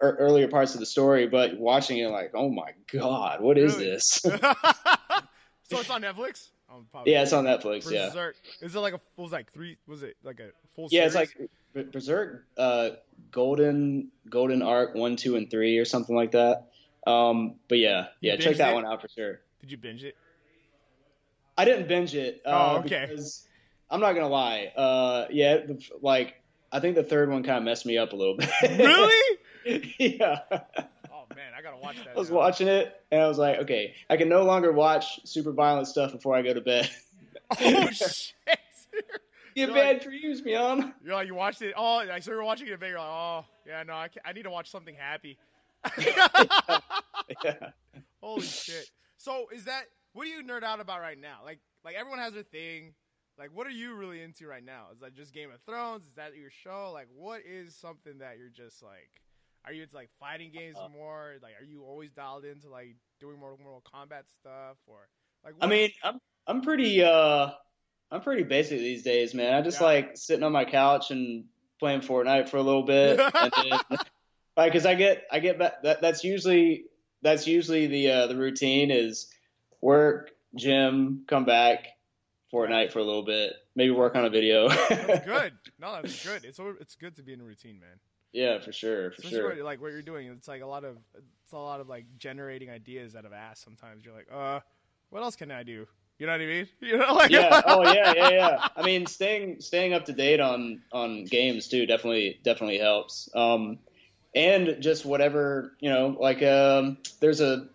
earlier 0.00 0.48
parts 0.48 0.74
of 0.74 0.80
the 0.80 0.86
story, 0.86 1.26
but 1.26 1.58
watching 1.58 1.98
it 1.98 2.08
like, 2.08 2.32
oh 2.34 2.50
my 2.50 2.72
god, 2.92 3.40
what 3.40 3.58
is 3.58 3.74
Really? 3.76 3.90
this? 3.90 4.06
so 4.22 5.80
it's 5.80 5.90
on 5.90 6.02
Netflix. 6.02 6.48
Oh, 6.70 6.84
probably. 6.90 7.12
yeah, 7.12 7.22
it's 7.22 7.32
on 7.32 7.44
Netflix. 7.44 7.90
Yeah, 7.90 8.08
Berserk. 8.08 8.36
Is 8.60 8.74
it 8.74 8.80
like 8.80 8.94
a 8.94 9.00
it 9.18 9.32
like 9.32 9.52
three? 9.52 9.76
Was 9.86 10.02
it 10.02 10.16
like 10.24 10.40
a 10.40 10.50
full? 10.74 10.88
yeah, 10.90 11.04
it's 11.06 11.14
like 11.14 11.36
Berserk, 11.92 12.46
uh, 12.56 12.90
Golden 13.30 14.10
Golden 14.28 14.62
Arc 14.62 14.94
one, 14.94 15.16
two, 15.16 15.36
and 15.36 15.50
three, 15.50 15.78
or 15.78 15.84
something 15.84 16.16
like 16.16 16.32
that. 16.32 16.66
Um, 17.06 17.56
but 17.68 17.78
yeah, 17.78 18.06
yeah, 18.20 18.36
check 18.36 18.56
that 18.56 18.72
it? 18.72 18.74
one 18.74 18.86
out 18.86 19.02
for 19.02 19.08
sure. 19.08 19.40
Did 19.60 19.70
you 19.70 19.76
binge 19.76 20.04
it? 20.04 20.16
I 21.56 21.64
didn't 21.64 21.86
binge 21.86 22.14
it. 22.14 22.42
Uh, 22.44 22.76
Oh, 22.76 22.78
okay. 22.80 23.06
Because 23.08 23.46
I'm 23.90 24.00
not 24.00 24.14
gonna 24.14 24.28
lie. 24.28 24.72
Uh, 24.76 25.26
yeah, 25.30 25.58
like 26.00 26.34
I 26.72 26.80
think 26.80 26.96
the 26.96 27.04
third 27.04 27.30
one 27.30 27.42
kind 27.44 27.58
of 27.58 27.64
messed 27.64 27.86
me 27.86 27.98
up 27.98 28.12
a 28.12 28.16
little 28.16 28.36
bit. 28.36 28.50
Really? 28.62 29.38
yeah. 29.98 30.40
oh 30.50 31.24
man, 31.34 31.52
I 31.56 31.62
gotta 31.62 31.76
watch 31.78 31.96
that. 31.96 32.08
I 32.14 32.18
was 32.18 32.30
now. 32.30 32.36
watching 32.36 32.68
it 32.68 32.94
and 33.10 33.20
I 33.22 33.26
was 33.28 33.38
like, 33.38 33.58
okay, 33.60 33.94
I 34.10 34.16
can 34.16 34.28
no 34.28 34.44
longer 34.44 34.72
watch 34.72 35.20
super 35.24 35.52
violent 35.52 35.88
stuff 35.88 36.12
before 36.12 36.34
I 36.36 36.42
go 36.42 36.54
to 36.54 36.60
bed. 36.60 36.90
Oh 37.60 37.88
shit! 37.90 38.32
Get 38.46 38.58
You're 39.54 39.68
bad 39.68 39.96
like- 39.96 40.02
dreams, 40.02 40.42
man. 40.42 40.94
You're 41.04 41.14
like 41.14 41.26
you 41.28 41.34
watched 41.34 41.62
it. 41.62 41.74
Oh, 41.76 41.98
I 41.98 42.18
so 42.20 42.30
you're 42.32 42.42
watching 42.42 42.66
it. 42.66 42.72
in 42.72 42.78
bed, 42.80 42.88
You're 42.90 42.98
like, 42.98 43.06
oh 43.08 43.44
yeah, 43.66 43.82
no, 43.84 43.92
I, 43.92 44.08
I 44.24 44.32
need 44.32 44.44
to 44.44 44.50
watch 44.50 44.70
something 44.70 44.94
happy. 44.94 45.38
Yeah. 45.98 47.70
Holy 48.20 48.42
shit! 48.46 48.88
So 49.18 49.46
is 49.54 49.64
that 49.66 49.84
what 50.14 50.24
do 50.24 50.30
you 50.30 50.42
nerd 50.42 50.62
out 50.62 50.80
about 50.80 51.00
right 51.00 51.20
now? 51.20 51.40
Like 51.44 51.58
like 51.84 51.94
everyone 51.94 52.18
has 52.18 52.32
their 52.32 52.42
thing. 52.42 52.94
Like 53.38 53.50
what 53.52 53.66
are 53.66 53.70
you 53.70 53.94
really 53.94 54.22
into 54.22 54.46
right 54.46 54.64
now? 54.64 54.86
Is 54.92 55.00
that 55.00 55.14
just 55.14 55.32
Game 55.34 55.50
of 55.50 55.60
Thrones? 55.66 56.06
Is 56.06 56.14
that 56.14 56.36
your 56.36 56.50
show? 56.50 56.90
Like 56.92 57.08
what 57.14 57.40
is 57.46 57.76
something 57.76 58.18
that 58.18 58.38
you're 58.38 58.48
just 58.48 58.82
like? 58.82 59.10
Are 59.66 59.72
you 59.72 59.82
into 59.82 59.94
like 59.94 60.10
fighting 60.20 60.50
games 60.52 60.76
Uh, 60.78 60.88
more? 60.88 61.34
Like 61.42 61.52
are 61.60 61.64
you 61.64 61.84
always 61.84 62.12
dialed 62.12 62.44
into 62.44 62.68
like 62.68 62.96
doing 63.20 63.38
more 63.38 63.56
Mortal 63.62 63.82
Kombat 63.94 64.24
stuff 64.38 64.76
or 64.86 65.08
like? 65.44 65.54
I 65.60 65.66
mean, 65.66 65.90
I'm 66.02 66.18
I'm 66.46 66.60
pretty 66.62 67.02
uh 67.02 67.50
I'm 68.10 68.20
pretty 68.20 68.42
basic 68.42 68.78
these 68.78 69.02
days, 69.02 69.34
man. 69.34 69.54
I 69.54 69.62
just 69.62 69.80
Yeah. 69.80 69.86
like 69.86 70.16
sitting 70.16 70.44
on 70.44 70.52
my 70.52 70.64
couch 70.64 71.10
and 71.10 71.44
playing 71.80 72.00
Fortnite 72.00 72.48
for 72.48 72.58
a 72.58 72.62
little 72.62 72.84
bit, 72.84 73.18
and 73.18 73.52
then, 73.56 73.80
like, 74.56 74.72
cause 74.72 74.86
I 74.86 74.94
get 74.94 75.24
I 75.32 75.40
get 75.40 75.58
back. 75.58 75.82
That, 75.82 76.00
that's 76.02 76.22
usually 76.24 76.84
that's 77.22 77.46
usually 77.46 77.86
the 77.86 78.10
uh, 78.10 78.26
the 78.26 78.36
routine 78.36 78.90
is 78.90 79.28
work, 79.80 80.30
gym, 80.54 81.24
come 81.26 81.44
back, 81.46 81.86
Fortnite 82.52 82.92
for 82.92 82.98
a 82.98 83.04
little 83.04 83.24
bit, 83.24 83.54
maybe 83.74 83.90
work 83.90 84.14
on 84.14 84.24
a 84.26 84.30
video. 84.30 84.68
that's 84.68 85.24
good. 85.26 85.52
No, 85.80 85.94
that's 86.00 86.22
good. 86.24 86.44
It's 86.44 86.60
it's 86.80 86.94
good 86.96 87.16
to 87.16 87.22
be 87.22 87.32
in 87.32 87.40
a 87.40 87.44
routine, 87.44 87.80
man. 87.80 87.98
Yeah, 88.34 88.58
for 88.58 88.72
sure, 88.72 89.12
for 89.12 89.22
Especially 89.22 89.38
sure. 89.38 89.48
what, 89.50 89.58
like 89.58 89.80
what 89.80 89.92
you're 89.92 90.02
doing. 90.02 90.26
It's 90.26 90.48
like 90.48 90.60
a 90.60 90.66
lot 90.66 90.84
of 90.84 90.98
it's 91.14 91.52
a 91.52 91.56
lot 91.56 91.80
of 91.80 91.88
like 91.88 92.04
generating 92.18 92.68
ideas 92.68 93.14
out 93.14 93.24
of 93.24 93.32
ass. 93.32 93.60
Sometimes 93.60 94.04
you're 94.04 94.14
like, 94.14 94.26
uh, 94.30 94.58
what 95.10 95.22
else 95.22 95.36
can 95.36 95.52
I 95.52 95.62
do? 95.62 95.86
You 96.18 96.26
know 96.26 96.32
what 96.32 96.40
I 96.40 96.46
mean? 96.46 96.68
You 96.80 96.98
know, 96.98 97.14
like 97.14 97.30
yeah. 97.30 97.62
Oh 97.66 97.82
yeah, 97.92 98.12
yeah, 98.14 98.28
yeah. 98.30 98.68
I 98.76 98.82
mean, 98.82 99.06
staying 99.06 99.60
staying 99.60 99.94
up 99.94 100.06
to 100.06 100.12
date 100.12 100.40
on 100.40 100.82
on 100.92 101.24
games 101.24 101.68
too 101.68 101.86
definitely 101.86 102.40
definitely 102.42 102.78
helps. 102.78 103.28
Um, 103.36 103.78
and 104.34 104.78
just 104.80 105.06
whatever 105.06 105.72
you 105.78 105.90
know, 105.90 106.16
like 106.18 106.42
um, 106.42 106.98
there's 107.20 107.40
a 107.40 107.68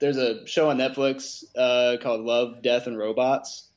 there's 0.00 0.16
a 0.16 0.44
show 0.48 0.70
on 0.70 0.78
Netflix 0.78 1.44
uh, 1.56 1.98
called 2.02 2.22
Love, 2.22 2.62
Death, 2.62 2.88
and 2.88 2.98
Robots. 2.98 3.68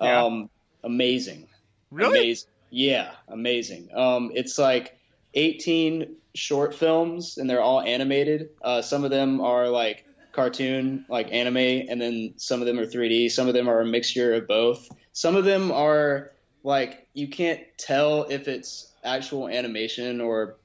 Yeah. 0.00 0.24
Um, 0.24 0.48
amazing. 0.82 1.48
really? 1.90 2.18
Amazing. 2.18 2.48
Yeah, 2.70 3.10
amazing. 3.28 3.90
Um, 3.94 4.32
it's 4.34 4.58
like 4.58 4.98
18 5.34 6.16
short 6.34 6.74
films, 6.74 7.38
and 7.38 7.48
they're 7.48 7.60
all 7.62 7.80
animated. 7.80 8.50
Uh, 8.62 8.82
some 8.82 9.04
of 9.04 9.10
them 9.10 9.40
are 9.40 9.68
like 9.68 10.04
cartoon, 10.32 11.04
like 11.08 11.32
anime, 11.32 11.56
and 11.56 12.00
then 12.00 12.34
some 12.36 12.60
of 12.60 12.66
them 12.66 12.78
are 12.78 12.86
3D. 12.86 13.30
Some 13.30 13.48
of 13.48 13.54
them 13.54 13.68
are 13.68 13.80
a 13.80 13.86
mixture 13.86 14.34
of 14.34 14.48
both. 14.48 14.88
Some 15.12 15.36
of 15.36 15.44
them 15.44 15.70
are 15.72 16.32
like 16.64 17.06
you 17.12 17.28
can't 17.28 17.60
tell 17.76 18.24
if 18.30 18.48
it's 18.48 18.92
actual 19.04 19.48
animation 19.48 20.20
or 20.20 20.56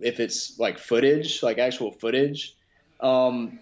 if 0.00 0.20
it's 0.20 0.58
like 0.58 0.78
footage, 0.78 1.42
like 1.42 1.58
actual 1.58 1.92
footage. 1.92 2.54
Um, 3.00 3.60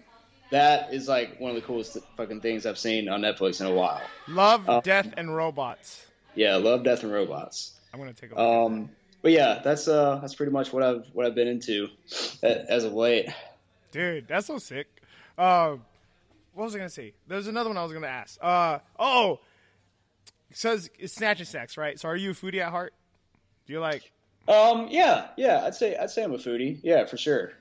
that 0.51 0.93
is 0.93 1.07
like 1.07 1.39
one 1.39 1.51
of 1.51 1.55
the 1.55 1.61
coolest 1.61 1.97
fucking 2.17 2.41
things 2.41 2.65
I've 2.65 2.77
seen 2.77 3.07
on 3.09 3.21
Netflix 3.21 3.61
in 3.61 3.67
a 3.67 3.73
while. 3.73 4.01
Love, 4.27 4.69
Uh, 4.69 4.81
Death, 4.81 5.13
and 5.17 5.33
Robots. 5.35 6.05
Yeah, 6.35 6.57
love, 6.57 6.83
death, 6.83 7.03
and 7.03 7.13
robots. 7.13 7.71
I'm 7.93 7.99
gonna 7.99 8.11
take 8.13 8.31
a 8.31 8.35
look. 8.35 8.71
Um, 8.71 8.89
but 9.25 9.31
yeah, 9.31 9.59
that's 9.63 9.87
uh, 9.87 10.19
that's 10.21 10.35
pretty 10.35 10.51
much 10.51 10.71
what 10.71 10.83
I've 10.83 11.07
what 11.13 11.25
I've 11.25 11.33
been 11.33 11.47
into 11.47 11.87
as 12.43 12.83
of 12.83 12.93
late. 12.93 13.27
Dude, 13.91 14.27
that's 14.27 14.45
so 14.45 14.59
sick. 14.59 14.85
Uh, 15.35 15.77
what 16.53 16.65
was 16.65 16.75
I 16.75 16.77
gonna 16.77 16.91
say? 16.91 17.13
There's 17.27 17.47
another 17.47 17.71
one 17.71 17.77
I 17.79 17.81
was 17.81 17.91
gonna 17.91 18.05
ask. 18.05 18.37
Uh, 18.39 18.77
oh, 18.99 19.39
it 20.51 20.57
says 20.57 20.91
it's 20.99 21.15
Snatch 21.15 21.39
and 21.39 21.47
Snacks, 21.47 21.75
right? 21.75 21.99
So 21.99 22.07
are 22.07 22.15
you 22.15 22.29
a 22.29 22.33
foodie 22.35 22.59
at 22.59 22.69
heart? 22.69 22.93
Do 23.65 23.73
you 23.73 23.79
like? 23.79 24.11
Um, 24.47 24.89
yeah, 24.91 25.29
yeah, 25.37 25.63
I'd 25.65 25.73
say 25.73 25.97
I'd 25.97 26.11
say 26.11 26.23
I'm 26.23 26.35
a 26.35 26.37
foodie. 26.37 26.79
Yeah, 26.83 27.05
for 27.05 27.17
sure. 27.17 27.53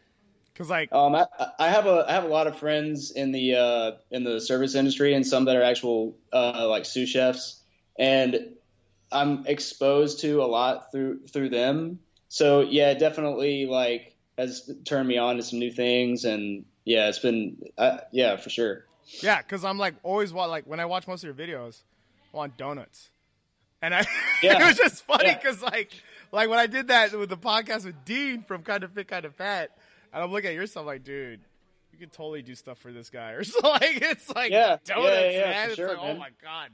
Cause 0.57 0.69
like, 0.69 0.93
Um, 0.93 1.15
I, 1.15 1.27
I 1.59 1.71
have 1.71 1.87
a 1.87 2.05
I 2.07 2.13
have 2.13 2.25
a 2.25 2.29
lot 2.29 2.47
of 2.47 2.59
friends 2.59 3.11
in 3.11 3.33
the 3.33 3.55
uh, 3.55 3.93
in 4.11 4.23
the 4.23 4.39
service 4.39 4.75
industry 4.75 5.15
and 5.15 5.27
some 5.27 5.47
that 5.47 5.57
are 5.57 5.63
actual 5.63 6.15
uh, 6.31 6.69
like 6.69 6.85
sous 6.85 7.09
chefs, 7.09 7.63
and 7.99 8.51
I'm 9.15 9.47
exposed 9.47 10.21
to 10.21 10.43
a 10.43 10.47
lot 10.47 10.91
through 10.93 11.27
through 11.29 11.51
them. 11.51 12.01
So 12.29 12.61
yeah, 12.61 12.91
it 12.91 12.99
definitely 12.99 13.67
like 13.67 14.17
has 14.37 14.69
turned 14.85 15.07
me 15.09 15.19
on 15.19 15.37
to 15.37 15.43
some 15.43 15.59
new 15.61 15.71
things, 15.71 16.25
and 16.25 16.65
yeah, 16.85 17.09
it's 17.09 17.21
been 17.21 17.57
uh, 17.79 17.99
yeah 18.13 18.37
for 18.37 18.51
sure. 18.51 18.85
yeah, 19.23 19.41
cause 19.43 19.65
I'm 19.65 19.79
like 19.79 19.95
always 20.03 20.33
wa- 20.33 20.47
like 20.47 20.65
when 20.67 20.81
I 20.81 20.87
watch 20.87 21.07
most 21.07 21.25
of 21.25 21.37
your 21.39 21.47
videos, 21.47 21.83
I 22.33 22.37
want 22.39 22.57
donuts, 22.57 23.11
and 23.81 23.95
I 23.95 24.05
Yeah. 24.43 24.61
it 24.63 24.67
was 24.67 24.77
just 24.77 25.05
funny 25.05 25.27
Yeah. 25.29 25.39
because 25.39 25.63
like 25.63 25.93
like 26.33 26.49
when 26.51 26.59
I 26.59 26.67
did 26.67 26.89
that 26.89 27.13
with 27.17 27.29
the 27.29 27.37
podcast 27.37 27.85
with 27.85 28.05
Dean 28.05 28.43
from 28.43 28.63
Kind 28.63 28.83
of 28.83 28.91
Fit, 28.93 29.07
Kind 29.07 29.25
of 29.25 29.35
Fat, 29.37 29.71
and 30.13 30.23
I'm 30.23 30.33
looking 30.33 30.51
at 30.51 30.57
yourself 30.57 30.87
like, 30.87 31.05
dude. 31.05 31.41
You 31.93 32.01
could 32.01 32.13
totally 32.13 32.43
do 32.43 32.57
stuff 32.57 32.79
for 32.79 32.91
this 32.91 33.09
guy, 33.09 33.31
or 33.39 33.45
so 33.45 33.61
like 33.69 34.03
it's 34.03 34.29
like 34.35 34.51
Yeah, 34.51 34.79
donuts, 34.85 35.15
yeah, 35.15 35.31
yeah, 35.31 35.41
man. 35.51 35.67
It's 35.69 35.77
sure, 35.77 35.89
like, 35.91 35.99
oh 36.01 36.15
my 36.17 36.31
god, 36.43 36.71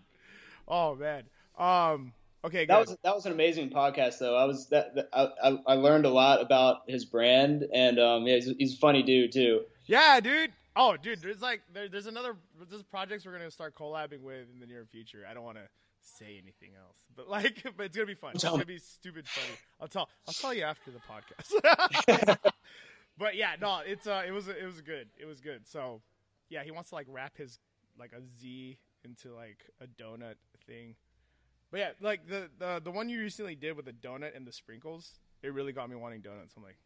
oh 0.66 0.94
man. 0.94 1.24
Um, 1.58 2.14
okay, 2.44 2.66
That 2.66 2.78
good. 2.78 2.88
was 2.90 2.98
that 3.02 3.14
was 3.14 3.26
an 3.26 3.32
amazing 3.32 3.70
podcast, 3.70 4.18
though. 4.18 4.36
I 4.36 4.44
was 4.44 4.68
that, 4.68 4.94
that 4.94 5.08
I, 5.12 5.28
I 5.42 5.58
I 5.66 5.74
learned 5.74 6.04
a 6.06 6.10
lot 6.10 6.40
about 6.40 6.82
his 6.88 7.04
brand, 7.04 7.66
and 7.72 7.98
um, 7.98 8.26
yeah, 8.26 8.36
he's, 8.36 8.52
he's 8.58 8.74
a 8.74 8.78
funny 8.78 9.02
dude 9.02 9.32
too. 9.32 9.62
Yeah, 9.86 10.20
dude. 10.20 10.52
Oh, 10.76 10.96
dude. 10.96 11.20
There's 11.20 11.42
like 11.42 11.62
there, 11.72 11.88
there's 11.88 12.06
another 12.06 12.36
there's 12.68 12.82
projects 12.82 13.26
we're 13.26 13.32
gonna 13.32 13.50
start 13.50 13.74
collabing 13.74 14.22
with 14.22 14.46
in 14.52 14.60
the 14.60 14.66
near 14.66 14.84
future. 14.84 15.24
I 15.28 15.34
don't 15.34 15.44
want 15.44 15.58
to 15.58 15.68
say 16.00 16.40
anything 16.42 16.70
else, 16.78 16.96
but 17.16 17.28
like, 17.28 17.62
but 17.76 17.86
it's 17.86 17.96
gonna 17.96 18.06
be 18.06 18.14
fun. 18.14 18.32
It's 18.34 18.44
gonna 18.44 18.58
me. 18.58 18.64
be 18.64 18.78
stupid 18.78 19.26
funny. 19.28 19.58
I'll 19.80 19.88
tell 19.88 20.08
I'll 20.26 20.34
tell 20.34 20.54
you 20.54 20.62
after 20.62 20.90
the 20.90 21.00
podcast. 21.00 22.36
but 23.18 23.36
yeah, 23.36 23.56
no, 23.60 23.80
it's 23.84 24.06
uh, 24.06 24.22
it 24.26 24.30
was 24.30 24.48
it 24.48 24.64
was 24.64 24.80
good. 24.80 25.08
It 25.18 25.26
was 25.26 25.40
good. 25.40 25.66
So 25.66 26.00
yeah, 26.48 26.62
he 26.62 26.70
wants 26.70 26.90
to 26.90 26.94
like 26.94 27.06
wrap 27.10 27.36
his 27.36 27.58
like 27.98 28.12
a 28.12 28.20
Z 28.40 28.78
into 29.04 29.34
like 29.34 29.58
a 29.80 29.86
donut 30.02 30.36
thing. 30.66 30.94
But 31.70 31.80
yeah, 31.80 31.90
like 32.00 32.26
the 32.28 32.48
the 32.58 32.80
the 32.82 32.90
one 32.90 33.08
you 33.08 33.20
recently 33.20 33.54
did 33.54 33.76
with 33.76 33.84
the 33.84 33.92
donut 33.92 34.36
and 34.36 34.46
the 34.46 34.52
sprinkles, 34.52 35.14
it 35.42 35.52
really 35.52 35.72
got 35.72 35.88
me 35.88 35.96
wanting 35.96 36.20
donuts. 36.20 36.54
I'm 36.56 36.62
like. 36.62 36.76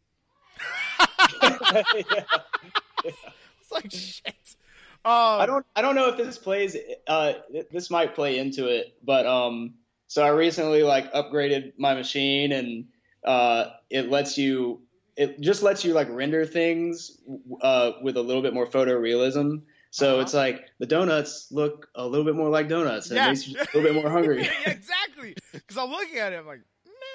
It's 3.65 3.71
like 3.71 3.91
shit. 3.91 4.55
Um, 5.03 5.41
I 5.41 5.45
don't 5.45 5.65
I 5.75 5.81
don't 5.81 5.95
know 5.95 6.09
if 6.09 6.17
this 6.17 6.37
plays 6.37 6.75
uh 7.07 7.33
this 7.71 7.89
might 7.89 8.15
play 8.15 8.37
into 8.39 8.67
it, 8.67 8.95
but 9.03 9.25
um 9.25 9.75
so 10.07 10.23
I 10.23 10.29
recently 10.29 10.83
like 10.83 11.11
upgraded 11.13 11.73
my 11.77 11.93
machine 11.93 12.51
and 12.51 12.85
uh 13.23 13.71
it 13.89 14.09
lets 14.09 14.37
you 14.37 14.81
it 15.15 15.39
just 15.41 15.63
lets 15.63 15.85
you 15.85 15.93
like 15.93 16.09
render 16.09 16.45
things 16.45 17.19
uh 17.61 17.93
with 18.01 18.17
a 18.17 18.21
little 18.21 18.41
bit 18.41 18.53
more 18.53 18.67
photorealism. 18.67 19.61
So 19.95 20.13
Uh-huh. 20.15 20.21
it's 20.23 20.33
like 20.33 20.65
the 20.77 20.85
donuts 20.85 21.47
look 21.51 21.87
a 21.95 22.05
little 22.05 22.25
bit 22.25 22.35
more 22.35 22.49
like 22.49 22.67
donuts 22.67 23.11
and 23.11 23.15
Yeah. 23.15 23.27
it 23.27 23.29
makes 23.29 23.47
you 23.47 23.55
a 23.57 23.63
little 23.73 23.81
bit 23.81 23.95
more 23.95 24.09
hungry. 24.17 24.43
Yeah, 24.43 24.71
exactly. 24.71 25.35
Because 25.53 25.77
I'm 25.77 25.89
looking 25.89 26.17
at 26.17 26.33
it, 26.33 26.35
I'm 26.39 26.45
like, 26.45 26.59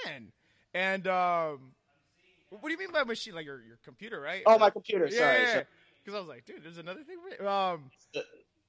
man. 0.06 0.32
And 0.72 1.06
um, 1.06 1.72
what 2.48 2.62
do 2.64 2.70
you 2.70 2.78
mean 2.78 2.90
by 2.90 3.04
machine? 3.04 3.34
Like 3.34 3.44
your 3.44 3.60
your 3.62 3.78
computer, 3.84 4.18
right? 4.18 4.42
oh, 4.46 4.58
my 4.58 4.70
computer. 4.70 5.04
Yeah, 5.06 5.18
Sorry. 5.18 5.40
yeah. 5.42 5.52
sorry. 5.52 5.64
Because 6.02 6.16
I 6.16 6.20
was 6.20 6.28
like, 6.28 6.46
dude, 6.46 6.64
there's 6.64 6.78
another 6.78 7.02
thing. 7.04 7.18
Um, 7.46 7.90
Uh, 8.16 8.20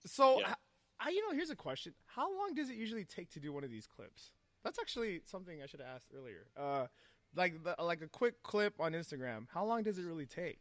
so 0.06 0.40
yeah. 0.42 0.50
h- 0.50 0.56
I, 1.00 1.10
you 1.12 1.26
know, 1.26 1.34
here's 1.34 1.50
a 1.50 1.56
question: 1.56 1.94
How 2.06 2.28
long 2.38 2.54
does 2.54 2.70
it 2.70 2.76
usually 2.76 3.06
take 3.06 3.30
to 3.32 3.40
do 3.40 3.54
one 3.54 3.64
of 3.64 3.72
these 3.72 3.88
clips? 3.88 4.32
That's 4.66 4.78
actually 4.78 5.22
something 5.26 5.62
I 5.64 5.68
should 5.68 5.80
have 5.80 5.90
asked 5.96 6.08
earlier. 6.14 6.48
Uh, 6.58 6.88
like 7.34 7.64
the, 7.64 7.76
like 7.82 8.02
a 8.02 8.08
quick 8.10 8.44
clip 8.44 8.74
on 8.82 8.92
Instagram. 8.92 9.46
How 9.54 9.64
long 9.64 9.84
does 9.84 9.98
it 9.98 10.04
really 10.04 10.26
take? 10.26 10.60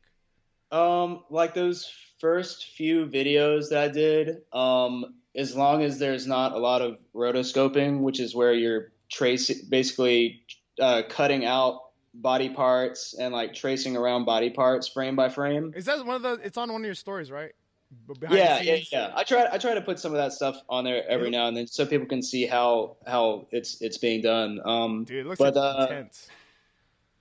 Um, 0.72 1.24
like 1.30 1.54
those 1.54 1.90
first 2.20 2.66
few 2.76 3.06
videos 3.06 3.70
that 3.70 3.82
I 3.82 3.88
did, 3.88 4.42
um, 4.52 5.14
as 5.34 5.56
long 5.56 5.82
as 5.82 5.98
there's 5.98 6.26
not 6.26 6.52
a 6.52 6.58
lot 6.58 6.82
of 6.82 6.98
rotoscoping, 7.14 8.00
which 8.00 8.20
is 8.20 8.34
where 8.34 8.52
you're 8.52 8.92
trace 9.10 9.50
basically 9.62 10.42
uh, 10.80 11.02
cutting 11.08 11.44
out 11.44 11.80
body 12.14 12.48
parts 12.48 13.14
and 13.14 13.32
like 13.32 13.54
tracing 13.54 13.96
around 13.96 14.24
body 14.24 14.50
parts 14.50 14.88
frame 14.88 15.16
by 15.16 15.28
frame. 15.28 15.72
Is 15.76 15.84
that 15.86 16.04
one 16.04 16.16
of 16.16 16.22
the? 16.22 16.32
It's 16.44 16.56
on 16.56 16.72
one 16.72 16.82
of 16.82 16.84
your 16.84 16.94
stories, 16.94 17.30
right? 17.30 17.52
Behind 18.20 18.38
Yeah, 18.38 18.62
yeah, 18.62 18.76
yeah. 18.92 19.12
I 19.16 19.24
try 19.24 19.48
I 19.50 19.58
try 19.58 19.74
to 19.74 19.80
put 19.80 19.98
some 19.98 20.12
of 20.12 20.18
that 20.18 20.32
stuff 20.32 20.56
on 20.68 20.84
there 20.84 21.02
every 21.08 21.30
now 21.30 21.48
and 21.48 21.56
then 21.56 21.66
so 21.66 21.84
people 21.84 22.06
can 22.06 22.22
see 22.22 22.46
how 22.46 22.96
how 23.04 23.48
it's 23.50 23.82
it's 23.82 23.98
being 23.98 24.22
done. 24.22 24.60
Um, 24.64 25.04
Dude, 25.04 25.26
it 25.26 25.28
looks 25.28 25.40
But, 25.40 25.56
uh, 25.56 25.88
intense. 25.90 26.28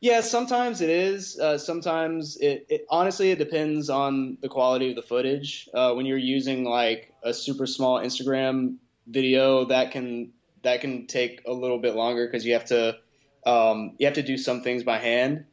Yeah, 0.01 0.21
sometimes 0.21 0.79
it 0.79 0.89
is. 0.89 1.37
Uh, 1.37 1.57
sometimes 1.57 2.37
it, 2.37 2.67
it 2.69 2.85
honestly 2.89 3.31
it 3.31 3.37
depends 3.37 3.89
on 3.89 4.37
the 4.41 4.47
quality 4.47 4.91
of 4.91 4.95
the 4.95 5.01
footage. 5.01 5.67
Uh, 5.73 5.93
when 5.93 6.05
you're 6.05 6.17
using 6.17 6.63
like 6.63 7.13
a 7.21 7.33
super 7.33 7.65
small 7.65 7.99
Instagram 7.99 8.77
video, 9.07 9.65
that 9.65 9.91
can 9.91 10.31
that 10.63 10.81
can 10.81 11.07
take 11.07 11.41
a 11.45 11.51
little 11.51 11.79
bit 11.79 11.95
longer 11.95 12.25
because 12.25 12.45
you 12.45 12.53
have 12.53 12.65
to 12.65 12.97
um, 13.45 13.95
you 13.97 14.05
have 14.07 14.15
to 14.15 14.23
do 14.23 14.37
some 14.37 14.61
things 14.61 14.83
by 14.83 14.99
hand. 14.99 15.45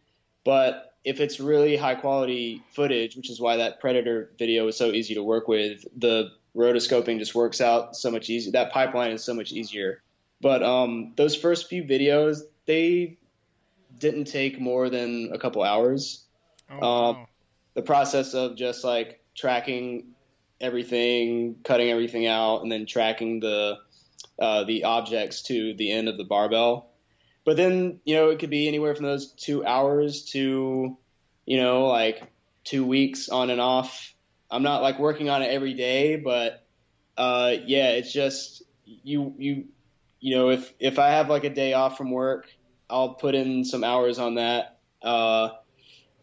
But 0.44 0.94
if 1.04 1.20
it's 1.20 1.40
really 1.40 1.76
high 1.76 1.96
quality 1.96 2.62
footage, 2.72 3.16
which 3.16 3.30
is 3.30 3.40
why 3.40 3.56
that 3.56 3.80
Predator 3.80 4.30
video 4.38 4.68
is 4.68 4.76
so 4.76 4.92
easy 4.92 5.14
to 5.14 5.24
work 5.24 5.48
with, 5.48 5.84
the 5.96 6.30
rotoscoping 6.54 7.18
just 7.18 7.34
works 7.34 7.60
out 7.60 7.96
so 7.96 8.12
much 8.12 8.30
easier. 8.30 8.52
That 8.52 8.72
pipeline 8.72 9.10
is 9.10 9.24
so 9.24 9.34
much 9.34 9.52
easier. 9.52 10.02
But 10.40 10.62
um, 10.62 11.14
those 11.16 11.34
first 11.34 11.68
few 11.68 11.82
videos, 11.82 12.40
they 12.66 13.18
didn't 13.98 14.24
take 14.24 14.60
more 14.60 14.88
than 14.90 15.30
a 15.32 15.38
couple 15.38 15.62
hours. 15.62 16.24
Oh, 16.70 16.74
um, 16.74 17.16
wow. 17.16 17.28
The 17.74 17.82
process 17.82 18.34
of 18.34 18.56
just 18.56 18.84
like 18.84 19.20
tracking 19.34 20.14
everything, 20.60 21.56
cutting 21.62 21.90
everything 21.90 22.26
out, 22.26 22.62
and 22.62 22.72
then 22.72 22.86
tracking 22.86 23.40
the 23.40 23.78
uh, 24.38 24.64
the 24.64 24.84
objects 24.84 25.42
to 25.42 25.74
the 25.74 25.92
end 25.92 26.08
of 26.08 26.16
the 26.16 26.24
barbell. 26.24 26.90
But 27.44 27.56
then 27.56 28.00
you 28.04 28.16
know 28.16 28.30
it 28.30 28.38
could 28.38 28.50
be 28.50 28.68
anywhere 28.68 28.94
from 28.94 29.06
those 29.06 29.32
two 29.32 29.64
hours 29.64 30.24
to 30.32 30.96
you 31.44 31.56
know 31.56 31.86
like 31.86 32.22
two 32.64 32.84
weeks 32.84 33.28
on 33.28 33.50
and 33.50 33.60
off. 33.60 34.14
I'm 34.50 34.62
not 34.62 34.82
like 34.82 34.98
working 34.98 35.28
on 35.28 35.42
it 35.42 35.46
every 35.46 35.74
day, 35.74 36.16
but 36.16 36.64
uh, 37.16 37.54
yeah, 37.64 37.90
it's 37.90 38.12
just 38.12 38.62
you 38.84 39.34
you 39.38 39.64
you 40.20 40.36
know 40.36 40.50
if 40.50 40.72
if 40.78 40.98
I 40.98 41.10
have 41.10 41.28
like 41.28 41.44
a 41.44 41.50
day 41.50 41.72
off 41.72 41.96
from 41.96 42.10
work, 42.10 42.48
I'll 42.88 43.14
put 43.14 43.34
in 43.34 43.64
some 43.64 43.84
hours 43.84 44.18
on 44.18 44.36
that. 44.36 44.78
Uh, 45.02 45.50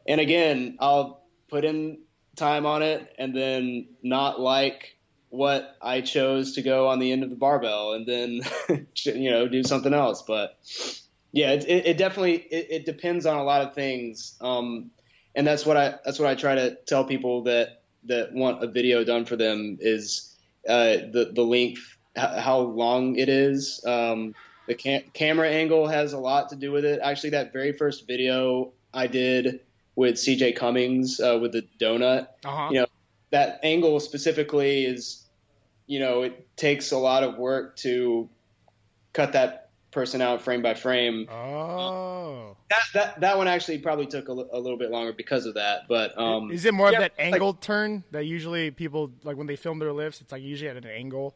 and 0.08 0.20
again, 0.20 0.78
I'll 0.80 1.24
put 1.50 1.66
in 1.66 2.00
time 2.36 2.66
on 2.66 2.82
it 2.82 3.14
and 3.18 3.36
then 3.36 3.88
not 4.02 4.40
like 4.40 4.98
what 5.30 5.76
I 5.82 6.02
chose 6.02 6.54
to 6.54 6.62
go 6.62 6.88
on 6.90 7.00
the 7.00 7.12
end 7.12 7.24
of 7.24 7.30
the 7.30 7.36
barbell 7.36 7.94
and 7.94 8.06
then, 8.06 8.42
you 9.04 9.32
know, 9.32 9.48
do 9.48 9.64
something 9.64 9.94
else. 9.94 10.22
But 10.22 10.58
yeah, 11.32 11.52
it, 11.52 11.66
it, 11.68 11.86
it 11.88 11.98
definitely, 11.98 12.36
it, 12.36 12.68
it 12.70 12.86
depends 12.86 13.26
on 13.26 13.38
a 13.38 13.44
lot 13.44 13.62
of 13.62 13.74
things. 13.74 14.38
Um, 14.42 14.92
and 15.36 15.48
that's 15.48 15.66
what 15.66 15.78
I, 15.78 15.96
that's 16.06 16.20
what 16.20 16.30
I 16.30 16.36
try 16.36 16.56
to 16.56 16.76
tell 16.86 17.04
people 17.06 17.44
that, 17.44 17.82
that 18.06 18.34
want 18.34 18.64
a 18.64 18.68
video 18.68 19.04
done 19.04 19.26
for 19.26 19.36
them 19.36 19.78
is, 19.80 20.38
uh, 20.68 20.98
the, 21.12 21.32
the 21.34 21.42
length, 21.42 21.98
how 22.16 22.60
long 22.60 23.16
it 23.16 23.28
is. 23.30 23.84
Um, 23.86 24.36
the 24.68 24.76
cam- 24.76 25.04
camera 25.14 25.50
angle 25.50 25.88
has 25.88 26.14
a 26.14 26.18
lot 26.20 26.50
to 26.50 26.56
do 26.56 26.72
with 26.72 26.86
it. 26.86 27.00
Actually, 27.04 27.32
that 27.32 27.52
very 27.54 27.72
first 27.74 28.08
video 28.08 28.72
I 28.94 29.08
did 29.08 29.60
with 29.96 30.16
CJ 30.16 30.56
Cummings 30.56 31.20
uh, 31.20 31.38
with 31.42 31.52
the 31.52 31.66
donut, 31.80 32.28
Uh-huh. 32.46 32.70
you 32.72 32.80
know, 32.82 32.86
that 33.32 33.60
angle 33.64 34.00
specifically 34.00 34.86
is, 34.86 35.24
you 35.88 36.00
know, 36.00 36.24
it 36.24 36.48
takes 36.56 36.92
a 36.92 36.98
lot 36.98 37.24
of 37.24 37.38
work 37.38 37.76
to 37.78 38.30
cut 39.12 39.34
that 39.34 39.70
person 39.92 40.22
out 40.22 40.42
frame 40.42 40.62
by 40.64 40.74
frame. 40.74 41.28
Oh. 41.30 42.56
That 42.70 42.82
that, 42.94 43.22
that 43.22 43.38
one 43.38 43.48
actually 43.48 43.78
probably 43.80 44.08
took 44.08 44.28
a, 44.28 44.34
little 44.34 44.78
bit 44.78 44.90
longer 44.90 45.14
because 45.14 45.46
of 45.46 45.54
that. 45.56 45.88
But 45.88 46.18
um, 46.18 46.50
Is 46.52 46.66
it 46.66 46.74
more 46.74 46.92
yeah, 46.92 46.98
of 46.98 47.02
that 47.02 47.14
like- 47.18 47.34
angled 47.34 47.62
turn 47.62 48.04
that 48.12 48.26
usually 48.26 48.72
people 48.72 49.12
like 49.24 49.38
when 49.38 49.46
they 49.48 49.56
film 49.56 49.78
their 49.80 49.94
lifts? 49.94 50.22
It's 50.22 50.32
like 50.32 50.42
usually 50.42 50.70
at 50.70 50.78
an 50.78 50.86
angle. 50.86 51.36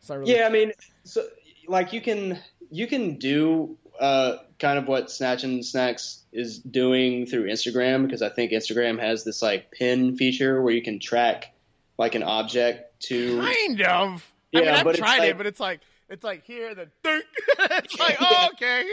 It's 0.00 0.08
not 0.08 0.18
really. 0.20 0.34
Yeah, 0.36 0.46
I 0.46 0.50
mean, 0.50 0.72
so 1.04 1.26
like 1.66 1.92
you 1.92 2.00
can 2.00 2.38
you 2.70 2.86
can 2.86 3.16
do 3.18 3.76
uh, 4.00 4.36
kind 4.58 4.78
of 4.78 4.88
what 4.88 5.10
Snatch 5.10 5.44
and 5.44 5.64
Snacks 5.64 6.22
is 6.32 6.58
doing 6.58 7.26
through 7.26 7.44
Instagram 7.48 8.04
because 8.04 8.22
I 8.22 8.28
think 8.28 8.52
Instagram 8.52 8.98
has 9.00 9.24
this 9.24 9.42
like 9.42 9.70
pin 9.70 10.16
feature 10.16 10.60
where 10.62 10.72
you 10.74 10.82
can 10.82 10.98
track 10.98 11.54
like 11.98 12.14
an 12.14 12.22
object 12.22 13.00
to. 13.04 13.40
Kind 13.40 13.80
of. 13.82 14.32
I 14.54 14.58
mean, 14.58 14.64
Yeah, 14.66 14.76
I've 14.78 14.84
but 14.84 14.96
tried 14.96 15.18
like- 15.20 15.30
it, 15.30 15.36
but 15.38 15.46
it's 15.46 15.60
like 15.60 15.80
it's 16.08 16.22
like 16.24 16.44
here, 16.44 16.74
then 16.74 16.90
dunk. 17.02 17.24
it's 17.58 17.98
like, 17.98 18.16
oh, 18.20 18.48
okay. 18.54 18.84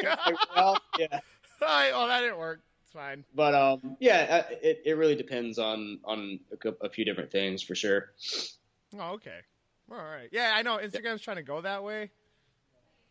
Well, 0.56 0.78
yeah, 1.00 1.20
well, 1.62 2.08
that 2.08 2.22
didn't 2.22 2.38
work. 2.38 2.62
It's 2.84 2.92
fine. 2.94 3.24
but 3.36 3.54
um, 3.54 3.98
yeah, 4.00 4.46
it 4.62 4.82
it 4.86 4.98
really 4.98 5.16
depends 5.16 5.60
on 5.60 6.00
on 6.06 6.40
a, 6.64 6.86
a 6.86 6.90
few 6.90 7.06
different 7.06 7.32
things 7.32 7.62
for 7.62 7.76
sure. 7.76 8.12
Oh, 8.98 9.14
okay. 9.14 9.40
All 9.92 9.98
right. 9.98 10.30
Yeah, 10.32 10.54
I 10.56 10.62
know 10.62 10.78
Instagram's 10.78 11.22
trying 11.22 11.38
to 11.38 11.44
go 11.44 11.62
that 11.62 11.84
way, 11.84 12.10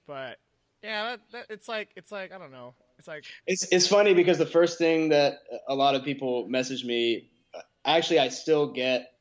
but 0.07 0.38
yeah, 0.83 1.11
that, 1.11 1.21
that 1.33 1.47
it's 1.51 1.68
like 1.68 1.90
it's 1.97 2.11
like 2.11 2.33
I 2.33 2.38
don't 2.38 2.53
know. 2.53 2.75
It's 2.99 3.09
like 3.09 3.25
It's 3.47 3.64
it's 3.73 3.87
funny 3.87 4.14
because 4.14 4.38
the 4.38 4.47
first 4.47 4.79
thing 4.79 5.11
that 5.11 5.38
a 5.68 5.75
lot 5.75 5.95
of 5.95 6.05
people 6.05 6.49
message 6.49 6.85
me, 6.85 7.31
actually, 7.85 8.18
I 8.18 8.29
still 8.29 8.68
get, 8.73 9.12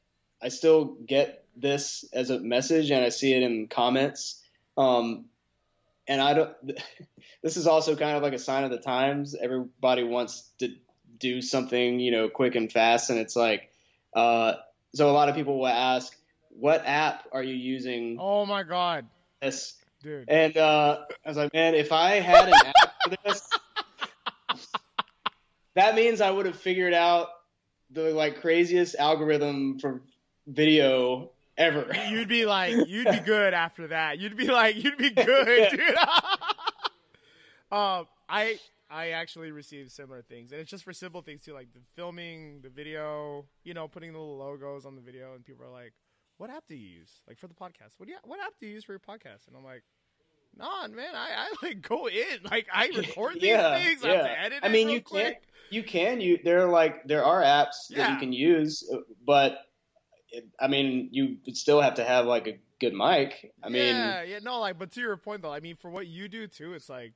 I 0.42 0.50
still 0.50 0.98
get 1.06 1.46
this 1.56 2.06
as 2.14 2.30
a 2.30 2.40
message, 2.40 2.92
and 2.92 3.04
I 3.04 3.10
see 3.10 3.34
it 3.34 3.44
in 3.44 3.68
comments. 3.68 4.42
Um, 4.78 5.26
and 6.08 6.22
I 6.22 6.34
don't. 6.34 6.56
This 7.44 7.58
is 7.58 7.66
also 7.66 7.96
kind 7.96 8.16
of 8.16 8.22
like 8.22 8.34
a 8.34 8.40
sign 8.40 8.66
of 8.66 8.70
the 8.70 8.78
times. 8.78 9.34
Everybody 9.34 10.04
wants 10.04 10.48
to 10.60 10.76
do 11.18 11.42
something, 11.42 12.00
you 12.00 12.12
know, 12.12 12.30
quick 12.30 12.54
and 12.54 12.72
fast, 12.72 13.10
and 13.10 13.18
it's 13.18 13.36
like, 13.36 13.72
uh, 14.14 14.54
so 14.94 15.10
a 15.10 15.12
lot 15.12 15.28
of 15.28 15.34
people 15.34 15.58
will 15.58 15.68
ask, 15.68 16.16
"What 16.50 16.84
app 16.86 17.26
are 17.32 17.42
you 17.42 17.56
using?" 17.56 18.18
oh 18.20 18.46
my 18.46 18.62
god, 18.62 19.08
This 19.42 19.74
dude. 20.04 20.30
and 20.30 20.56
uh, 20.58 21.00
I 21.26 21.30
was 21.30 21.38
like, 21.38 21.54
man, 21.54 21.76
if 21.76 21.92
I 21.92 22.20
had 22.20 22.48
an 22.48 22.54
app 22.54 22.94
for 23.04 23.16
this, 23.24 23.50
that 25.76 25.96
means 25.96 26.22
I 26.22 26.32
would 26.32 26.46
have 26.46 26.58
figured 26.58 26.94
out 26.94 27.30
the 27.92 28.12
like 28.12 28.42
craziest 28.42 28.96
algorithm 28.96 29.80
for 29.80 30.02
video 30.48 31.32
ever. 31.58 31.92
You'd 32.10 32.28
be 32.28 32.46
like, 32.46 32.76
you'd 32.88 33.10
be 33.10 33.20
good 33.20 33.54
after 33.54 33.88
that. 33.88 34.20
You'd 34.20 34.38
be 34.38 34.48
like, 34.48 34.82
you'd 34.82 34.98
be 34.98 35.10
good, 35.12 35.70
dude. 35.72 35.82
um, 37.72 38.08
I 38.30 38.60
I 38.90 39.10
actually 39.10 39.52
received 39.52 39.92
similar 39.92 40.22
things, 40.22 40.52
and 40.52 40.60
it's 40.60 40.70
just 40.70 40.84
for 40.84 40.94
simple 40.94 41.22
things 41.22 41.44
too, 41.44 41.54
like 41.54 41.72
the 41.74 41.80
filming, 41.96 42.62
the 42.62 42.70
video, 42.70 43.46
you 43.64 43.74
know, 43.74 43.88
putting 43.88 44.12
the 44.14 44.20
little 44.20 44.38
logos 44.38 44.86
on 44.86 44.96
the 44.96 45.02
video, 45.02 45.34
and 45.34 45.46
people 45.46 45.66
are 45.66 45.72
like, 45.72 45.94
"What 46.42 46.50
app 46.50 46.64
do 46.68 46.76
you 46.76 47.00
use? 47.00 47.22
Like 47.28 47.38
for 47.38 47.48
the 47.48 47.54
podcast? 47.54 47.94
What 47.98 48.08
do 48.08 48.14
you, 48.14 48.18
what 48.24 48.40
app 48.40 48.54
do 48.60 48.66
you 48.66 48.74
use 48.74 48.84
for 48.84 48.94
your 48.94 49.00
podcast?" 49.00 49.48
And 49.48 49.56
I'm 49.56 49.64
like. 49.64 49.84
Nah, 50.58 50.86
man, 50.90 51.16
I, 51.16 51.30
I 51.48 51.66
like 51.66 51.82
go 51.82 52.10
in, 52.10 52.44
like 52.52 52.68
I 52.74 52.88
record 52.98 53.36
these 53.36 53.44
yeah, 53.44 53.74
things. 53.74 54.04
I 54.04 54.08
have 54.10 54.18
yeah. 54.18 54.24
to 54.24 54.40
edit. 54.42 54.60
I 54.64 54.68
mean, 54.68 54.90
you 54.90 55.00
quick. 55.02 55.24
can't. 55.24 55.38
You 55.70 55.82
can. 55.82 56.20
You 56.20 56.40
there 56.44 56.66
are 56.66 56.70
like 56.70 57.08
there 57.08 57.24
are 57.24 57.42
apps 57.42 57.88
that 57.92 58.12
you 58.12 58.18
can 58.18 58.34
use, 58.34 58.84
but 59.26 59.60
it, 60.32 60.46
I 60.60 60.68
mean, 60.68 61.08
you 61.14 61.38
would 61.46 61.56
still 61.56 61.80
have 61.80 61.94
to 61.96 62.04
have 62.04 62.26
like 62.26 62.48
a 62.48 62.60
good 62.80 62.94
mic. 62.94 63.54
I 63.64 63.70
mean, 63.70 63.96
yeah, 63.96 64.24
yeah, 64.24 64.40
no, 64.44 64.60
like, 64.60 64.78
but 64.78 64.92
to 64.94 65.00
your 65.00 65.16
point 65.16 65.42
though, 65.44 65.54
I 65.54 65.60
mean, 65.60 65.76
for 65.76 65.90
what 65.90 66.08
you 66.08 66.28
do 66.28 66.48
too, 66.48 66.74
it's 66.74 66.90
like, 66.90 67.14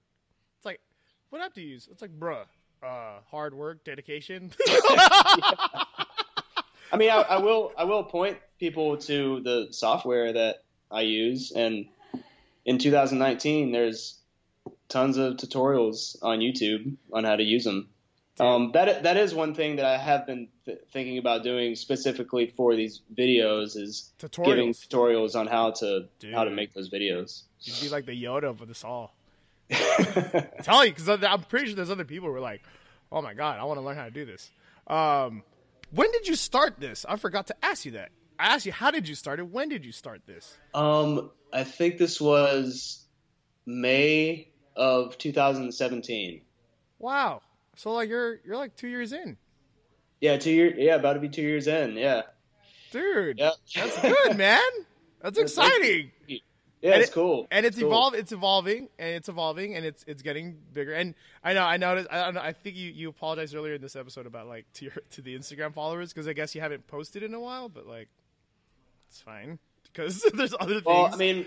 it's 0.58 0.66
like, 0.66 0.80
what 1.30 1.42
app 1.42 1.54
do 1.54 1.62
you 1.62 1.70
use? 1.70 1.90
It's 1.92 2.02
like, 2.02 2.18
bruh, 2.18 2.46
uh, 2.84 3.20
hard 3.30 3.54
work, 3.54 3.84
dedication. 3.84 4.52
I 6.96 6.98
mean, 6.98 7.10
I, 7.10 7.16
I 7.16 7.38
will 7.40 7.74
I 7.78 7.84
will 7.84 8.06
point 8.06 8.38
people 8.58 8.96
to 9.00 9.42
the 9.42 9.68
software 9.72 10.32
that 10.32 10.64
I 10.90 11.02
use, 11.02 11.52
and 11.52 11.88
in 12.64 12.78
2019, 12.78 13.74
there's 13.74 14.18
tons 14.88 15.18
of 15.18 15.34
tutorials 15.34 16.16
on 16.22 16.40
YouTube 16.40 16.96
on 17.12 17.26
how 17.26 17.36
to 17.36 17.44
use 17.44 17.66
them. 17.66 17.90
Um, 18.40 18.72
that 18.74 19.04
that 19.04 19.18
is 19.18 19.36
one 19.36 19.56
thing 19.56 19.76
that 19.76 19.86
I 19.86 19.98
have 19.98 20.26
been 20.26 20.48
th- 20.64 20.80
thinking 20.94 21.18
about 21.18 21.44
doing 21.44 21.76
specifically 21.76 22.54
for 22.56 22.78
these 22.78 23.02
videos 23.14 23.76
is 23.76 24.14
giving 24.46 24.70
Tutorials. 24.70 24.88
tutorials 24.88 25.36
on 25.36 25.48
how 25.48 25.72
to 25.72 26.08
how 26.32 26.46
to 26.46 26.50
make 26.50 26.74
those 26.74 26.90
videos. 26.90 27.42
You'd 27.60 27.82
be 27.82 27.90
like 27.90 28.06
the 28.06 28.24
Yoda 28.24 28.46
of 28.46 28.66
this 28.70 28.86
all. 28.86 29.14
Tell 29.70 30.86
you, 30.86 30.94
because 30.94 31.10
I'm 31.10 31.44
pretty 31.44 31.66
sure 31.66 31.76
there's 31.76 31.92
other 31.92 32.06
people 32.06 32.30
who 32.30 32.36
are 32.36 32.40
like, 32.40 32.64
oh 33.12 33.22
my 33.22 33.34
god, 33.34 33.60
I 33.60 33.66
want 33.66 33.82
to 33.82 33.86
learn 33.86 33.98
how 33.98 34.06
to 34.06 34.12
do 34.12 34.24
this. 34.24 34.50
Um, 34.88 35.44
when 35.96 36.12
did 36.12 36.28
you 36.28 36.36
start 36.36 36.80
this? 36.80 37.06
I 37.08 37.16
forgot 37.16 37.48
to 37.48 37.56
ask 37.66 37.86
you 37.86 37.92
that. 37.92 38.10
I 38.38 38.54
asked 38.54 38.66
you, 38.66 38.72
how 38.74 38.92
did 38.92 39.08
you 39.08 39.16
start 39.16 39.40
it? 39.40 39.48
When 39.50 39.70
did 39.70 39.86
you 39.86 39.92
start 39.92 40.22
this? 40.26 40.58
um, 40.74 41.32
I 41.54 41.64
think 41.64 41.98
this 41.98 42.20
was 42.20 43.06
May 43.66 44.50
of 44.76 45.18
2017. 45.18 46.42
Wow. 47.00 47.42
So 47.78 47.94
like 47.94 48.10
you're 48.10 48.40
you're 48.46 48.58
like 48.58 48.76
two 48.76 48.88
years 48.90 49.14
in, 49.14 49.38
Yeah, 50.22 50.38
two 50.38 50.52
years. 50.52 50.74
Yeah, 50.78 50.96
about 50.96 51.14
to 51.14 51.20
be 51.20 51.30
two 51.30 51.42
years 51.42 51.68
in. 51.68 51.94
Yeah. 51.96 52.24
dude. 52.92 53.40
Yeah. 53.40 53.52
That's 53.76 54.02
good, 54.02 54.38
man. 54.38 54.60
That's 55.22 55.38
exciting. 55.38 56.12
Yeah, 56.82 56.94
and 56.94 57.02
it's 57.02 57.10
it- 57.10 57.14
cool. 57.14 57.48
and 57.52 57.66
it's 57.66 57.80
cool. 57.80 58.12
It's 58.14 58.32
evolving, 58.32 58.90
and 59.00 59.10
it's 59.16 59.30
evolving, 59.30 59.76
and 59.76 59.86
it's 59.86 60.04
it's 60.08 60.22
getting 60.22 60.58
bigger. 60.74 60.94
And 60.94 61.16
I 61.44 61.54
know, 61.54 61.64
I 61.64 61.78
noticed. 61.78 62.08
I 62.12 62.26
don't 62.26 62.36
know. 62.36 62.42
I 62.42 62.54
think 62.54 62.76
you 62.76 62.92
you 62.92 63.10
apologized 63.10 63.56
earlier 63.56 63.74
in 63.74 63.82
this 63.82 63.96
episode 63.96 64.26
about 64.28 64.48
like 64.48 64.66
to 64.74 64.86
your 64.86 64.94
to 65.12 65.22
the 65.22 65.36
Instagram 65.38 65.74
followers 65.74 66.14
because 66.14 66.28
I 66.28 66.34
guess 66.34 66.54
you 66.54 66.62
haven't 66.62 66.86
posted 66.88 67.24
in 67.24 67.34
a 67.34 67.40
while, 67.40 67.70
but 67.70 67.88
like 67.88 68.10
it's 69.10 69.20
fine 69.22 69.58
because 69.84 70.22
there's 70.34 70.54
other 70.60 70.76
things. 70.76 70.86
Well, 70.86 71.10
I 71.12 71.16
mean, 71.16 71.46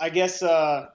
I- 0.00 0.10
guess 0.10 0.42
uh, 0.42 0.88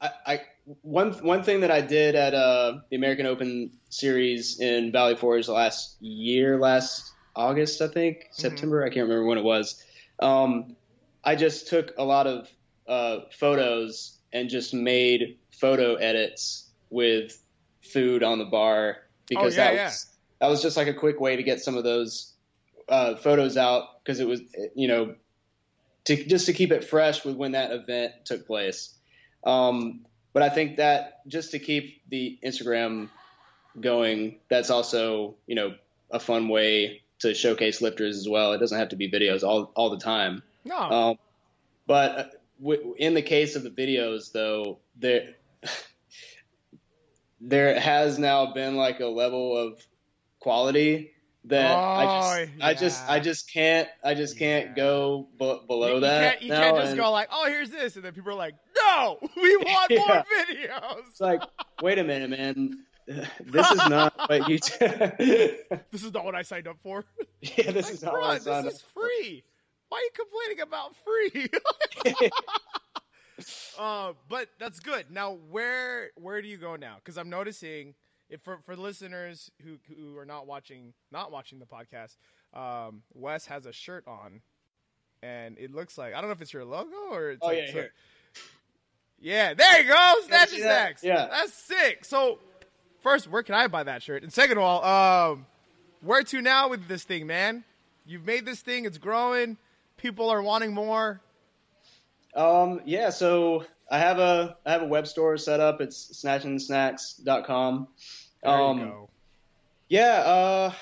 I, 0.00 0.10
I 0.26 0.40
one 0.82 1.12
one 1.14 1.42
thing 1.42 1.60
that 1.60 1.70
I 1.70 1.80
did 1.80 2.14
at 2.14 2.34
uh, 2.34 2.78
the 2.88 2.96
American 2.96 3.26
Open 3.26 3.72
Series 3.90 4.60
in 4.60 4.92
Valley 4.92 5.16
Forge 5.16 5.48
last 5.48 6.00
year, 6.00 6.58
last 6.58 7.12
August, 7.34 7.82
I 7.82 7.88
think 7.88 8.28
September. 8.30 8.82
I 8.82 8.88
can't 8.88 9.08
remember 9.08 9.26
when 9.26 9.38
it 9.38 9.44
was. 9.44 9.84
Um, 10.20 10.76
I 11.24 11.36
just 11.36 11.68
took 11.68 11.92
a 11.98 12.04
lot 12.04 12.26
of 12.26 12.48
uh, 12.86 13.20
photos 13.32 14.18
and 14.32 14.48
just 14.48 14.74
made 14.74 15.38
photo 15.50 15.94
edits 15.94 16.70
with 16.90 17.40
food 17.82 18.22
on 18.22 18.38
the 18.38 18.44
bar 18.44 18.98
because 19.28 19.56
yeah, 19.56 19.64
that 19.64 19.74
yeah. 19.74 19.84
was 19.84 20.06
that 20.40 20.48
was 20.48 20.62
just 20.62 20.76
like 20.76 20.88
a 20.88 20.94
quick 20.94 21.20
way 21.20 21.36
to 21.36 21.42
get 21.42 21.60
some 21.60 21.76
of 21.76 21.84
those 21.84 22.32
uh, 22.88 23.14
photos 23.16 23.56
out 23.56 24.02
because 24.02 24.20
it 24.20 24.26
was 24.26 24.40
you 24.74 24.88
know 24.88 25.14
to 26.04 26.24
just 26.24 26.46
to 26.46 26.52
keep 26.52 26.72
it 26.72 26.84
fresh 26.84 27.24
with 27.24 27.36
when 27.36 27.52
that 27.52 27.70
event 27.70 28.12
took 28.24 28.46
place. 28.46 28.94
Um, 29.44 30.04
but 30.32 30.42
I 30.42 30.48
think 30.48 30.76
that 30.76 31.26
just 31.28 31.52
to 31.52 31.58
keep 31.58 32.02
the 32.08 32.38
Instagram 32.44 33.08
going, 33.80 34.38
that's 34.48 34.70
also 34.70 35.36
you 35.46 35.54
know 35.54 35.74
a 36.10 36.18
fun 36.18 36.48
way 36.48 37.02
to 37.20 37.34
showcase 37.34 37.80
lifters 37.80 38.18
as 38.18 38.28
well. 38.28 38.52
It 38.52 38.58
doesn't 38.58 38.78
have 38.78 38.90
to 38.90 38.96
be 38.96 39.10
videos 39.10 39.42
all 39.42 39.72
all 39.76 39.90
the 39.90 39.98
time. 39.98 40.42
No, 40.64 40.76
Um, 40.76 41.16
but 41.86 42.10
uh, 42.18 42.24
w- 42.60 42.94
in 42.98 43.14
the 43.14 43.22
case 43.22 43.56
of 43.56 43.62
the 43.62 43.70
videos, 43.70 44.32
though, 44.32 44.80
there 44.96 45.34
there 47.40 47.78
has 47.78 48.18
now 48.18 48.52
been 48.52 48.76
like 48.76 49.00
a 49.00 49.06
level 49.06 49.56
of 49.56 49.80
quality 50.40 51.12
that 51.44 51.76
I 51.78 52.04
just 52.06 52.16
Oh, 52.60 52.64
I 52.66 52.74
just. 52.74 53.10
I 53.10 53.20
just 53.20 53.52
can't 53.52 53.88
I 54.04 54.14
just 54.14 54.38
can't 54.38 54.68
Yeah. 54.68 54.74
go 54.74 55.28
b- 55.38 55.60
below 55.66 55.88
you, 55.88 55.94
you 55.96 56.00
that. 56.02 56.20
can't, 56.20 56.42
you 56.42 56.48
can't 56.50 56.76
just 56.76 56.90
and 56.90 57.00
go 57.00 57.10
like, 57.10 57.28
oh, 57.32 57.46
here's 57.48 57.70
this, 57.70 57.96
and 57.96 58.04
then 58.04 58.12
people 58.12 58.30
are 58.30 58.34
like, 58.36 58.54
no, 58.76 59.18
we 59.36 59.56
want 59.56 59.90
more 59.90 59.98
Yeah. 60.08 60.22
videos. 60.38 61.02
It's 61.08 61.20
like, 61.20 61.42
wait 61.80 61.98
a 61.98 62.04
minute, 62.04 62.30
man. 62.30 62.78
This 63.44 63.68
is 63.72 63.88
not 63.88 64.14
what 64.28 64.48
you. 64.48 64.58
This 65.90 66.04
is 66.04 66.14
not 66.14 66.24
what 66.24 66.36
I 66.36 66.42
signed 66.42 66.68
up 66.68 66.76
for. 66.84 67.04
yeah, 67.40 67.72
this 67.72 67.86
Like, 67.86 67.94
is 67.94 68.02
not 68.04 68.14
bruh, 68.14 68.20
what 68.20 68.30
I 68.30 68.34
this 68.34 68.44
signed 68.44 68.66
is 68.68 68.74
up 68.76 68.80
for. 68.94 69.00
free. 69.02 69.44
Why 69.92 69.98
are 69.98 70.00
you 70.00 70.10
complaining 70.16 70.60
about 70.62 70.96
free? 72.16 72.30
uh, 73.78 74.12
but 74.26 74.48
that's 74.58 74.80
good. 74.80 75.10
Now, 75.10 75.36
where 75.50 76.10
where 76.16 76.40
do 76.40 76.48
you 76.48 76.56
go 76.56 76.76
now? 76.76 76.94
Because 76.96 77.18
I'm 77.18 77.28
noticing, 77.28 77.94
if 78.30 78.40
for 78.40 78.58
for 78.64 78.74
listeners 78.74 79.50
who 79.62 79.76
who 79.94 80.16
are 80.16 80.24
not 80.24 80.46
watching 80.46 80.94
not 81.10 81.30
watching 81.30 81.58
the 81.58 81.66
podcast, 81.66 82.16
um, 82.58 83.02
Wes 83.12 83.44
has 83.46 83.66
a 83.66 83.72
shirt 83.72 84.04
on, 84.06 84.40
and 85.22 85.58
it 85.58 85.74
looks 85.74 85.98
like 85.98 86.14
I 86.14 86.22
don't 86.22 86.28
know 86.30 86.32
if 86.32 86.40
it's 86.40 86.54
your 86.54 86.64
logo 86.64 86.96
or 87.10 87.32
it's 87.32 87.40
Oh, 87.42 87.48
like, 87.48 87.58
yeah, 87.58 87.66
so- 87.66 87.72
here. 87.72 87.92
yeah, 89.20 89.52
there 89.52 89.82
you 89.82 89.88
go, 89.88 90.14
snatch 90.26 90.52
and 90.52 90.62
snacks. 90.62 91.04
Yeah. 91.04 91.26
that's 91.30 91.52
sick. 91.52 92.06
So, 92.06 92.38
first, 93.02 93.28
where 93.28 93.42
can 93.42 93.54
I 93.56 93.66
buy 93.66 93.82
that 93.82 94.02
shirt? 94.02 94.22
And 94.22 94.32
second 94.32 94.56
of 94.56 94.64
all, 94.64 94.82
um, 95.32 95.44
where 96.00 96.22
to 96.22 96.40
now 96.40 96.70
with 96.70 96.88
this 96.88 97.04
thing, 97.04 97.26
man? 97.26 97.64
You've 98.06 98.24
made 98.26 98.46
this 98.46 98.60
thing; 98.62 98.84
it's 98.86 98.98
growing. 98.98 99.58
People 100.02 100.30
are 100.30 100.42
wanting 100.42 100.74
more. 100.74 101.20
Um, 102.34 102.80
yeah, 102.84 103.10
so 103.10 103.64
I 103.88 104.00
have 104.00 104.18
a 104.18 104.56
I 104.66 104.72
have 104.72 104.82
a 104.82 104.86
web 104.86 105.06
store 105.06 105.36
set 105.36 105.60
up. 105.60 105.80
It's 105.80 106.24
snatchandsnacks.com. 106.24 107.86
There 108.42 108.52
um, 108.52 108.78
you 108.78 108.84
go. 108.84 109.10
Yeah, 109.88 110.14
uh, 110.14 110.72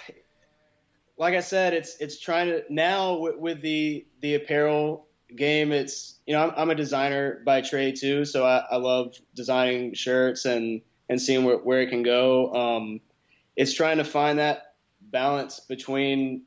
like 1.19 1.35
I 1.35 1.41
said, 1.41 1.75
it's 1.75 1.99
it's 2.01 2.19
trying 2.19 2.49
to 2.49 2.65
now 2.71 3.19
with, 3.19 3.37
with 3.37 3.61
the 3.61 4.07
the 4.23 4.37
apparel 4.37 5.07
game. 5.37 5.71
It's 5.71 6.15
you 6.27 6.33
know 6.33 6.49
I'm, 6.49 6.55
I'm 6.57 6.71
a 6.71 6.75
designer 6.75 7.43
by 7.45 7.61
trade 7.61 7.97
too, 8.01 8.25
so 8.25 8.47
I, 8.47 8.65
I 8.71 8.77
love 8.77 9.15
designing 9.35 9.93
shirts 9.93 10.47
and 10.47 10.81
and 11.11 11.21
seeing 11.21 11.45
where, 11.45 11.59
where 11.59 11.83
it 11.83 11.91
can 11.91 12.03
go. 12.03 12.55
Um, 12.55 13.01
it's 13.55 13.75
trying 13.75 13.99
to 13.99 14.05
find 14.05 14.39
that 14.39 14.77
balance 15.03 15.61
between 15.61 16.45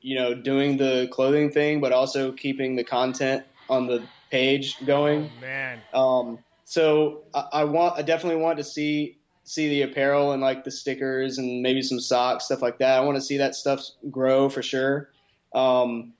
you 0.00 0.16
know 0.16 0.34
doing 0.34 0.76
the 0.76 1.08
clothing 1.10 1.50
thing, 1.50 1.80
but 1.80 1.92
also 1.92 2.32
keeping 2.32 2.76
the 2.76 2.84
content 2.84 3.44
on 3.68 3.86
the 3.86 4.02
page 4.30 4.84
going. 4.84 5.30
Oh, 5.36 5.40
man. 5.40 5.80
Um, 5.92 6.38
so 6.64 7.22
I, 7.34 7.48
I 7.52 7.64
want, 7.64 7.98
I 7.98 8.02
definitely 8.02 8.42
want 8.42 8.58
to 8.58 8.64
see 8.64 9.16
see 9.44 9.68
the 9.70 9.82
apparel 9.82 10.32
and 10.32 10.42
like 10.42 10.62
the 10.64 10.70
stickers 10.70 11.38
and 11.38 11.62
maybe 11.62 11.80
some 11.80 11.98
socks, 11.98 12.44
stuff 12.44 12.60
like 12.60 12.78
that. 12.78 12.98
I 12.98 13.00
want 13.00 13.16
to 13.16 13.22
see 13.22 13.38
that 13.38 13.54
stuff 13.54 13.82
grow 14.10 14.50
for 14.50 14.62
sure. 14.62 15.08
Um, 15.54 16.12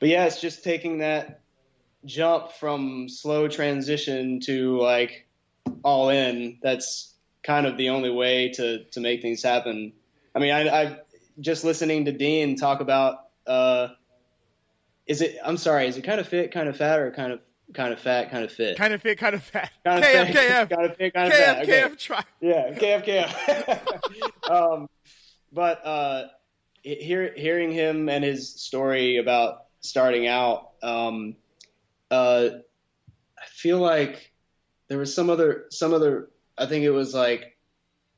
but 0.00 0.08
yeah, 0.08 0.24
it's 0.24 0.40
just 0.40 0.64
taking 0.64 0.98
that 0.98 1.40
jump 2.04 2.50
from 2.50 3.08
slow 3.08 3.46
transition 3.46 4.40
to 4.40 4.80
like 4.80 5.26
all 5.84 6.08
in. 6.08 6.58
That's 6.62 7.14
kind 7.44 7.66
of 7.66 7.76
the 7.76 7.90
only 7.90 8.10
way 8.10 8.48
to 8.54 8.84
to 8.84 9.00
make 9.00 9.22
things 9.22 9.42
happen. 9.42 9.92
I 10.34 10.40
mean, 10.40 10.52
I, 10.52 10.68
I 10.68 10.98
just 11.40 11.64
listening 11.64 12.04
to 12.06 12.12
Dean 12.12 12.56
talk 12.56 12.80
about. 12.80 13.26
Uh, 13.46 13.88
is 15.06 15.20
it? 15.20 15.36
I'm 15.44 15.56
sorry. 15.56 15.86
Is 15.86 15.96
it 15.96 16.02
kind 16.02 16.20
of 16.20 16.28
fit, 16.28 16.52
kind 16.52 16.68
of 16.68 16.76
fat, 16.76 17.00
or 17.00 17.10
kind 17.10 17.32
of 17.32 17.40
kind 17.72 17.92
of 17.92 18.00
fat, 18.00 18.30
kind 18.30 18.44
of 18.44 18.52
fit? 18.52 18.76
Kind 18.76 18.94
of 18.94 19.02
fit, 19.02 19.18
kind 19.18 19.34
of 19.34 19.42
fat. 19.42 19.70
Kind 19.84 20.04
of 20.04 20.10
KF, 20.10 20.26
fit, 20.26 20.36
KF, 20.36 20.70
kind 20.76 20.90
of 20.90 20.96
fit, 20.96 21.14
kind 21.14 21.32
of 21.32 21.38
KF, 21.38 21.44
fat. 21.44 21.62
Okay. 21.62 21.82
KF, 21.82 21.98
try. 21.98 22.22
Yeah, 22.40 22.70
KF, 22.72 23.28
KF. 24.46 24.50
um, 24.50 24.88
but 25.52 25.84
uh, 25.86 26.24
hear, 26.82 27.32
hearing 27.36 27.72
him 27.72 28.08
and 28.08 28.24
his 28.24 28.60
story 28.60 29.18
about 29.18 29.64
starting 29.80 30.26
out, 30.26 30.70
um, 30.82 31.36
uh, 32.10 32.48
I 33.38 33.46
feel 33.48 33.78
like 33.78 34.32
there 34.88 34.98
was 34.98 35.14
some 35.14 35.30
other, 35.30 35.66
some 35.70 35.92
other. 35.92 36.30
I 36.56 36.66
think 36.66 36.84
it 36.84 36.90
was 36.90 37.14
like 37.14 37.53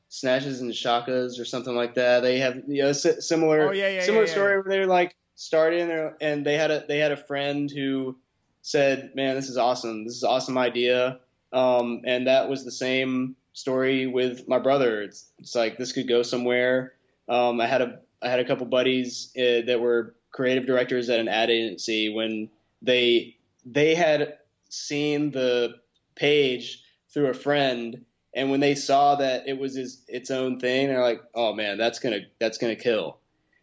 snatches 0.09 0.61
and 0.61 0.71
shakas 0.71 1.39
or 1.39 1.45
something 1.45 1.75
like 1.75 1.95
that. 1.95 2.21
They 2.21 2.39
have 2.39 2.61
you 2.67 2.83
know 2.83 2.91
si- 2.93 3.21
similar, 3.21 3.69
Oh, 3.69 3.71
yeah, 3.71 3.89
yeah, 3.89 4.01
similar 4.03 4.25
yeah, 4.25 4.31
story 4.31 4.53
where 4.55 4.65
they're 4.69 4.87
like 4.87 5.15
starting 5.35 5.87
there 5.87 6.15
and 6.19 6.45
they 6.45 6.55
had 6.55 6.71
a 6.71 6.85
they 6.87 6.97
had 6.99 7.11
a 7.11 7.17
friend 7.17 7.69
who 7.69 8.17
said, 8.61 9.11
"Man, 9.15 9.35
this 9.35 9.49
is 9.49 9.57
awesome. 9.57 10.05
This 10.05 10.15
is 10.17 10.23
an 10.23 10.29
awesome 10.29 10.57
idea." 10.57 11.19
Um, 11.53 12.01
and 12.05 12.27
that 12.27 12.49
was 12.49 12.65
the 12.65 12.71
same 12.71 13.35
story 13.53 14.05
with 14.05 14.47
my 14.47 14.59
brother. 14.59 15.01
It's, 15.01 15.31
it's 15.39 15.55
like 15.55 15.77
this 15.77 15.93
could 15.93 16.07
go 16.07 16.21
somewhere. 16.21 16.93
Um, 17.29 17.61
I 17.61 17.67
had 17.67 17.81
a 17.81 17.99
I 18.21 18.29
had 18.29 18.39
a 18.39 18.45
couple 18.45 18.65
buddies 18.65 19.31
uh, 19.37 19.65
that 19.65 19.79
were 19.79 20.15
creative 20.31 20.65
directors 20.65 21.09
at 21.09 21.19
an 21.19 21.27
ad 21.27 21.49
agency 21.49 22.13
when 22.13 22.49
they 22.81 23.35
they 23.65 23.95
had 23.95 24.37
seen 24.69 25.31
the 25.31 25.75
page 26.15 26.83
through 27.13 27.27
a 27.27 27.33
friend 27.33 28.05
and 28.37 28.51
when 28.51 28.59
they 28.59 28.75
saw 28.75 29.15
that 29.15 29.47
it 29.47 29.57
was 29.57 29.75
his, 29.75 30.03
its 30.07 30.31
own 30.31 30.59
thing 30.59 30.87
they're 30.87 31.01
like 31.01 31.21
oh 31.35 31.53
man 31.53 31.77
that's 31.77 31.99
gonna 31.99 32.21
that's 32.39 32.57
gonna 32.57 32.75
kill. 32.75 33.17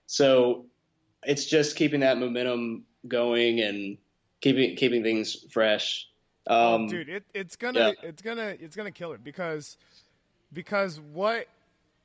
So 0.06 0.66
it's 1.22 1.46
just 1.46 1.76
keeping 1.76 2.00
that 2.00 2.18
momentum 2.18 2.84
going 3.08 3.60
and 3.60 3.96
keeping 4.40 4.76
keeping 4.76 5.02
things 5.02 5.37
fresh. 5.50 6.08
Um 6.46 6.84
oh, 6.84 6.88
dude, 6.88 7.08
it, 7.08 7.24
it's 7.32 7.56
gonna, 7.56 7.94
it's 8.02 8.20
gonna, 8.20 8.54
it's 8.60 8.76
gonna 8.76 8.90
kill 8.90 9.12
it 9.12 9.24
because, 9.24 9.78
because 10.52 11.00
what 11.00 11.46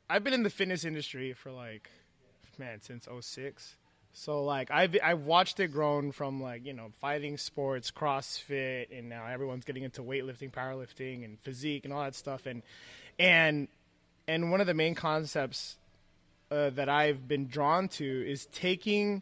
I've 0.09 0.23
been 0.23 0.33
in 0.33 0.43
the 0.43 0.49
fitness 0.49 0.85
industry 0.85 1.33
for 1.33 1.51
like, 1.51 1.89
man, 2.57 2.81
since 2.81 3.07
06. 3.19 3.75
So 4.13 4.43
like 4.43 4.71
I've 4.71 4.97
I've 5.03 5.21
watched 5.21 5.59
it 5.59 5.67
grown 5.67 6.11
from 6.11 6.41
like 6.41 6.65
you 6.65 6.73
know 6.73 6.89
fighting 6.99 7.37
sports, 7.37 7.91
CrossFit, 7.91 8.97
and 8.97 9.09
now 9.09 9.25
everyone's 9.27 9.65
getting 9.65 9.83
into 9.83 10.01
weightlifting, 10.01 10.51
powerlifting, 10.51 11.23
and 11.23 11.39
physique 11.39 11.85
and 11.85 11.93
all 11.93 12.03
that 12.03 12.15
stuff. 12.15 12.45
And 12.45 12.63
and 13.17 13.67
and 14.27 14.51
one 14.51 14.61
of 14.61 14.67
the 14.67 14.73
main 14.73 14.95
concepts 14.95 15.77
uh, 16.51 16.69
that 16.71 16.89
I've 16.89 17.27
been 17.27 17.47
drawn 17.47 17.87
to 17.89 18.29
is 18.29 18.47
taking 18.47 19.21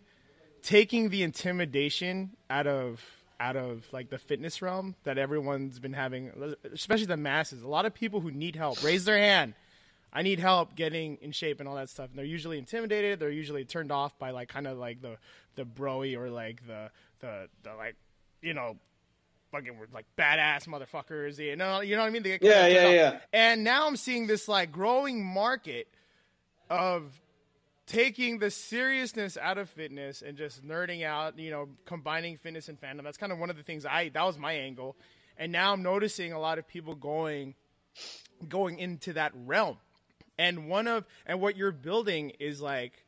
taking 0.62 1.10
the 1.10 1.24
intimidation 1.24 2.32
out 2.50 2.68
of 2.68 3.04
out 3.40 3.56
of 3.56 3.86
like 3.92 4.10
the 4.10 4.18
fitness 4.18 4.62
realm 4.62 4.96
that 5.04 5.18
everyone's 5.18 5.80
been 5.80 5.94
having, 5.94 6.32
especially 6.74 7.06
the 7.06 7.18
masses. 7.18 7.62
A 7.62 7.68
lot 7.68 7.86
of 7.86 7.94
people 7.94 8.20
who 8.20 8.32
need 8.32 8.56
help 8.56 8.84
raise 8.84 9.06
their 9.06 9.18
hand. 9.18 9.54
I 10.14 10.22
need 10.22 10.40
help 10.40 10.76
getting 10.76 11.18
in 11.22 11.32
shape 11.32 11.60
and 11.60 11.68
all 11.68 11.76
that 11.76 11.90
stuff. 11.90 12.10
And 12.10 12.18
they're 12.18 12.26
usually 12.26 12.58
intimidated. 12.58 13.20
They're 13.20 13.30
usually 13.30 13.66
turned 13.66 13.92
off 13.92 14.18
by 14.18 14.32
like 14.32 14.50
kind 14.50 14.68
of 14.68 14.78
like 14.78 15.02
the 15.02 15.18
the 15.56 15.64
broy 15.66 16.16
or 16.18 16.30
like 16.30 16.66
the 16.66 16.90
the 17.20 17.50
the 17.64 17.74
like 17.76 17.96
you 18.42 18.54
know 18.54 18.78
fucking 19.52 19.80
with 19.80 19.94
like 19.94 20.06
badass 20.18 20.68
motherfuckers. 20.68 21.38
You 21.40 21.56
know 21.56 21.82
you 21.82 21.96
know 21.96 22.02
what 22.02 22.08
I 22.08 22.12
mean? 22.12 22.24
They 22.24 22.38
get 22.38 22.44
Yeah, 22.44 22.68
yeah, 22.68 22.86
off. 22.88 22.94
yeah. 22.94 23.20
And 23.34 23.64
now 23.64 23.88
I'm 23.88 23.98
seeing 23.98 24.28
this 24.28 24.48
like 24.48 24.72
growing 24.72 25.24
market 25.24 25.88
of 26.70 27.22
taking 27.86 28.40
the 28.40 28.52
seriousness 28.52 29.38
out 29.38 29.58
of 29.58 29.70
fitness 29.70 30.22
and 30.22 30.38
just 30.38 30.66
nerding 30.66 31.06
out, 31.06 31.40
you 31.40 31.50
know, 31.50 31.70
combining 31.86 32.38
fitness 32.38 32.68
and 32.68 32.80
fandom. 32.80 33.04
That's 33.04 33.18
kind 33.18 33.32
of 33.32 33.40
one 33.40 33.50
of 33.50 33.56
the 33.58 33.64
things 33.64 33.86
I 33.86 34.10
that 34.10 34.24
was 34.26 34.38
my 34.38 34.54
angle. 34.54 34.96
And 35.38 35.52
now 35.52 35.74
I'm 35.74 35.84
noticing 35.84 36.34
a 36.34 36.40
lot 36.40 36.58
of 36.60 36.68
people 36.68 36.96
going 36.96 37.56
going 38.48 38.80
into 38.80 39.14
that 39.14 39.32
realm. 39.46 39.78
And 40.38 40.70
one 40.70 40.88
of 40.88 41.06
and 41.26 41.42
what 41.42 41.58
you're 41.58 41.72
building 41.72 42.32
is 42.40 42.62
like 42.62 43.06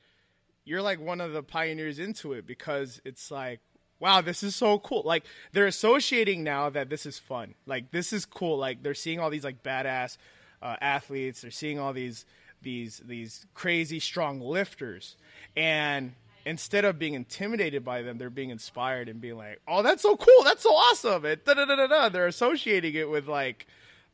you're 0.66 0.82
like 0.82 1.00
one 1.00 1.22
of 1.22 1.34
the 1.34 1.44
pioneers 1.44 2.00
into 2.00 2.34
it 2.34 2.46
because 2.46 3.02
it's 3.06 3.32
like 3.32 3.60
wow, 4.00 4.22
this 4.22 4.44
is 4.44 4.56
so 4.56 4.80
cool. 4.80 5.04
Like 5.06 5.26
they're 5.52 5.68
associating 5.68 6.44
now 6.44 6.70
that 6.70 6.90
this 6.90 7.06
is 7.06 7.20
fun. 7.20 7.56
Like 7.66 7.92
this 7.92 8.14
is 8.14 8.26
cool. 8.26 8.58
Like 8.58 8.82
they're 8.82 8.94
seeing 8.94 9.20
all 9.20 9.30
these 9.30 9.44
like 9.44 9.62
badass 9.64 10.18
uh, 10.62 10.76
athletes. 10.82 11.42
They're 11.42 11.52
seeing 11.52 11.80
all 11.80 11.94
these 11.94 12.26
these 12.62 13.02
these 13.06 13.46
crazy 13.54 14.00
strong 14.00 14.42
lifters, 14.42 15.16
and 15.56 16.14
instead 16.46 16.86
of 16.86 17.00
being 17.00 17.14
intimidated 17.14 17.84
by 17.84 18.02
them, 18.02 18.18
they're 18.18 18.30
being 18.30 18.50
inspired 18.50 19.10
and 19.10 19.22
being 19.22 19.38
like, 19.38 19.62
"Oh, 19.68 19.84
that's 19.84 20.02
so 20.02 20.18
cool! 20.18 20.44
That's 20.44 20.64
so 20.64 20.72
awesome!" 20.74 21.26
And 21.26 21.44
da 21.44 21.54
da 21.54 21.66
da 21.66 21.88
da. 21.88 22.10
They're 22.10 22.28
associating 22.28 22.96
it 22.96 23.10
with 23.10 23.28
like, 23.28 23.68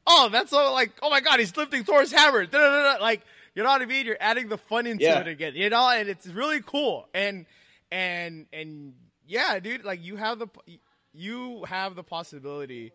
"Oh, 0.08 0.30
that's 0.32 0.50
so 0.52 0.74
like, 0.74 0.92
oh 1.02 1.10
my 1.10 1.22
god, 1.22 1.40
he's 1.40 1.56
lifting 1.56 1.84
Thor's 1.84 2.12
hammer!" 2.12 2.46
Da 2.46 2.58
da 2.58 2.70
da 2.70 2.98
da. 2.98 3.02
Like, 3.04 3.22
you 3.56 3.64
know 3.64 3.70
what 3.70 3.82
I 3.82 3.86
mean? 3.86 4.06
You're 4.06 4.18
adding 4.20 4.50
the 4.50 4.58
fun 4.58 4.86
into 4.88 5.04
Yeah. 5.04 5.20
it 5.22 5.28
again. 5.28 5.54
You 5.56 5.70
know, 5.70 5.90
and 5.90 6.08
it's 6.10 6.28
really 6.28 6.62
cool. 6.62 7.08
And 7.14 7.46
and 7.92 8.46
and 8.54 8.94
yeah, 9.28 9.60
dude, 9.60 9.84
like 9.86 10.04
you 10.04 10.16
have 10.18 10.40
the 10.40 10.48
you 11.14 11.64
have 11.66 11.96
the 11.96 12.04
possibility 12.04 12.92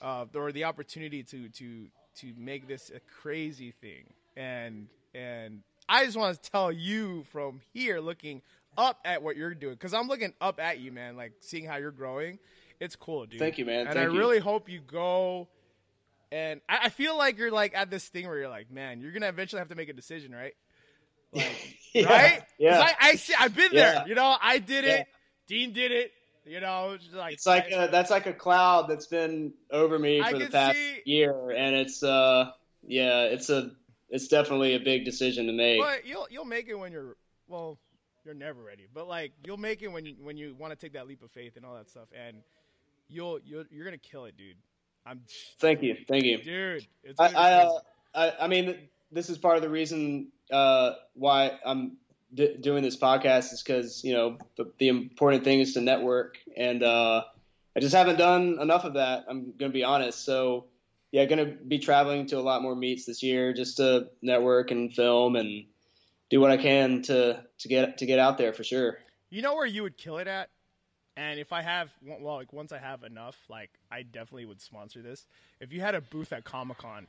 uh, 0.00 0.24
or 0.34 0.52
the 0.52 0.64
opportunity 0.64 1.22
to 1.24 1.48
to 1.50 1.86
to 2.16 2.32
make 2.36 2.66
this 2.66 2.90
a 2.94 3.00
crazy 3.20 3.72
thing 3.80 4.04
and 4.36 4.88
and 5.14 5.62
I 5.88 6.04
just 6.04 6.16
want 6.16 6.40
to 6.42 6.50
tell 6.50 6.72
you 6.72 7.24
from 7.32 7.60
here 7.72 8.00
looking 8.00 8.42
up 8.76 8.98
at 9.04 9.22
what 9.22 9.36
you're 9.36 9.54
doing 9.54 9.74
because 9.74 9.92
I'm 9.94 10.08
looking 10.08 10.32
up 10.40 10.60
at 10.60 10.78
you 10.80 10.90
man 10.92 11.16
like 11.16 11.32
seeing 11.40 11.64
how 11.64 11.76
you're 11.76 11.90
growing 11.90 12.38
it's 12.80 12.96
cool 12.96 13.26
dude 13.26 13.38
Thank 13.38 13.58
you, 13.58 13.64
man. 13.66 13.86
and 13.86 13.94
Thank 13.96 14.10
I 14.10 14.12
you. 14.12 14.18
really 14.18 14.38
hope 14.38 14.68
you 14.68 14.80
go 14.80 15.46
and 16.32 16.60
I, 16.68 16.78
I 16.84 16.88
feel 16.90 17.16
like 17.16 17.38
you're 17.38 17.50
like 17.50 17.74
at 17.74 17.90
this 17.90 18.06
thing 18.08 18.26
where 18.26 18.38
you're 18.38 18.48
like 18.48 18.70
man 18.70 19.00
you're 19.00 19.12
gonna 19.12 19.28
eventually 19.28 19.58
have 19.60 19.68
to 19.68 19.74
make 19.74 19.88
a 19.88 19.92
decision 19.92 20.32
right 20.32 20.52
like 21.32 21.76
Yeah, 21.94 22.04
right? 22.06 22.42
Yeah. 22.58 22.80
I, 22.80 22.94
I 23.10 23.14
see. 23.16 23.34
I've 23.38 23.54
been 23.56 23.70
Yeah. 23.72 23.92
there. 24.00 24.08
You 24.08 24.14
know, 24.14 24.36
I 24.40 24.58
did 24.58 24.84
it. 24.84 24.98
Yeah. 24.98 25.04
Dean 25.46 25.72
did 25.72 25.90
it. 25.90 26.12
You 26.46 26.60
know, 26.60 26.92
it's 26.92 27.12
like 27.12 27.32
it's 27.34 27.46
like 27.46 27.72
I- 27.72 27.84
a, 27.84 27.90
that's 27.90 28.10
like 28.10 28.26
a 28.26 28.32
cloud 28.32 28.88
that's 28.88 29.06
been 29.06 29.52
over 29.70 29.98
me 29.98 30.22
for 30.22 30.38
the 30.38 30.46
past 30.48 30.76
see- 30.76 31.00
year, 31.06 31.50
and 31.50 31.74
it's 31.76 32.02
uh 32.02 32.50
yeah, 32.86 33.22
it's 33.24 33.48
a 33.50 33.70
it's 34.10 34.28
definitely 34.28 34.74
a 34.74 34.80
big 34.80 35.04
decision 35.04 35.46
to 35.46 35.52
make. 35.52 35.80
but 35.80 36.06
you'll 36.06 36.26
you'll 36.30 36.44
make 36.44 36.68
it 36.68 36.74
when 36.78 36.92
you're 36.92 37.16
well. 37.48 37.78
You're 38.24 38.34
never 38.34 38.62
ready, 38.62 38.86
but 38.92 39.08
like 39.08 39.32
you'll 39.44 39.56
make 39.56 39.80
it 39.82 39.88
when 39.88 40.04
you 40.04 40.14
when 40.22 40.36
you 40.36 40.54
want 40.58 40.72
to 40.72 40.76
take 40.76 40.92
that 40.92 41.06
leap 41.08 41.22
of 41.22 41.30
faith 41.30 41.56
and 41.56 41.64
all 41.64 41.74
that 41.74 41.88
stuff, 41.88 42.08
and 42.14 42.36
you'll 43.08 43.38
you'll 43.44 43.64
you're 43.70 43.84
gonna 43.86 43.96
kill 43.96 44.26
it, 44.26 44.36
dude. 44.36 44.56
I'm 45.08 45.22
Thank 45.58 45.82
you, 45.82 45.96
thank 46.06 46.24
you. 46.24 46.38
dude. 46.38 46.86
It's 47.02 47.18
I 47.18 47.32
I, 47.34 47.52
uh, 47.54 47.78
I 48.14 48.32
I 48.42 48.46
mean 48.46 48.76
this 49.10 49.30
is 49.30 49.38
part 49.38 49.56
of 49.56 49.62
the 49.62 49.70
reason 49.70 50.28
uh, 50.52 50.92
why 51.14 51.52
I'm 51.64 51.96
d- 52.34 52.56
doing 52.60 52.82
this 52.82 52.96
podcast 52.96 53.54
is 53.54 53.62
because 53.62 54.04
you 54.04 54.12
know 54.12 54.36
the, 54.56 54.70
the 54.78 54.88
important 54.88 55.44
thing 55.44 55.60
is 55.60 55.72
to 55.74 55.80
network, 55.80 56.36
and 56.56 56.82
uh, 56.82 57.24
I 57.74 57.80
just 57.80 57.94
haven't 57.94 58.18
done 58.18 58.58
enough 58.60 58.84
of 58.84 58.94
that. 58.94 59.24
I'm 59.28 59.54
gonna 59.58 59.72
be 59.72 59.84
honest. 59.84 60.26
So 60.26 60.66
yeah, 61.10 61.24
gonna 61.24 61.46
be 61.46 61.78
traveling 61.78 62.26
to 62.26 62.38
a 62.38 62.40
lot 62.40 62.60
more 62.60 62.76
meets 62.76 63.06
this 63.06 63.22
year 63.22 63.54
just 63.54 63.78
to 63.78 64.08
network 64.20 64.70
and 64.70 64.92
film 64.92 65.36
and 65.36 65.64
do 66.28 66.38
what 66.38 66.50
I 66.50 66.58
can 66.58 67.00
to 67.02 67.42
to 67.60 67.68
get 67.68 67.96
to 67.98 68.06
get 68.06 68.18
out 68.18 68.36
there 68.36 68.52
for 68.52 68.62
sure. 68.62 68.98
You 69.30 69.40
know 69.40 69.54
where 69.54 69.66
you 69.66 69.84
would 69.84 69.96
kill 69.96 70.18
it 70.18 70.28
at? 70.28 70.50
And 71.18 71.40
if 71.40 71.52
I 71.52 71.62
have, 71.62 71.90
well, 72.20 72.36
like 72.36 72.52
once 72.52 72.70
I 72.70 72.78
have 72.78 73.02
enough, 73.02 73.36
like 73.48 73.70
I 73.90 74.02
definitely 74.02 74.44
would 74.44 74.60
sponsor 74.60 75.02
this. 75.02 75.26
If 75.58 75.72
you 75.72 75.80
had 75.80 75.96
a 75.96 76.00
booth 76.00 76.32
at 76.32 76.44
Comic 76.44 76.78
Con, 76.78 77.08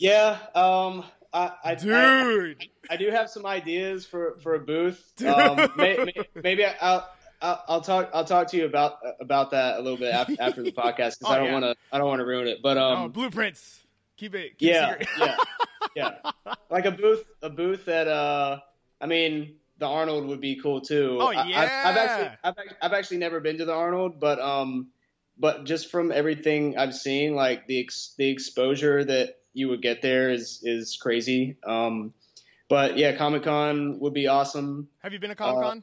Yeah, 0.00 0.36
um, 0.56 1.04
I, 1.32 1.46
I, 1.46 1.52
I, 1.64 1.74
dude, 1.76 2.66
I 2.90 2.96
do 2.96 3.08
have 3.10 3.30
some 3.30 3.46
ideas 3.46 4.04
for, 4.04 4.36
for 4.42 4.56
a 4.56 4.58
booth. 4.58 5.12
Um, 5.24 5.70
may, 5.76 5.96
may, 5.98 6.12
maybe 6.42 6.64
I'll, 6.64 7.08
I'll 7.40 7.64
I'll 7.68 7.80
talk 7.80 8.10
I'll 8.12 8.24
talk 8.24 8.48
to 8.48 8.56
you 8.56 8.64
about 8.66 8.98
about 9.20 9.52
that 9.52 9.78
a 9.78 9.82
little 9.82 9.96
bit 9.96 10.12
after, 10.12 10.34
after 10.40 10.62
the 10.64 10.72
podcast 10.72 11.18
because 11.18 11.18
Oh, 11.26 11.30
I 11.30 11.36
don't 11.38 11.46
yeah. 11.46 11.52
want 11.52 11.64
to 11.66 11.76
I 11.92 11.98
don't 11.98 12.08
want 12.08 12.18
to 12.18 12.26
ruin 12.26 12.48
it. 12.48 12.58
But 12.62 12.78
oh, 12.78 12.94
um, 12.94 13.12
blueprints. 13.12 13.78
Keep 14.16 14.34
it. 14.34 14.58
Keep 14.58 14.70
yeah, 14.70 14.94
It 14.94 15.08
yeah, 15.18 15.36
yeah, 15.96 16.10
like 16.68 16.84
a 16.84 16.90
booth 16.90 17.22
a 17.42 17.48
booth 17.48 17.84
that 17.84 18.08
uh, 18.08 18.58
I 19.00 19.06
mean 19.06 19.54
the 19.80 19.86
Arnold 19.86 20.28
would 20.28 20.40
be 20.40 20.60
cool 20.62 20.80
too. 20.80 21.18
Oh, 21.20 21.32
I, 21.32 21.64
I've, 21.64 21.70
I've 21.84 21.96
actually 21.96 22.38
I've, 22.44 22.54
I've 22.82 22.92
actually 22.92 23.18
never 23.18 23.40
been 23.40 23.58
to 23.58 23.64
the 23.64 23.74
Arnold, 23.74 24.20
but 24.20 24.38
um, 24.40 24.88
but 25.38 25.64
just 25.64 25.90
from 25.90 26.12
everything 26.12 26.76
I've 26.78 26.94
seen, 26.94 27.34
like 27.34 27.66
the 27.66 27.80
ex, 27.80 28.14
the 28.16 28.28
exposure 28.28 29.02
that 29.04 29.38
you 29.52 29.68
would 29.70 29.82
get 29.82 30.02
there 30.02 30.30
is 30.30 30.60
is 30.62 30.96
crazy. 31.00 31.56
Um, 31.66 32.12
but 32.68 32.96
yeah, 32.98 33.16
Comic 33.16 33.42
Con 33.42 33.98
would 33.98 34.14
be 34.14 34.28
awesome. 34.28 34.88
Have 35.02 35.12
you 35.12 35.18
been 35.18 35.30
to 35.30 35.36
Comic 35.36 35.62
Con? 35.62 35.82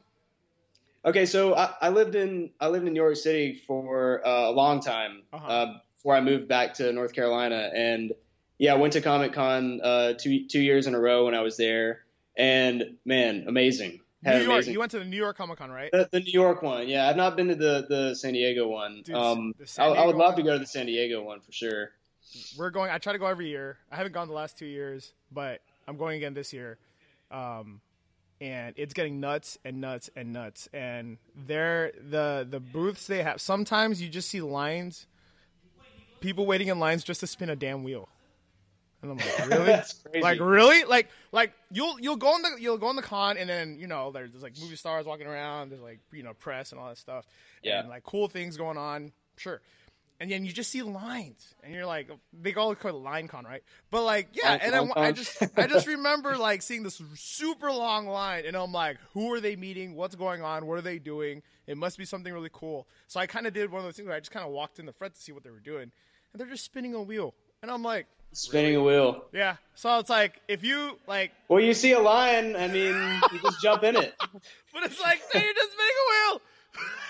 Okay, 1.04 1.26
so 1.26 1.54
I, 1.54 1.74
I 1.80 1.88
lived 1.90 2.14
in 2.14 2.50
I 2.60 2.68
lived 2.68 2.86
in 2.86 2.92
New 2.92 3.00
York 3.02 3.16
City 3.16 3.60
for 3.66 4.26
uh, 4.26 4.48
a 4.50 4.52
long 4.52 4.80
time 4.80 5.22
Uh-huh. 5.32 5.46
uh, 5.46 5.78
before 5.96 6.14
I 6.14 6.20
moved 6.20 6.48
back 6.48 6.74
to 6.74 6.92
North 6.92 7.12
Carolina, 7.12 7.70
and 7.74 8.12
yeah, 8.58 8.72
I 8.74 8.76
went 8.76 8.92
to 8.94 9.00
Comic 9.00 9.32
Con 9.32 9.80
uh, 9.82 10.12
two 10.14 10.46
two 10.48 10.60
years 10.60 10.86
in 10.86 10.94
a 10.94 11.00
row 11.00 11.24
when 11.26 11.34
I 11.34 11.40
was 11.42 11.56
there, 11.56 12.04
and 12.38 12.96
man, 13.04 13.44
amazing. 13.46 14.00
Had 14.24 14.38
New 14.38 14.44
York. 14.44 14.52
amazing. 14.52 14.72
You 14.72 14.78
went 14.78 14.90
to 14.92 14.98
the 14.98 15.04
New 15.04 15.16
York 15.16 15.36
Comic 15.36 15.58
Con, 15.58 15.70
right? 15.70 15.90
the, 15.92 16.08
the 16.10 16.20
New 16.20 16.32
York 16.32 16.62
one, 16.62 16.88
yeah. 16.88 17.08
I've 17.08 17.16
not 17.16 17.36
been 17.36 17.48
to 17.48 17.54
the, 17.54 17.86
the 17.88 18.14
San 18.14 18.32
Diego 18.32 18.66
one. 18.68 19.02
Dude, 19.04 19.14
um, 19.14 19.54
the 19.58 19.82
I, 19.82 19.86
I 19.86 20.06
would 20.06 20.12
Diego 20.12 20.18
love 20.18 20.36
to 20.36 20.42
go 20.42 20.52
to 20.54 20.58
the 20.58 20.66
San 20.66 20.86
Diego 20.86 21.22
one 21.22 21.40
for 21.40 21.52
sure. 21.52 21.90
We're 22.56 22.70
going. 22.70 22.90
I 22.90 22.98
try 22.98 23.12
to 23.12 23.18
go 23.18 23.26
every 23.26 23.48
year. 23.48 23.78
I 23.90 23.96
haven't 23.96 24.12
gone 24.12 24.28
the 24.28 24.34
last 24.34 24.58
two 24.58 24.66
years, 24.66 25.12
but 25.30 25.60
I'm 25.86 25.96
going 25.96 26.16
again 26.16 26.34
this 26.34 26.52
year. 26.52 26.78
Um, 27.30 27.80
and 28.40 28.74
it's 28.76 28.92
getting 28.92 29.20
nuts 29.20 29.58
and 29.64 29.80
nuts 29.80 30.10
and 30.14 30.32
nuts. 30.32 30.68
And 30.72 31.18
they're 31.46 31.92
the 32.10 32.46
the 32.48 32.60
booths 32.60 33.06
they 33.06 33.22
have. 33.22 33.40
Sometimes 33.40 34.02
you 34.02 34.08
just 34.08 34.28
see 34.28 34.40
lines, 34.40 35.06
people 36.20 36.44
waiting 36.44 36.68
in 36.68 36.78
lines 36.78 37.02
just 37.04 37.20
to 37.20 37.26
spin 37.26 37.50
a 37.50 37.56
damn 37.56 37.82
wheel. 37.82 38.08
And 39.02 39.12
I'm 39.12 39.16
like, 39.18 39.48
really? 40.12 40.20
Like 40.22 40.40
really? 40.40 40.84
Like 40.84 41.08
like 41.32 41.52
you'll 41.70 42.00
you'll 42.00 42.16
go 42.16 42.28
on 42.28 42.42
the 42.42 42.56
you'll 42.60 42.78
go 42.78 42.88
on 42.88 42.96
the 42.96 43.02
con 43.02 43.36
and 43.36 43.48
then 43.48 43.78
you 43.78 43.86
know 43.86 44.10
there's, 44.10 44.30
there's 44.32 44.42
like 44.42 44.54
movie 44.60 44.76
stars 44.76 45.06
walking 45.06 45.26
around. 45.26 45.70
There's 45.70 45.80
like 45.82 46.00
you 46.12 46.22
know 46.22 46.34
press 46.34 46.72
and 46.72 46.80
all 46.80 46.88
that 46.88 46.98
stuff. 46.98 47.24
Yeah. 47.62 47.80
And 47.80 47.88
like 47.88 48.02
cool 48.02 48.28
things 48.28 48.56
going 48.56 48.76
on. 48.76 49.12
Sure. 49.36 49.60
And 50.20 50.32
then 50.32 50.44
you 50.44 50.50
just 50.52 50.72
see 50.72 50.82
lines, 50.82 51.54
and 51.62 51.72
you're 51.72 51.86
like, 51.86 52.10
they 52.32 52.50
call 52.50 52.72
it 52.72 52.84
line 52.84 53.28
con, 53.28 53.44
right? 53.44 53.62
But 53.88 54.02
like, 54.02 54.30
yeah, 54.32 54.48
Line- 54.50 54.60
and 54.64 54.74
I, 54.74 54.78
line 54.80 54.90
I 54.96 55.04
con. 55.04 55.14
just, 55.14 55.42
I 55.56 55.66
just 55.68 55.86
remember 55.86 56.36
like 56.36 56.62
seeing 56.62 56.82
this 56.82 57.00
super 57.14 57.70
long 57.70 58.08
line, 58.08 58.44
and 58.44 58.56
I'm 58.56 58.72
like, 58.72 58.96
who 59.14 59.32
are 59.32 59.40
they 59.40 59.54
meeting? 59.54 59.94
What's 59.94 60.16
going 60.16 60.42
on? 60.42 60.66
What 60.66 60.76
are 60.76 60.82
they 60.82 60.98
doing? 60.98 61.42
It 61.68 61.76
must 61.76 61.98
be 61.98 62.04
something 62.04 62.32
really 62.34 62.50
cool. 62.52 62.88
So 63.06 63.20
I 63.20 63.28
kind 63.28 63.46
of 63.46 63.54
did 63.54 63.70
one 63.70 63.78
of 63.78 63.84
those 63.84 63.94
things 63.94 64.08
where 64.08 64.16
I 64.16 64.18
just 64.18 64.32
kind 64.32 64.44
of 64.44 64.50
walked 64.50 64.80
in 64.80 64.86
the 64.86 64.92
front 64.92 65.14
to 65.14 65.20
see 65.20 65.30
what 65.30 65.44
they 65.44 65.50
were 65.50 65.60
doing, 65.60 65.92
and 66.32 66.40
they're 66.40 66.48
just 66.48 66.64
spinning 66.64 66.94
a 66.94 67.02
wheel, 67.02 67.32
and 67.62 67.70
I'm 67.70 67.84
like, 67.84 68.06
Spinning 68.32 68.76
a 68.76 68.82
wheel. 68.82 69.24
yeah. 69.32 69.56
So 69.74 69.98
it's 69.98 70.10
like 70.10 70.40
if 70.48 70.62
you 70.64 70.98
like, 71.06 71.32
Well, 71.48 71.60
you 71.60 71.72
see 71.74 71.92
a 71.92 72.00
lion, 72.00 72.56
I 72.56 72.68
mean, 72.68 72.94
you 73.32 73.38
just 73.40 73.60
jump 73.62 73.82
in 73.84 73.96
it. 73.96 74.14
but 74.20 74.82
it's 74.84 75.00
like 75.00 75.20
no, 75.34 75.40
you're 75.40 75.54
just 75.54 75.72
spinning 75.72 75.96
a 76.06 76.32
wheel. 76.32 76.40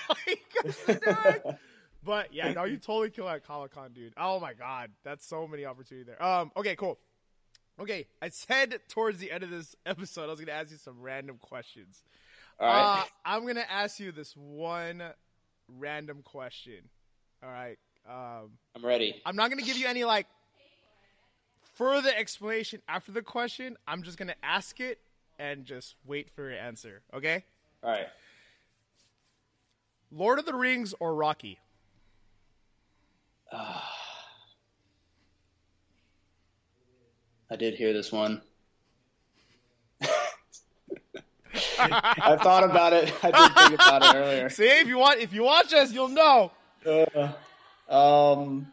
Like, 0.09 0.41
what 0.87 0.89
you 0.89 1.41
doing? 1.43 1.57
But 2.03 2.33
yeah, 2.33 2.53
no, 2.53 2.65
you 2.65 2.79
totally 2.79 3.11
kill 3.11 3.29
at 3.29 3.45
Comic 3.47 3.75
Con, 3.75 3.93
dude. 3.93 4.15
Oh 4.17 4.41
my 4.41 4.55
god, 4.55 4.91
that's 5.05 5.27
so 5.27 5.47
many 5.47 5.67
opportunities 5.67 6.07
there. 6.07 6.23
Um, 6.23 6.51
okay, 6.57 6.77
cool. 6.77 6.99
Okay, 7.79 8.07
I 8.23 8.31
said 8.31 8.81
towards 8.89 9.19
the 9.19 9.31
end 9.31 9.45
of 9.45 9.51
this 9.51 9.77
episode 9.87 10.25
I 10.25 10.31
was 10.31 10.41
gonna 10.41 10.53
ask 10.53 10.71
you 10.71 10.79
some 10.79 11.01
random 11.03 11.37
questions. 11.39 12.03
All 12.59 12.67
right. 12.67 13.01
Uh, 13.01 13.05
I'm 13.25 13.47
gonna 13.47 13.67
ask 13.69 14.01
you 14.01 14.13
this 14.13 14.35
one 14.35 15.03
random 15.77 16.23
question. 16.23 16.89
All 17.43 17.51
right. 17.51 17.79
Um, 18.09 18.53
I'm 18.75 18.85
ready. 18.85 19.21
I'm 19.27 19.37
not 19.37 19.51
gonna 19.51 19.63
give 19.63 19.77
you 19.77 19.87
any 19.87 20.05
like 20.05 20.27
further 21.79 22.11
explanation 22.15 22.83
after 22.89 23.13
the 23.13 23.23
question. 23.23 23.77
I'm 23.87 24.03
just 24.03 24.19
gonna 24.19 24.35
ask 24.43 24.81
it 24.81 24.99
and 25.39 25.65
just 25.65 25.95
wait 26.05 26.29
for 26.29 26.51
your 26.51 26.59
answer. 26.59 27.03
Okay? 27.15 27.45
All 27.85 27.91
right. 27.91 28.09
Lord 30.11 30.41
of 30.41 30.45
the 30.45 30.55
Rings 30.55 30.93
or 30.99 31.15
Rocky? 31.15 31.61
I 37.51 37.57
did 37.57 37.75
hear 37.75 37.93
this 37.93 38.11
one. 38.11 38.43
I 41.79 42.37
thought 42.43 42.65
about 42.65 42.93
it. 42.93 43.13
I 43.23 43.31
did 43.31 43.55
think 43.57 43.75
about 43.75 44.03
it 44.03 44.19
earlier. 44.19 44.51
See, 44.55 44.65
if 44.65 44.89
you 44.89 44.99
want, 44.99 45.21
if 45.21 45.33
you 45.33 45.45
watch 45.45 45.73
us, 45.73 45.93
you'll 45.93 46.09
know. 46.09 46.51
Uh, 46.85 47.33
um. 47.89 48.67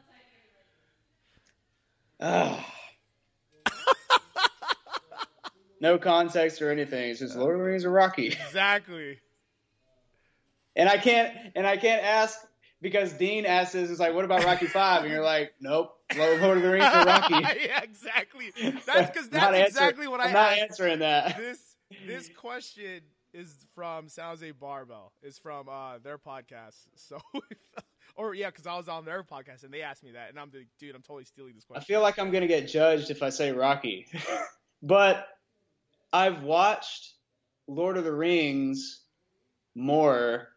ah. 2.19 2.74
No 5.85 5.99
context 5.99 6.63
or 6.63 6.71
anything. 6.71 7.11
It's 7.11 7.19
just 7.19 7.35
Lord 7.35 7.53
of 7.53 7.59
the 7.59 7.65
Rings 7.65 7.85
or 7.85 7.91
Rocky. 7.91 8.27
Exactly. 8.47 9.19
And 10.75 10.89
I 10.89 10.97
can't 10.97 11.31
and 11.55 11.65
I 11.65 11.77
can't 11.77 12.03
ask 12.03 12.37
because 12.81 13.13
Dean 13.13 13.45
asks 13.45 13.73
this. 13.73 13.89
It's 13.89 13.99
like, 13.99 14.13
what 14.13 14.25
about 14.25 14.43
Rocky 14.43 14.65
Five? 14.65 15.03
And 15.03 15.11
you're 15.11 15.23
like, 15.23 15.53
nope, 15.61 15.95
Lord 16.17 16.57
of 16.57 16.63
the 16.63 16.69
Rings 16.69 16.85
or 16.85 17.03
Rocky. 17.05 17.35
yeah, 17.63 17.81
exactly. 17.81 18.51
That's 18.85 19.09
because 19.09 19.29
that's 19.29 19.45
answer- 19.45 19.65
exactly 19.67 20.07
what 20.09 20.19
I 20.19 20.25
I'm 20.25 20.33
not 20.33 20.51
asked. 20.51 20.61
answering 20.61 20.99
that. 20.99 21.37
This 21.37 21.59
this 22.05 22.29
question 22.35 23.01
is 23.33 23.55
from 23.73 24.09
Sounds 24.09 24.43
a 24.43 24.51
Barbell. 24.51 25.13
It's 25.21 25.37
from 25.37 25.69
uh, 25.69 25.99
their 25.99 26.17
podcast. 26.17 26.75
So, 26.95 27.19
or 28.17 28.33
yeah, 28.33 28.47
because 28.49 28.67
I 28.67 28.75
was 28.75 28.89
on 28.89 29.05
their 29.05 29.23
podcast 29.23 29.63
and 29.63 29.73
they 29.73 29.81
asked 29.81 30.03
me 30.03 30.11
that, 30.11 30.29
and 30.29 30.37
I'm 30.37 30.51
like, 30.53 30.67
dude, 30.77 30.93
I'm 30.93 31.03
totally 31.03 31.25
stealing 31.25 31.53
this 31.55 31.63
question. 31.63 31.81
I 31.81 31.85
feel 31.85 32.01
like 32.01 32.19
I'm 32.19 32.31
gonna 32.31 32.47
get 32.47 32.67
judged 32.67 33.11
if 33.11 33.23
I 33.23 33.29
say 33.29 33.53
Rocky, 33.53 34.07
but 34.83 35.25
I've 36.15 36.43
watched 36.43 37.11
Lord 37.67 37.97
of 37.97 38.05
the 38.05 38.13
Rings 38.13 39.01
more 39.75 40.47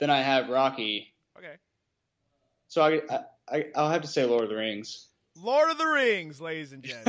than 0.00 0.10
I 0.10 0.22
have 0.22 0.48
Rocky, 0.48 1.14
okay. 1.38 1.54
so 2.66 2.82
I, 2.82 3.20
I 3.48 3.66
I'll 3.76 3.90
have 3.90 4.02
to 4.02 4.08
say 4.08 4.24
Lord 4.24 4.42
of 4.42 4.50
the 4.50 4.56
Rings. 4.56 5.06
Lord 5.40 5.70
of 5.70 5.78
the 5.78 5.86
Rings, 5.86 6.40
ladies 6.40 6.72
and 6.72 6.82
gents. 6.82 7.08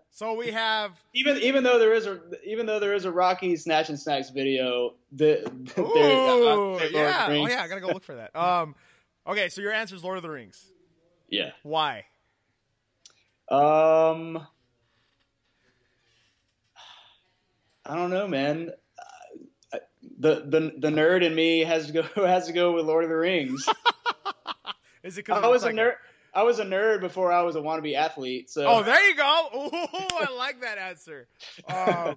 so 0.10 0.34
we 0.34 0.50
have 0.50 1.00
even 1.14 1.36
even 1.36 1.62
though 1.62 1.78
there 1.78 1.94
is 1.94 2.06
a 2.08 2.18
even 2.44 2.66
though 2.66 2.80
there 2.80 2.94
is 2.94 3.04
a 3.04 3.12
Rocky 3.12 3.54
Snatch 3.54 3.88
and 3.88 3.98
Snacks 3.98 4.30
video, 4.30 4.94
the 5.12 5.48
there, 5.76 5.84
Ooh, 5.84 5.88
I'll 5.88 6.40
say 6.40 6.44
Lord 6.44 6.82
of 6.82 6.92
the 6.92 6.98
yeah. 6.98 7.26
Oh 7.28 7.46
yeah, 7.46 7.62
I 7.62 7.68
gotta 7.68 7.80
go 7.80 7.88
look 7.88 8.02
for 8.02 8.16
that. 8.16 8.34
Um, 8.34 8.74
okay, 9.28 9.48
so 9.48 9.60
your 9.60 9.72
answer 9.72 9.94
is 9.94 10.02
Lord 10.02 10.16
of 10.16 10.24
the 10.24 10.30
Rings. 10.30 10.72
yeah. 11.28 11.52
Why? 11.62 12.06
Um, 13.48 14.44
I 17.90 17.96
don't 17.96 18.10
know, 18.10 18.28
man. 18.28 18.70
Uh, 19.72 19.78
The 20.18 20.34
the 20.46 20.60
the 20.78 20.88
nerd 20.88 21.24
in 21.24 21.34
me 21.34 21.60
has 21.60 21.86
to 21.86 21.92
go 21.92 22.02
has 22.26 22.46
to 22.46 22.52
go 22.52 22.72
with 22.72 22.86
Lord 22.86 23.02
of 23.04 23.10
the 23.10 23.16
Rings. 23.16 23.68
Is 25.02 25.18
it 25.18 25.28
I 25.28 25.48
was 25.48 25.64
a 25.64 25.70
nerd. 25.72 25.94
I 26.32 26.44
was 26.44 26.60
a 26.60 26.64
nerd 26.64 27.00
before 27.00 27.32
I 27.32 27.42
was 27.42 27.56
a 27.56 27.58
wannabe 27.58 27.96
athlete. 27.96 28.48
So 28.50 28.64
Oh, 28.66 28.82
there 28.84 29.08
you 29.08 29.16
go. 29.16 29.48
Ooh, 29.56 29.70
I 29.72 30.32
like 30.36 30.60
that 30.60 30.78
answer. 30.78 31.26
Um, 31.66 32.14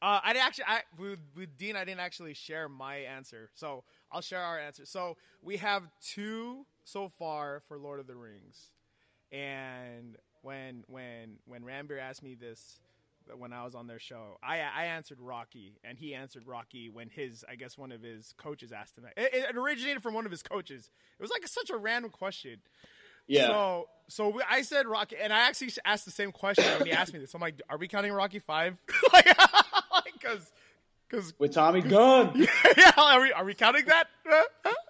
uh, 0.00 0.20
I 0.22 0.32
didn't 0.32 0.46
actually, 0.46 0.64
I, 0.68 0.80
with, 0.98 1.18
with 1.36 1.56
Dean, 1.58 1.76
I 1.76 1.84
didn't 1.84 2.00
actually 2.00 2.32
share 2.32 2.68
my 2.68 2.96
answer, 2.96 3.50
so 3.54 3.84
I'll 4.10 4.22
share 4.22 4.40
our 4.40 4.58
answer. 4.58 4.86
So 4.86 5.16
we 5.42 5.58
have 5.58 5.82
two 6.00 6.64
so 6.84 7.10
far 7.18 7.62
for 7.68 7.78
Lord 7.78 8.00
of 8.00 8.06
the 8.06 8.14
Rings, 8.16 8.70
and 9.30 10.16
when 10.42 10.84
when 10.86 11.36
when 11.46 11.62
Rambir 11.62 12.00
asked 12.00 12.22
me 12.22 12.34
this 12.34 12.78
when 13.38 13.52
I 13.52 13.64
was 13.64 13.74
on 13.74 13.86
their 13.86 13.98
show, 13.98 14.38
I 14.42 14.60
I 14.60 14.84
answered 14.86 15.18
Rocky, 15.20 15.78
and 15.84 15.98
he 15.98 16.14
answered 16.14 16.46
Rocky 16.46 16.88
when 16.88 17.08
his 17.08 17.44
I 17.48 17.56
guess 17.56 17.78
one 17.78 17.92
of 17.92 18.02
his 18.02 18.34
coaches 18.36 18.72
asked 18.72 18.96
him 18.98 19.04
that. 19.04 19.14
It, 19.16 19.34
it 19.34 19.56
originated 19.56 20.02
from 20.02 20.14
one 20.14 20.26
of 20.26 20.30
his 20.30 20.42
coaches. 20.42 20.90
It 21.18 21.22
was 21.22 21.30
like 21.30 21.46
such 21.46 21.70
a 21.70 21.76
random 21.76 22.10
question. 22.10 22.60
yeah. 23.26 23.46
So, 23.46 23.88
so 24.08 24.28
we, 24.28 24.42
I 24.48 24.62
said 24.62 24.86
Rocky, 24.86 25.16
and 25.20 25.32
I 25.32 25.48
actually 25.48 25.72
asked 25.84 26.04
the 26.04 26.10
same 26.10 26.32
question 26.32 26.64
when 26.78 26.86
he 26.86 26.92
asked 26.92 27.12
me 27.12 27.18
this. 27.18 27.34
I'm 27.34 27.40
like, 27.40 27.60
"Are 27.70 27.78
we 27.78 27.88
counting 27.88 28.12
Rocky 28.12 28.38
Five? 28.38 28.76
like, 29.12 29.26
because, 30.12 30.52
because, 31.08 31.34
with 31.38 31.52
Tommy 31.52 31.80
Gunn. 31.80 32.46
yeah, 32.76 32.92
are 32.96 33.20
we 33.20 33.32
are 33.32 33.44
we 33.44 33.54
counting 33.54 33.86
that? 33.86 34.08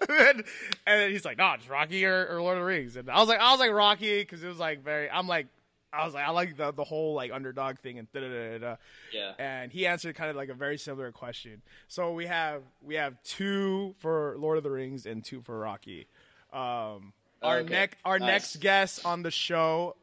and, 0.08 0.44
and 0.86 1.00
then 1.00 1.10
he's 1.10 1.24
like, 1.24 1.38
"No, 1.38 1.52
it's 1.52 1.68
Rocky 1.68 2.04
or, 2.04 2.26
or 2.26 2.42
Lord 2.42 2.56
of 2.56 2.62
the 2.62 2.66
Rings." 2.66 2.96
And 2.96 3.08
I 3.08 3.20
was 3.20 3.28
like, 3.28 3.40
I 3.40 3.52
was 3.52 3.60
like 3.60 3.70
Rocky 3.70 4.20
because 4.20 4.42
it 4.42 4.48
was 4.48 4.58
like 4.58 4.82
very. 4.82 5.08
I'm 5.08 5.28
like, 5.28 5.46
I 5.94 6.04
was 6.04 6.14
like, 6.14 6.26
I 6.26 6.30
like 6.30 6.56
the 6.56 6.72
the 6.72 6.84
whole 6.84 7.14
like 7.14 7.30
underdog 7.32 7.78
thing 7.78 7.98
and 7.98 8.10
da 8.12 8.20
da 8.20 8.28
da 8.28 8.58
da. 8.58 8.76
Yeah. 9.12 9.32
And 9.38 9.70
he 9.72 9.86
answered 9.86 10.14
kind 10.16 10.30
of 10.30 10.36
like 10.36 10.48
a 10.48 10.54
very 10.54 10.76
similar 10.78 11.12
question. 11.12 11.62
So 11.88 12.12
we 12.12 12.26
have 12.26 12.62
we 12.82 12.96
have 12.96 13.22
two 13.22 13.94
for 13.98 14.34
Lord 14.38 14.58
of 14.58 14.64
the 14.64 14.70
Rings 14.70 15.06
and 15.06 15.24
two 15.24 15.40
for 15.42 15.58
Rocky. 15.58 16.06
Um, 16.52 17.12
our 17.42 17.58
Okay. 17.58 17.72
next 17.74 17.98
our 18.04 18.18
Nice. 18.18 18.26
next 18.28 18.56
guest 18.60 19.06
on 19.06 19.22
the 19.22 19.30
show, 19.30 19.96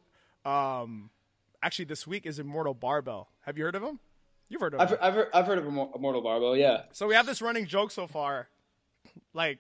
um, 0.45 1.09
actually 1.63 1.85
this 1.85 2.05
week 2.07 2.25
is 2.25 2.39
Immortal 2.39 2.73
Barbell. 2.73 3.27
Have 3.45 3.57
you 3.57 3.63
heard 3.63 3.75
of 3.75 3.83
him? 3.83 3.99
You've 4.49 4.61
heard 4.61 4.73
of 4.73 4.81
I've 4.81 4.89
him. 4.91 4.97
I've 5.01 5.13
heard, 5.13 5.27
I've 5.33 5.45
heard 5.47 5.57
of 5.59 5.65
Immortal 5.65 6.21
Barbell. 6.21 6.57
Yeah. 6.57 6.83
So 6.91 7.07
we 7.07 7.15
have 7.15 7.25
this 7.25 7.41
running 7.41 7.65
joke 7.67 7.91
so 7.91 8.05
far. 8.07 8.47
Like, 9.33 9.59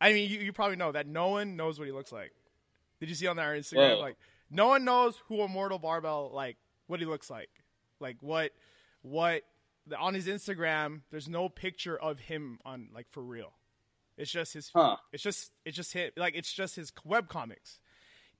I 0.00 0.12
mean, 0.12 0.30
you, 0.30 0.38
you 0.40 0.52
probably 0.52 0.76
know 0.76 0.92
that 0.92 1.06
no 1.06 1.28
one 1.28 1.56
knows 1.56 1.78
what 1.78 1.86
he 1.86 1.92
looks 1.92 2.12
like. 2.12 2.32
Did 3.00 3.08
you 3.08 3.14
see 3.14 3.26
on 3.26 3.38
our 3.38 3.54
Instagram? 3.54 3.96
Whoa. 3.96 4.00
Like, 4.00 4.16
no 4.50 4.68
one 4.68 4.84
knows 4.84 5.20
who 5.28 5.42
Immortal 5.42 5.78
Barbell 5.78 6.30
like 6.32 6.56
what 6.86 7.00
he 7.00 7.06
looks 7.06 7.30
like. 7.30 7.50
Like 8.00 8.16
what 8.20 8.52
what 9.02 9.42
on 9.98 10.14
his 10.14 10.26
Instagram? 10.26 11.00
There's 11.10 11.28
no 11.28 11.48
picture 11.48 11.96
of 11.96 12.18
him 12.18 12.58
on 12.64 12.88
like 12.94 13.06
for 13.10 13.22
real. 13.22 13.52
It's 14.16 14.30
just 14.30 14.52
his. 14.54 14.70
Huh. 14.74 14.96
It's 15.12 15.22
just 15.22 15.50
it's 15.64 15.76
just 15.76 15.92
him. 15.92 16.10
Like 16.16 16.34
it's 16.34 16.52
just 16.52 16.76
his 16.76 16.92
web 17.04 17.28
comics. 17.28 17.78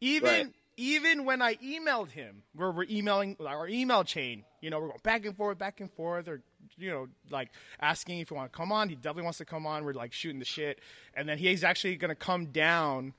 Even 0.01 0.29
Right. 0.47 0.55
even 0.77 1.25
when 1.25 1.43
I 1.43 1.55
emailed 1.57 2.11
him, 2.11 2.43
where 2.55 2.71
we're 2.71 2.85
emailing 2.91 3.37
our 3.47 3.69
email 3.69 4.05
chain, 4.05 4.45
you 4.61 4.71
know, 4.71 4.79
we're 4.81 4.89
going 4.89 5.01
back 5.03 5.25
and 5.27 5.37
forth, 5.37 5.59
back 5.59 5.81
and 5.81 5.91
forth, 5.93 6.29
or 6.29 6.43
you 6.77 6.91
know, 6.91 7.09
like 7.31 7.51
asking 7.81 8.19
if 8.21 8.29
he 8.29 8.35
want 8.35 8.53
to 8.53 8.57
come 8.57 8.73
on. 8.73 8.89
He 8.89 8.95
definitely 8.95 9.25
wants 9.25 9.39
to 9.39 9.45
come 9.45 9.67
on. 9.67 9.85
We're 9.85 9.93
like 9.95 10.13
shooting 10.13 10.39
the 10.39 10.45
shit, 10.45 10.81
and 11.15 11.29
then 11.29 11.39
he's 11.39 11.65
actually 11.65 11.97
gonna 11.97 12.15
come 12.15 12.47
down 12.47 13.15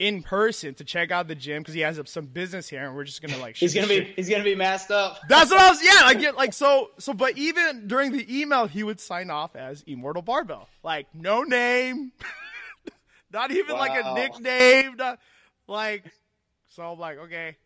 in 0.00 0.22
person 0.22 0.72
to 0.74 0.82
check 0.82 1.10
out 1.10 1.28
the 1.28 1.34
gym 1.34 1.60
because 1.60 1.74
he 1.74 1.82
has 1.82 2.00
some 2.06 2.24
business 2.24 2.68
here, 2.68 2.84
and 2.84 2.96
we're 2.96 3.04
just 3.04 3.20
gonna 3.20 3.36
like. 3.36 3.54
He's 3.54 3.74
gonna 3.74 3.86
be 3.86 3.96
shit. 3.96 4.16
he's 4.16 4.30
gonna 4.30 4.42
be 4.42 4.56
masked 4.56 4.90
up. 4.90 5.20
That's 5.28 5.50
what 5.50 5.60
I 5.60 5.70
was. 5.70 5.84
Yeah, 5.84 6.06
like 6.06 6.20
yeah, 6.20 6.30
like 6.30 6.54
so 6.54 6.90
so. 6.98 7.12
But 7.12 7.36
even 7.36 7.86
during 7.86 8.10
the 8.10 8.26
email, 8.40 8.66
he 8.66 8.82
would 8.82 8.98
sign 8.98 9.30
off 9.30 9.54
as 9.54 9.84
Immortal 9.86 10.22
Barbell, 10.22 10.68
like 10.82 11.06
no 11.14 11.42
name, 11.42 12.12
not 13.30 13.52
even 13.52 13.76
like 13.76 14.02
a 14.02 14.14
nickname, 14.14 14.96
not, 14.96 15.20
like. 15.68 16.04
So 16.68 16.82
I'm 16.82 16.98
like, 16.98 17.18
okay. 17.18 17.56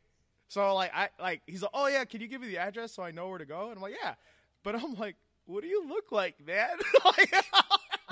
So 0.49 0.75
like 0.75 0.91
I 0.93 1.11
like 1.21 1.43
he's 1.47 1.63
like, 1.63 1.71
oh 1.73 1.87
yeah, 1.87 2.05
can 2.05 2.21
you 2.21 2.27
give 2.27 2.41
me 2.41 2.49
the 2.49 2.59
address 2.59 2.93
so 2.93 3.05
I 3.05 3.13
know 3.13 3.29
where 3.29 3.39
to 3.39 3.47
go? 3.47 3.69
And 3.69 3.77
I'm 3.77 3.83
like, 3.83 3.95
yeah. 4.03 4.15
But 4.65 4.75
I'm 4.75 4.95
like, 4.95 5.15
what 5.47 5.63
do 5.63 5.69
you 5.69 5.87
look 5.89 6.11
like, 6.11 6.35
man? 6.45 6.71
like, 7.05 7.33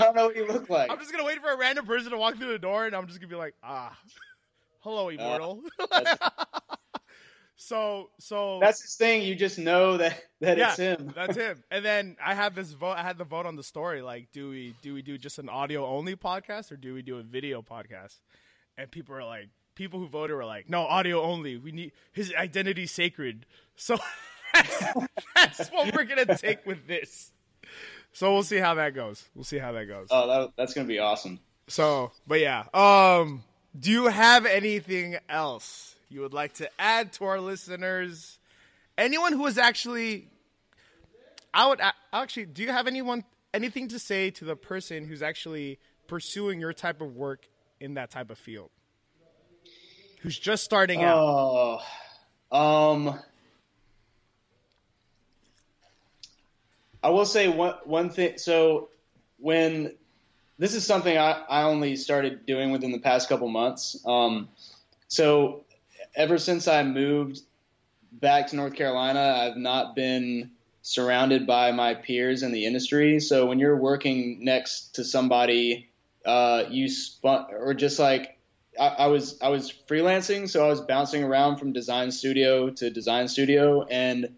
I 0.03 0.05
don't 0.07 0.17
know 0.17 0.27
what 0.27 0.37
you 0.37 0.47
look 0.47 0.69
like. 0.69 0.91
I'm 0.91 0.99
just 0.99 1.13
gonna 1.13 1.25
wait 1.25 1.41
for 1.41 1.51
a 1.51 1.57
random 1.57 1.87
person 1.87 2.11
to 2.11 2.17
walk 2.19 2.37
through 2.37 2.53
the 2.53 2.59
door, 2.59 2.87
and 2.87 2.95
I'm 2.95 3.07
just 3.07 3.21
gonna 3.21 3.31
be 3.31 3.37
like, 3.37 3.55
ah, 3.63 3.97
hello, 4.81 5.09
immortal. 5.09 5.63
that's- 5.91 6.19
so 7.57 8.11
so 8.19 8.59
That's 8.61 8.83
his 8.83 8.95
thing. 8.97 9.23
You 9.23 9.35
just 9.35 9.59
know 9.59 9.97
that 9.99 10.21
that 10.41 10.59
yeah, 10.59 10.69
it's 10.71 10.77
him. 10.79 11.13
that's 11.15 11.37
him. 11.37 11.63
And 11.71 11.85
then 11.85 12.17
I 12.25 12.35
have 12.35 12.55
this 12.55 12.73
vote. 12.73 12.95
I 12.97 13.03
had 13.03 13.19
the 13.19 13.25
vote 13.25 13.47
on 13.47 13.57
the 13.57 13.63
story. 13.63 14.03
Like, 14.03 14.29
do 14.33 14.51
we 14.51 14.75
do 14.83 14.95
we 14.95 15.03
do 15.03 15.17
just 15.19 15.39
an 15.39 15.49
audio 15.49 15.87
only 15.87 16.17
podcast 16.17 16.73
or 16.73 16.77
do 16.77 16.95
we 16.95 17.03
do 17.03 17.19
a 17.19 17.23
video 17.23 17.63
podcast? 17.63 18.17
And 18.77 18.91
people 18.91 19.15
are 19.15 19.25
like, 19.25 19.49
people 19.75 20.01
who 20.01 20.09
voted 20.09 20.35
were 20.37 20.45
like, 20.45 20.69
no, 20.69 20.81
audio 20.83 21.23
only. 21.23 21.57
We 21.57 21.73
need 21.73 21.93
his 22.13 22.33
identity 22.35 22.87
sacred. 22.87 23.47
So 23.77 23.99
that's, 24.55 24.85
that's 25.35 25.69
what 25.71 25.95
we're 25.95 26.05
gonna 26.05 26.37
take 26.37 26.65
with 26.67 26.87
this. 26.87 27.32
So 28.13 28.33
we'll 28.33 28.43
see 28.43 28.59
how 28.59 28.75
that 28.75 28.95
goes. 28.95 29.29
We'll 29.35 29.45
see 29.45 29.59
how 29.59 29.73
that 29.73 29.87
goes. 29.87 30.09
Oh, 30.11 30.27
that, 30.27 30.53
that's 30.57 30.75
gonna 30.75 30.87
be 30.87 30.99
awesome. 30.99 31.41
So, 31.69 32.13
but 32.27 32.41
yeah. 32.41 32.65
Um, 32.75 33.43
do 33.79 33.91
you 33.91 34.07
have 34.07 34.45
anything 34.45 35.17
else 35.29 35.97
you 36.11 36.21
would 36.21 36.35
like 36.35 36.55
to 36.55 36.69
add 36.79 37.13
to 37.15 37.25
our 37.25 37.41
listeners? 37.41 38.39
Anyone 38.99 39.33
who 39.33 39.47
is 39.47 39.57
actually, 39.57 40.29
I 41.55 41.67
would 41.69 41.81
actually. 42.13 42.47
Do 42.47 42.63
you 42.63 42.71
have 42.71 42.87
anyone 42.87 43.25
anything 43.55 43.89
to 43.89 43.99
say 43.99 44.31
to 44.31 44.45
the 44.45 44.57
person 44.57 45.07
who's 45.07 45.23
actually 45.23 45.79
pursuing 46.07 46.61
your 46.61 46.75
type 46.75 47.01
of 47.01 47.17
work 47.17 47.49
in 47.81 47.95
that 47.95 48.11
type 48.11 48.31
of 48.31 48.39
field? 48.39 48.71
Who's 50.21 50.39
just 50.39 50.63
starting 50.63 51.03
out? 51.03 51.19
Oh, 51.19 52.57
um, 52.57 53.19
I 57.03 57.11
will 57.11 57.27
say 57.27 57.49
one 57.49 57.75
one 57.85 58.11
thing. 58.11 58.39
So 58.39 58.89
when 59.39 59.95
this 60.59 60.75
is 60.75 60.87
something 60.87 61.17
I, 61.17 61.43
I 61.49 61.63
only 61.65 61.97
started 61.97 62.47
doing 62.47 62.71
within 62.71 62.93
the 62.93 63.01
past 63.01 63.29
couple 63.29 63.49
months. 63.49 64.01
Um, 64.07 64.49
so 65.09 65.65
ever 66.15 66.39
since 66.39 66.69
I 66.69 66.83
moved 66.85 67.41
back 68.13 68.49
to 68.49 68.57
North 68.57 68.75
Carolina, 68.75 69.21
I've 69.21 69.57
not 69.57 69.97
been 69.97 70.53
surrounded 70.83 71.47
by 71.47 71.73
my 71.73 71.95
peers 71.95 72.43
in 72.43 72.53
the 72.53 72.67
industry. 72.67 73.21
So 73.21 73.47
when 73.47 73.59
you're 73.59 73.77
working 73.77 74.45
next 74.45 74.97
to 74.97 75.05
somebody, 75.05 75.89
uh, 76.25 76.65
you 76.71 76.89
spun 76.89 77.47
or 77.51 77.75
just 77.75 77.99
like 77.99 78.39
I, 78.79 78.87
I 78.87 79.07
was 79.07 79.41
I 79.43 79.49
was 79.49 79.73
freelancing, 79.89 80.49
so 80.49 80.65
I 80.65 80.69
was 80.69 80.81
bouncing 80.81 81.25
around 81.25 81.57
from 81.57 81.73
design 81.73 82.11
studio 82.13 82.71
to 82.71 82.91
design 82.91 83.29
studio, 83.29 83.83
and 83.83 84.35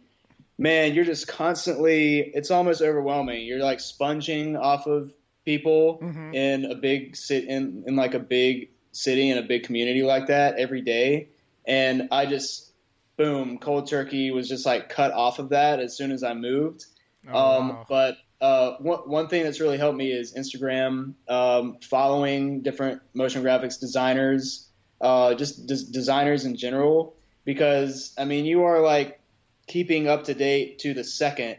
man, 0.59 0.95
you're 0.95 1.05
just 1.05 1.29
constantly. 1.29 2.21
It's 2.21 2.51
almost 2.51 2.83
overwhelming. 2.83 3.47
You're 3.47 3.61
like 3.61 3.81
sponging 3.81 4.57
off 4.57 4.87
of 4.87 5.13
people 5.45 5.99
Mhm. 6.03 6.35
in 6.35 6.65
a 6.65 6.75
big 6.75 7.17
sit 7.17 7.45
in 7.45 7.85
in 7.87 7.97
like 7.97 8.15
a 8.15 8.19
big 8.19 8.71
city 8.93 9.31
in 9.31 9.39
a 9.39 9.43
big 9.43 9.65
community 9.65 10.03
like 10.03 10.29
that 10.29 10.57
every 10.59 10.81
day, 10.81 11.29
and 11.67 12.09
I 12.11 12.27
just 12.27 12.71
boom, 13.17 13.59
cold 13.59 13.89
turkey 13.89 14.31
was 14.33 14.49
just 14.49 14.67
like 14.67 14.89
cut 14.89 15.13
off 15.13 15.39
of 15.39 15.51
that 15.51 15.79
as 15.81 15.97
soon 15.97 16.11
as 16.11 16.23
I 16.25 16.35
moved. 16.35 16.85
Oh, 17.33 17.59
um, 17.61 17.69
wow. 17.69 17.87
But 17.89 18.17
uh, 18.41 18.77
one, 18.81 18.99
one 19.09 19.29
thing 19.29 19.45
that's 19.45 19.61
really 19.61 19.79
helped 19.79 19.97
me 19.97 20.11
is 20.11 20.35
Instagram, 20.35 21.15
um, 21.29 21.79
following 21.81 22.61
different 22.63 23.01
motion 23.15 23.43
graphics 23.43 23.79
designers, 23.81 24.69
uh, 25.01 25.35
just 25.35 25.67
des- 25.67 25.91
designers 25.91 26.45
in 26.45 26.57
general, 26.57 27.15
because 27.45 28.13
I 28.19 28.25
mean, 28.25 28.45
you 28.45 28.65
are 28.65 28.81
like 28.81 29.21
keeping 29.67 30.09
up 30.09 30.25
to 30.25 30.35
date 30.35 30.79
to 30.81 30.95
the 30.95 31.05
second 31.05 31.57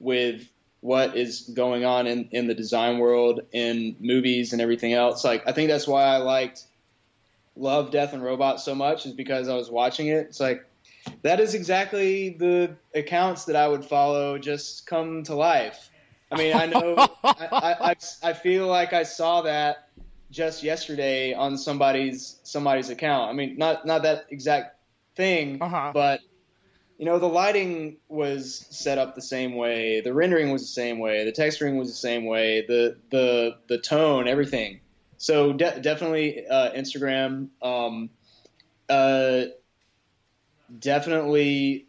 with 0.00 0.48
what 0.80 1.16
is 1.16 1.42
going 1.54 1.84
on 1.84 2.06
in, 2.06 2.28
in 2.30 2.46
the 2.46 2.54
design 2.54 2.98
world, 2.98 3.40
in 3.52 3.96
movies 4.00 4.52
and 4.52 4.60
everything 4.60 4.92
else. 4.92 5.24
Like, 5.24 5.42
I 5.46 5.52
think 5.52 5.70
that's 5.70 5.86
why 5.86 6.02
I 6.04 6.18
liked 6.18 6.64
Love, 7.56 7.90
Death, 7.90 8.12
and 8.12 8.22
Robots 8.22 8.64
so 8.64 8.74
much, 8.74 9.06
is 9.06 9.12
because 9.12 9.48
I 9.48 9.54
was 9.54 9.70
watching 9.70 10.08
it. 10.08 10.26
It's 10.28 10.40
like, 10.40 10.66
that 11.22 11.40
is 11.40 11.54
exactly 11.54 12.30
the 12.30 12.76
accounts 12.94 13.46
that 13.46 13.56
I 13.56 13.68
would 13.68 13.84
follow 13.84 14.38
just 14.38 14.86
come 14.86 15.22
to 15.24 15.34
life. 15.34 15.90
I 16.30 16.36
mean, 16.36 16.54
I 16.54 16.66
know, 16.66 16.96
I, 17.22 17.48
I, 17.52 17.96
I, 18.22 18.32
feel 18.32 18.66
like 18.66 18.92
I 18.92 19.04
saw 19.04 19.42
that 19.42 19.88
just 20.30 20.62
yesterday 20.62 21.32
on 21.32 21.56
somebody's 21.56 22.40
somebody's 22.42 22.90
account. 22.90 23.30
I 23.30 23.34
mean, 23.34 23.56
not 23.56 23.86
not 23.86 24.02
that 24.02 24.26
exact 24.30 24.76
thing, 25.14 25.62
Uh-huh. 25.62 25.92
but 25.94 26.20
you 26.98 27.06
know, 27.06 27.18
the 27.18 27.26
lighting 27.28 27.96
was 28.08 28.66
set 28.70 28.98
up 28.98 29.14
the 29.14 29.22
same 29.22 29.56
way, 29.56 30.00
the 30.00 30.14
rendering 30.14 30.52
was 30.52 30.62
the 30.62 30.68
same 30.68 30.98
way, 30.98 31.24
the 31.24 31.32
texturing 31.32 31.78
was 31.78 31.88
the 31.88 31.96
same 31.96 32.24
way, 32.26 32.64
the 32.66 32.96
the 33.10 33.56
the 33.68 33.78
tone, 33.78 34.28
everything. 34.28 34.80
So 35.16 35.52
de- 35.52 35.80
definitely 35.80 36.46
uh, 36.46 36.72
Instagram. 36.72 37.48
Um, 37.62 38.10
uh, 38.88 39.44
definitely, 40.78 41.86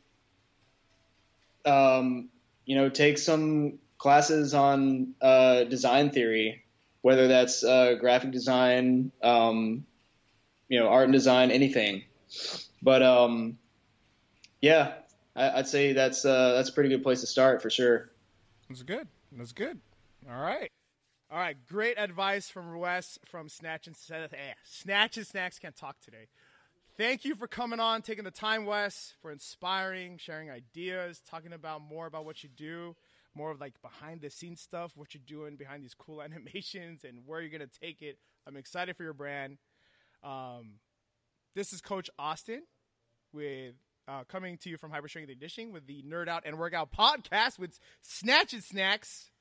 um, 1.65 2.29
you 2.65 2.75
know, 2.75 2.89
take 2.89 3.17
some 3.17 3.79
classes 3.97 4.53
on 4.53 5.13
uh, 5.21 5.65
design 5.65 6.11
theory, 6.11 6.63
whether 7.01 7.27
that's 7.27 7.63
uh, 7.63 7.95
graphic 7.99 8.31
design, 8.31 9.11
um, 9.21 9.85
you 10.69 10.79
know, 10.79 10.87
art 10.87 11.05
and 11.05 11.13
design, 11.13 11.51
anything. 11.51 12.03
But 12.81 13.03
um, 13.03 13.57
yeah, 14.65 14.93
I, 15.35 15.59
I'd 15.59 15.67
say 15.67 15.93
that's 15.93 16.25
uh, 16.25 16.53
that's 16.53 16.69
a 16.69 16.73
pretty 16.73 16.89
good 16.89 17.03
place 17.03 17.21
to 17.21 17.27
start 17.27 17.61
for 17.61 17.69
sure. 17.69 18.09
That's 18.67 18.81
good. 18.81 19.07
That's 19.31 19.51
good. 19.51 19.79
All 20.27 20.41
right. 20.41 20.71
All 21.29 21.37
right. 21.37 21.55
Great 21.69 21.99
advice 21.99 22.49
from 22.49 22.75
Wes 22.79 23.19
from 23.25 23.47
Snatch 23.47 23.85
and 23.85 23.95
eh, 24.11 24.53
Snatch 24.63 25.17
and 25.17 25.27
Snacks. 25.27 25.59
Can't 25.59 25.75
talk 25.75 25.97
today. 26.03 26.29
Thank 26.97 27.25
you 27.25 27.35
for 27.35 27.45
coming 27.45 27.79
on, 27.79 28.01
taking 28.01 28.23
the 28.23 28.31
time, 28.31 28.65
Wes, 28.65 29.13
for 29.21 29.29
inspiring, 29.31 30.17
sharing 30.17 30.49
ideas, 30.49 31.21
talking 31.29 31.53
about 31.53 31.81
more 31.81 32.07
about 32.07 32.25
what 32.25 32.41
you 32.41 32.49
do, 32.49 32.95
more 33.35 33.51
of 33.51 33.61
like 33.61 33.79
behind 33.83 34.21
the 34.21 34.31
scenes 34.31 34.61
stuff, 34.61 34.93
what 34.95 35.13
you're 35.13 35.21
doing 35.27 35.57
behind 35.57 35.83
these 35.83 35.93
cool 35.93 36.21
animations, 36.23 37.03
and 37.03 37.19
where 37.27 37.39
you're 37.39 37.51
gonna 37.51 37.67
take 37.67 38.01
it. 38.01 38.17
I'm 38.47 38.57
excited 38.57 38.97
for 38.97 39.03
your 39.03 39.13
brand. 39.13 39.59
Um, 40.23 40.79
this 41.53 41.71
is 41.71 41.81
Coach 41.81 42.09
Austin 42.17 42.63
with 43.31 43.75
uh, 44.07 44.23
coming 44.25 44.57
to 44.59 44.69
you 44.69 44.77
from 44.77 44.91
Hyper 44.91 45.07
Strength 45.07 45.29
and 45.29 45.39
Conditioning 45.39 45.71
with 45.71 45.87
the 45.87 46.03
Nerd 46.03 46.27
Out 46.27 46.43
and 46.45 46.57
Workout 46.57 46.91
podcast 46.91 47.59
with 47.59 47.79
Snatch 48.01 48.53
and 48.53 48.63
Snacks. 48.63 49.31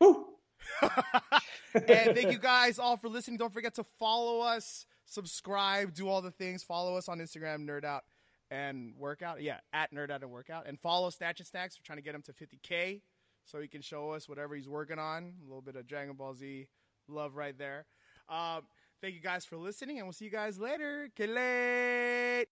Woo! 0.00 0.26
and 0.82 1.86
thank 1.86 2.32
you 2.32 2.38
guys 2.38 2.78
all 2.78 2.96
for 2.96 3.08
listening. 3.08 3.36
Don't 3.36 3.52
forget 3.52 3.74
to 3.74 3.84
follow 3.98 4.40
us, 4.40 4.86
subscribe, 5.06 5.94
do 5.94 6.08
all 6.08 6.22
the 6.22 6.30
things. 6.30 6.62
Follow 6.62 6.96
us 6.96 7.08
on 7.08 7.18
Instagram, 7.18 7.68
Nerd 7.68 7.84
Out 7.84 8.04
and 8.50 8.94
Workout. 8.96 9.42
Yeah, 9.42 9.58
at 9.72 9.92
Nerd 9.92 10.10
Out 10.10 10.22
and 10.22 10.30
Workout. 10.30 10.66
And 10.66 10.78
follow 10.80 11.10
Snatch 11.10 11.40
and 11.40 11.46
Snacks. 11.46 11.78
We're 11.78 11.84
trying 11.84 11.98
to 11.98 12.02
get 12.02 12.14
him 12.14 12.22
to 12.22 12.32
50K 12.32 13.02
so 13.44 13.60
he 13.60 13.68
can 13.68 13.82
show 13.82 14.10
us 14.12 14.28
whatever 14.28 14.54
he's 14.54 14.68
working 14.68 14.98
on. 14.98 15.32
A 15.42 15.46
little 15.46 15.62
bit 15.62 15.76
of 15.76 15.86
Dragon 15.86 16.14
Ball 16.14 16.34
Z 16.34 16.66
love 17.08 17.34
right 17.34 17.56
there. 17.56 17.86
Um, 18.28 18.62
thank 19.00 19.14
you 19.14 19.20
guys 19.20 19.44
for 19.44 19.56
listening, 19.56 19.98
and 19.98 20.06
we'll 20.06 20.12
see 20.12 20.26
you 20.26 20.30
guys 20.30 20.58
later. 20.58 21.08
Late. 21.18 22.46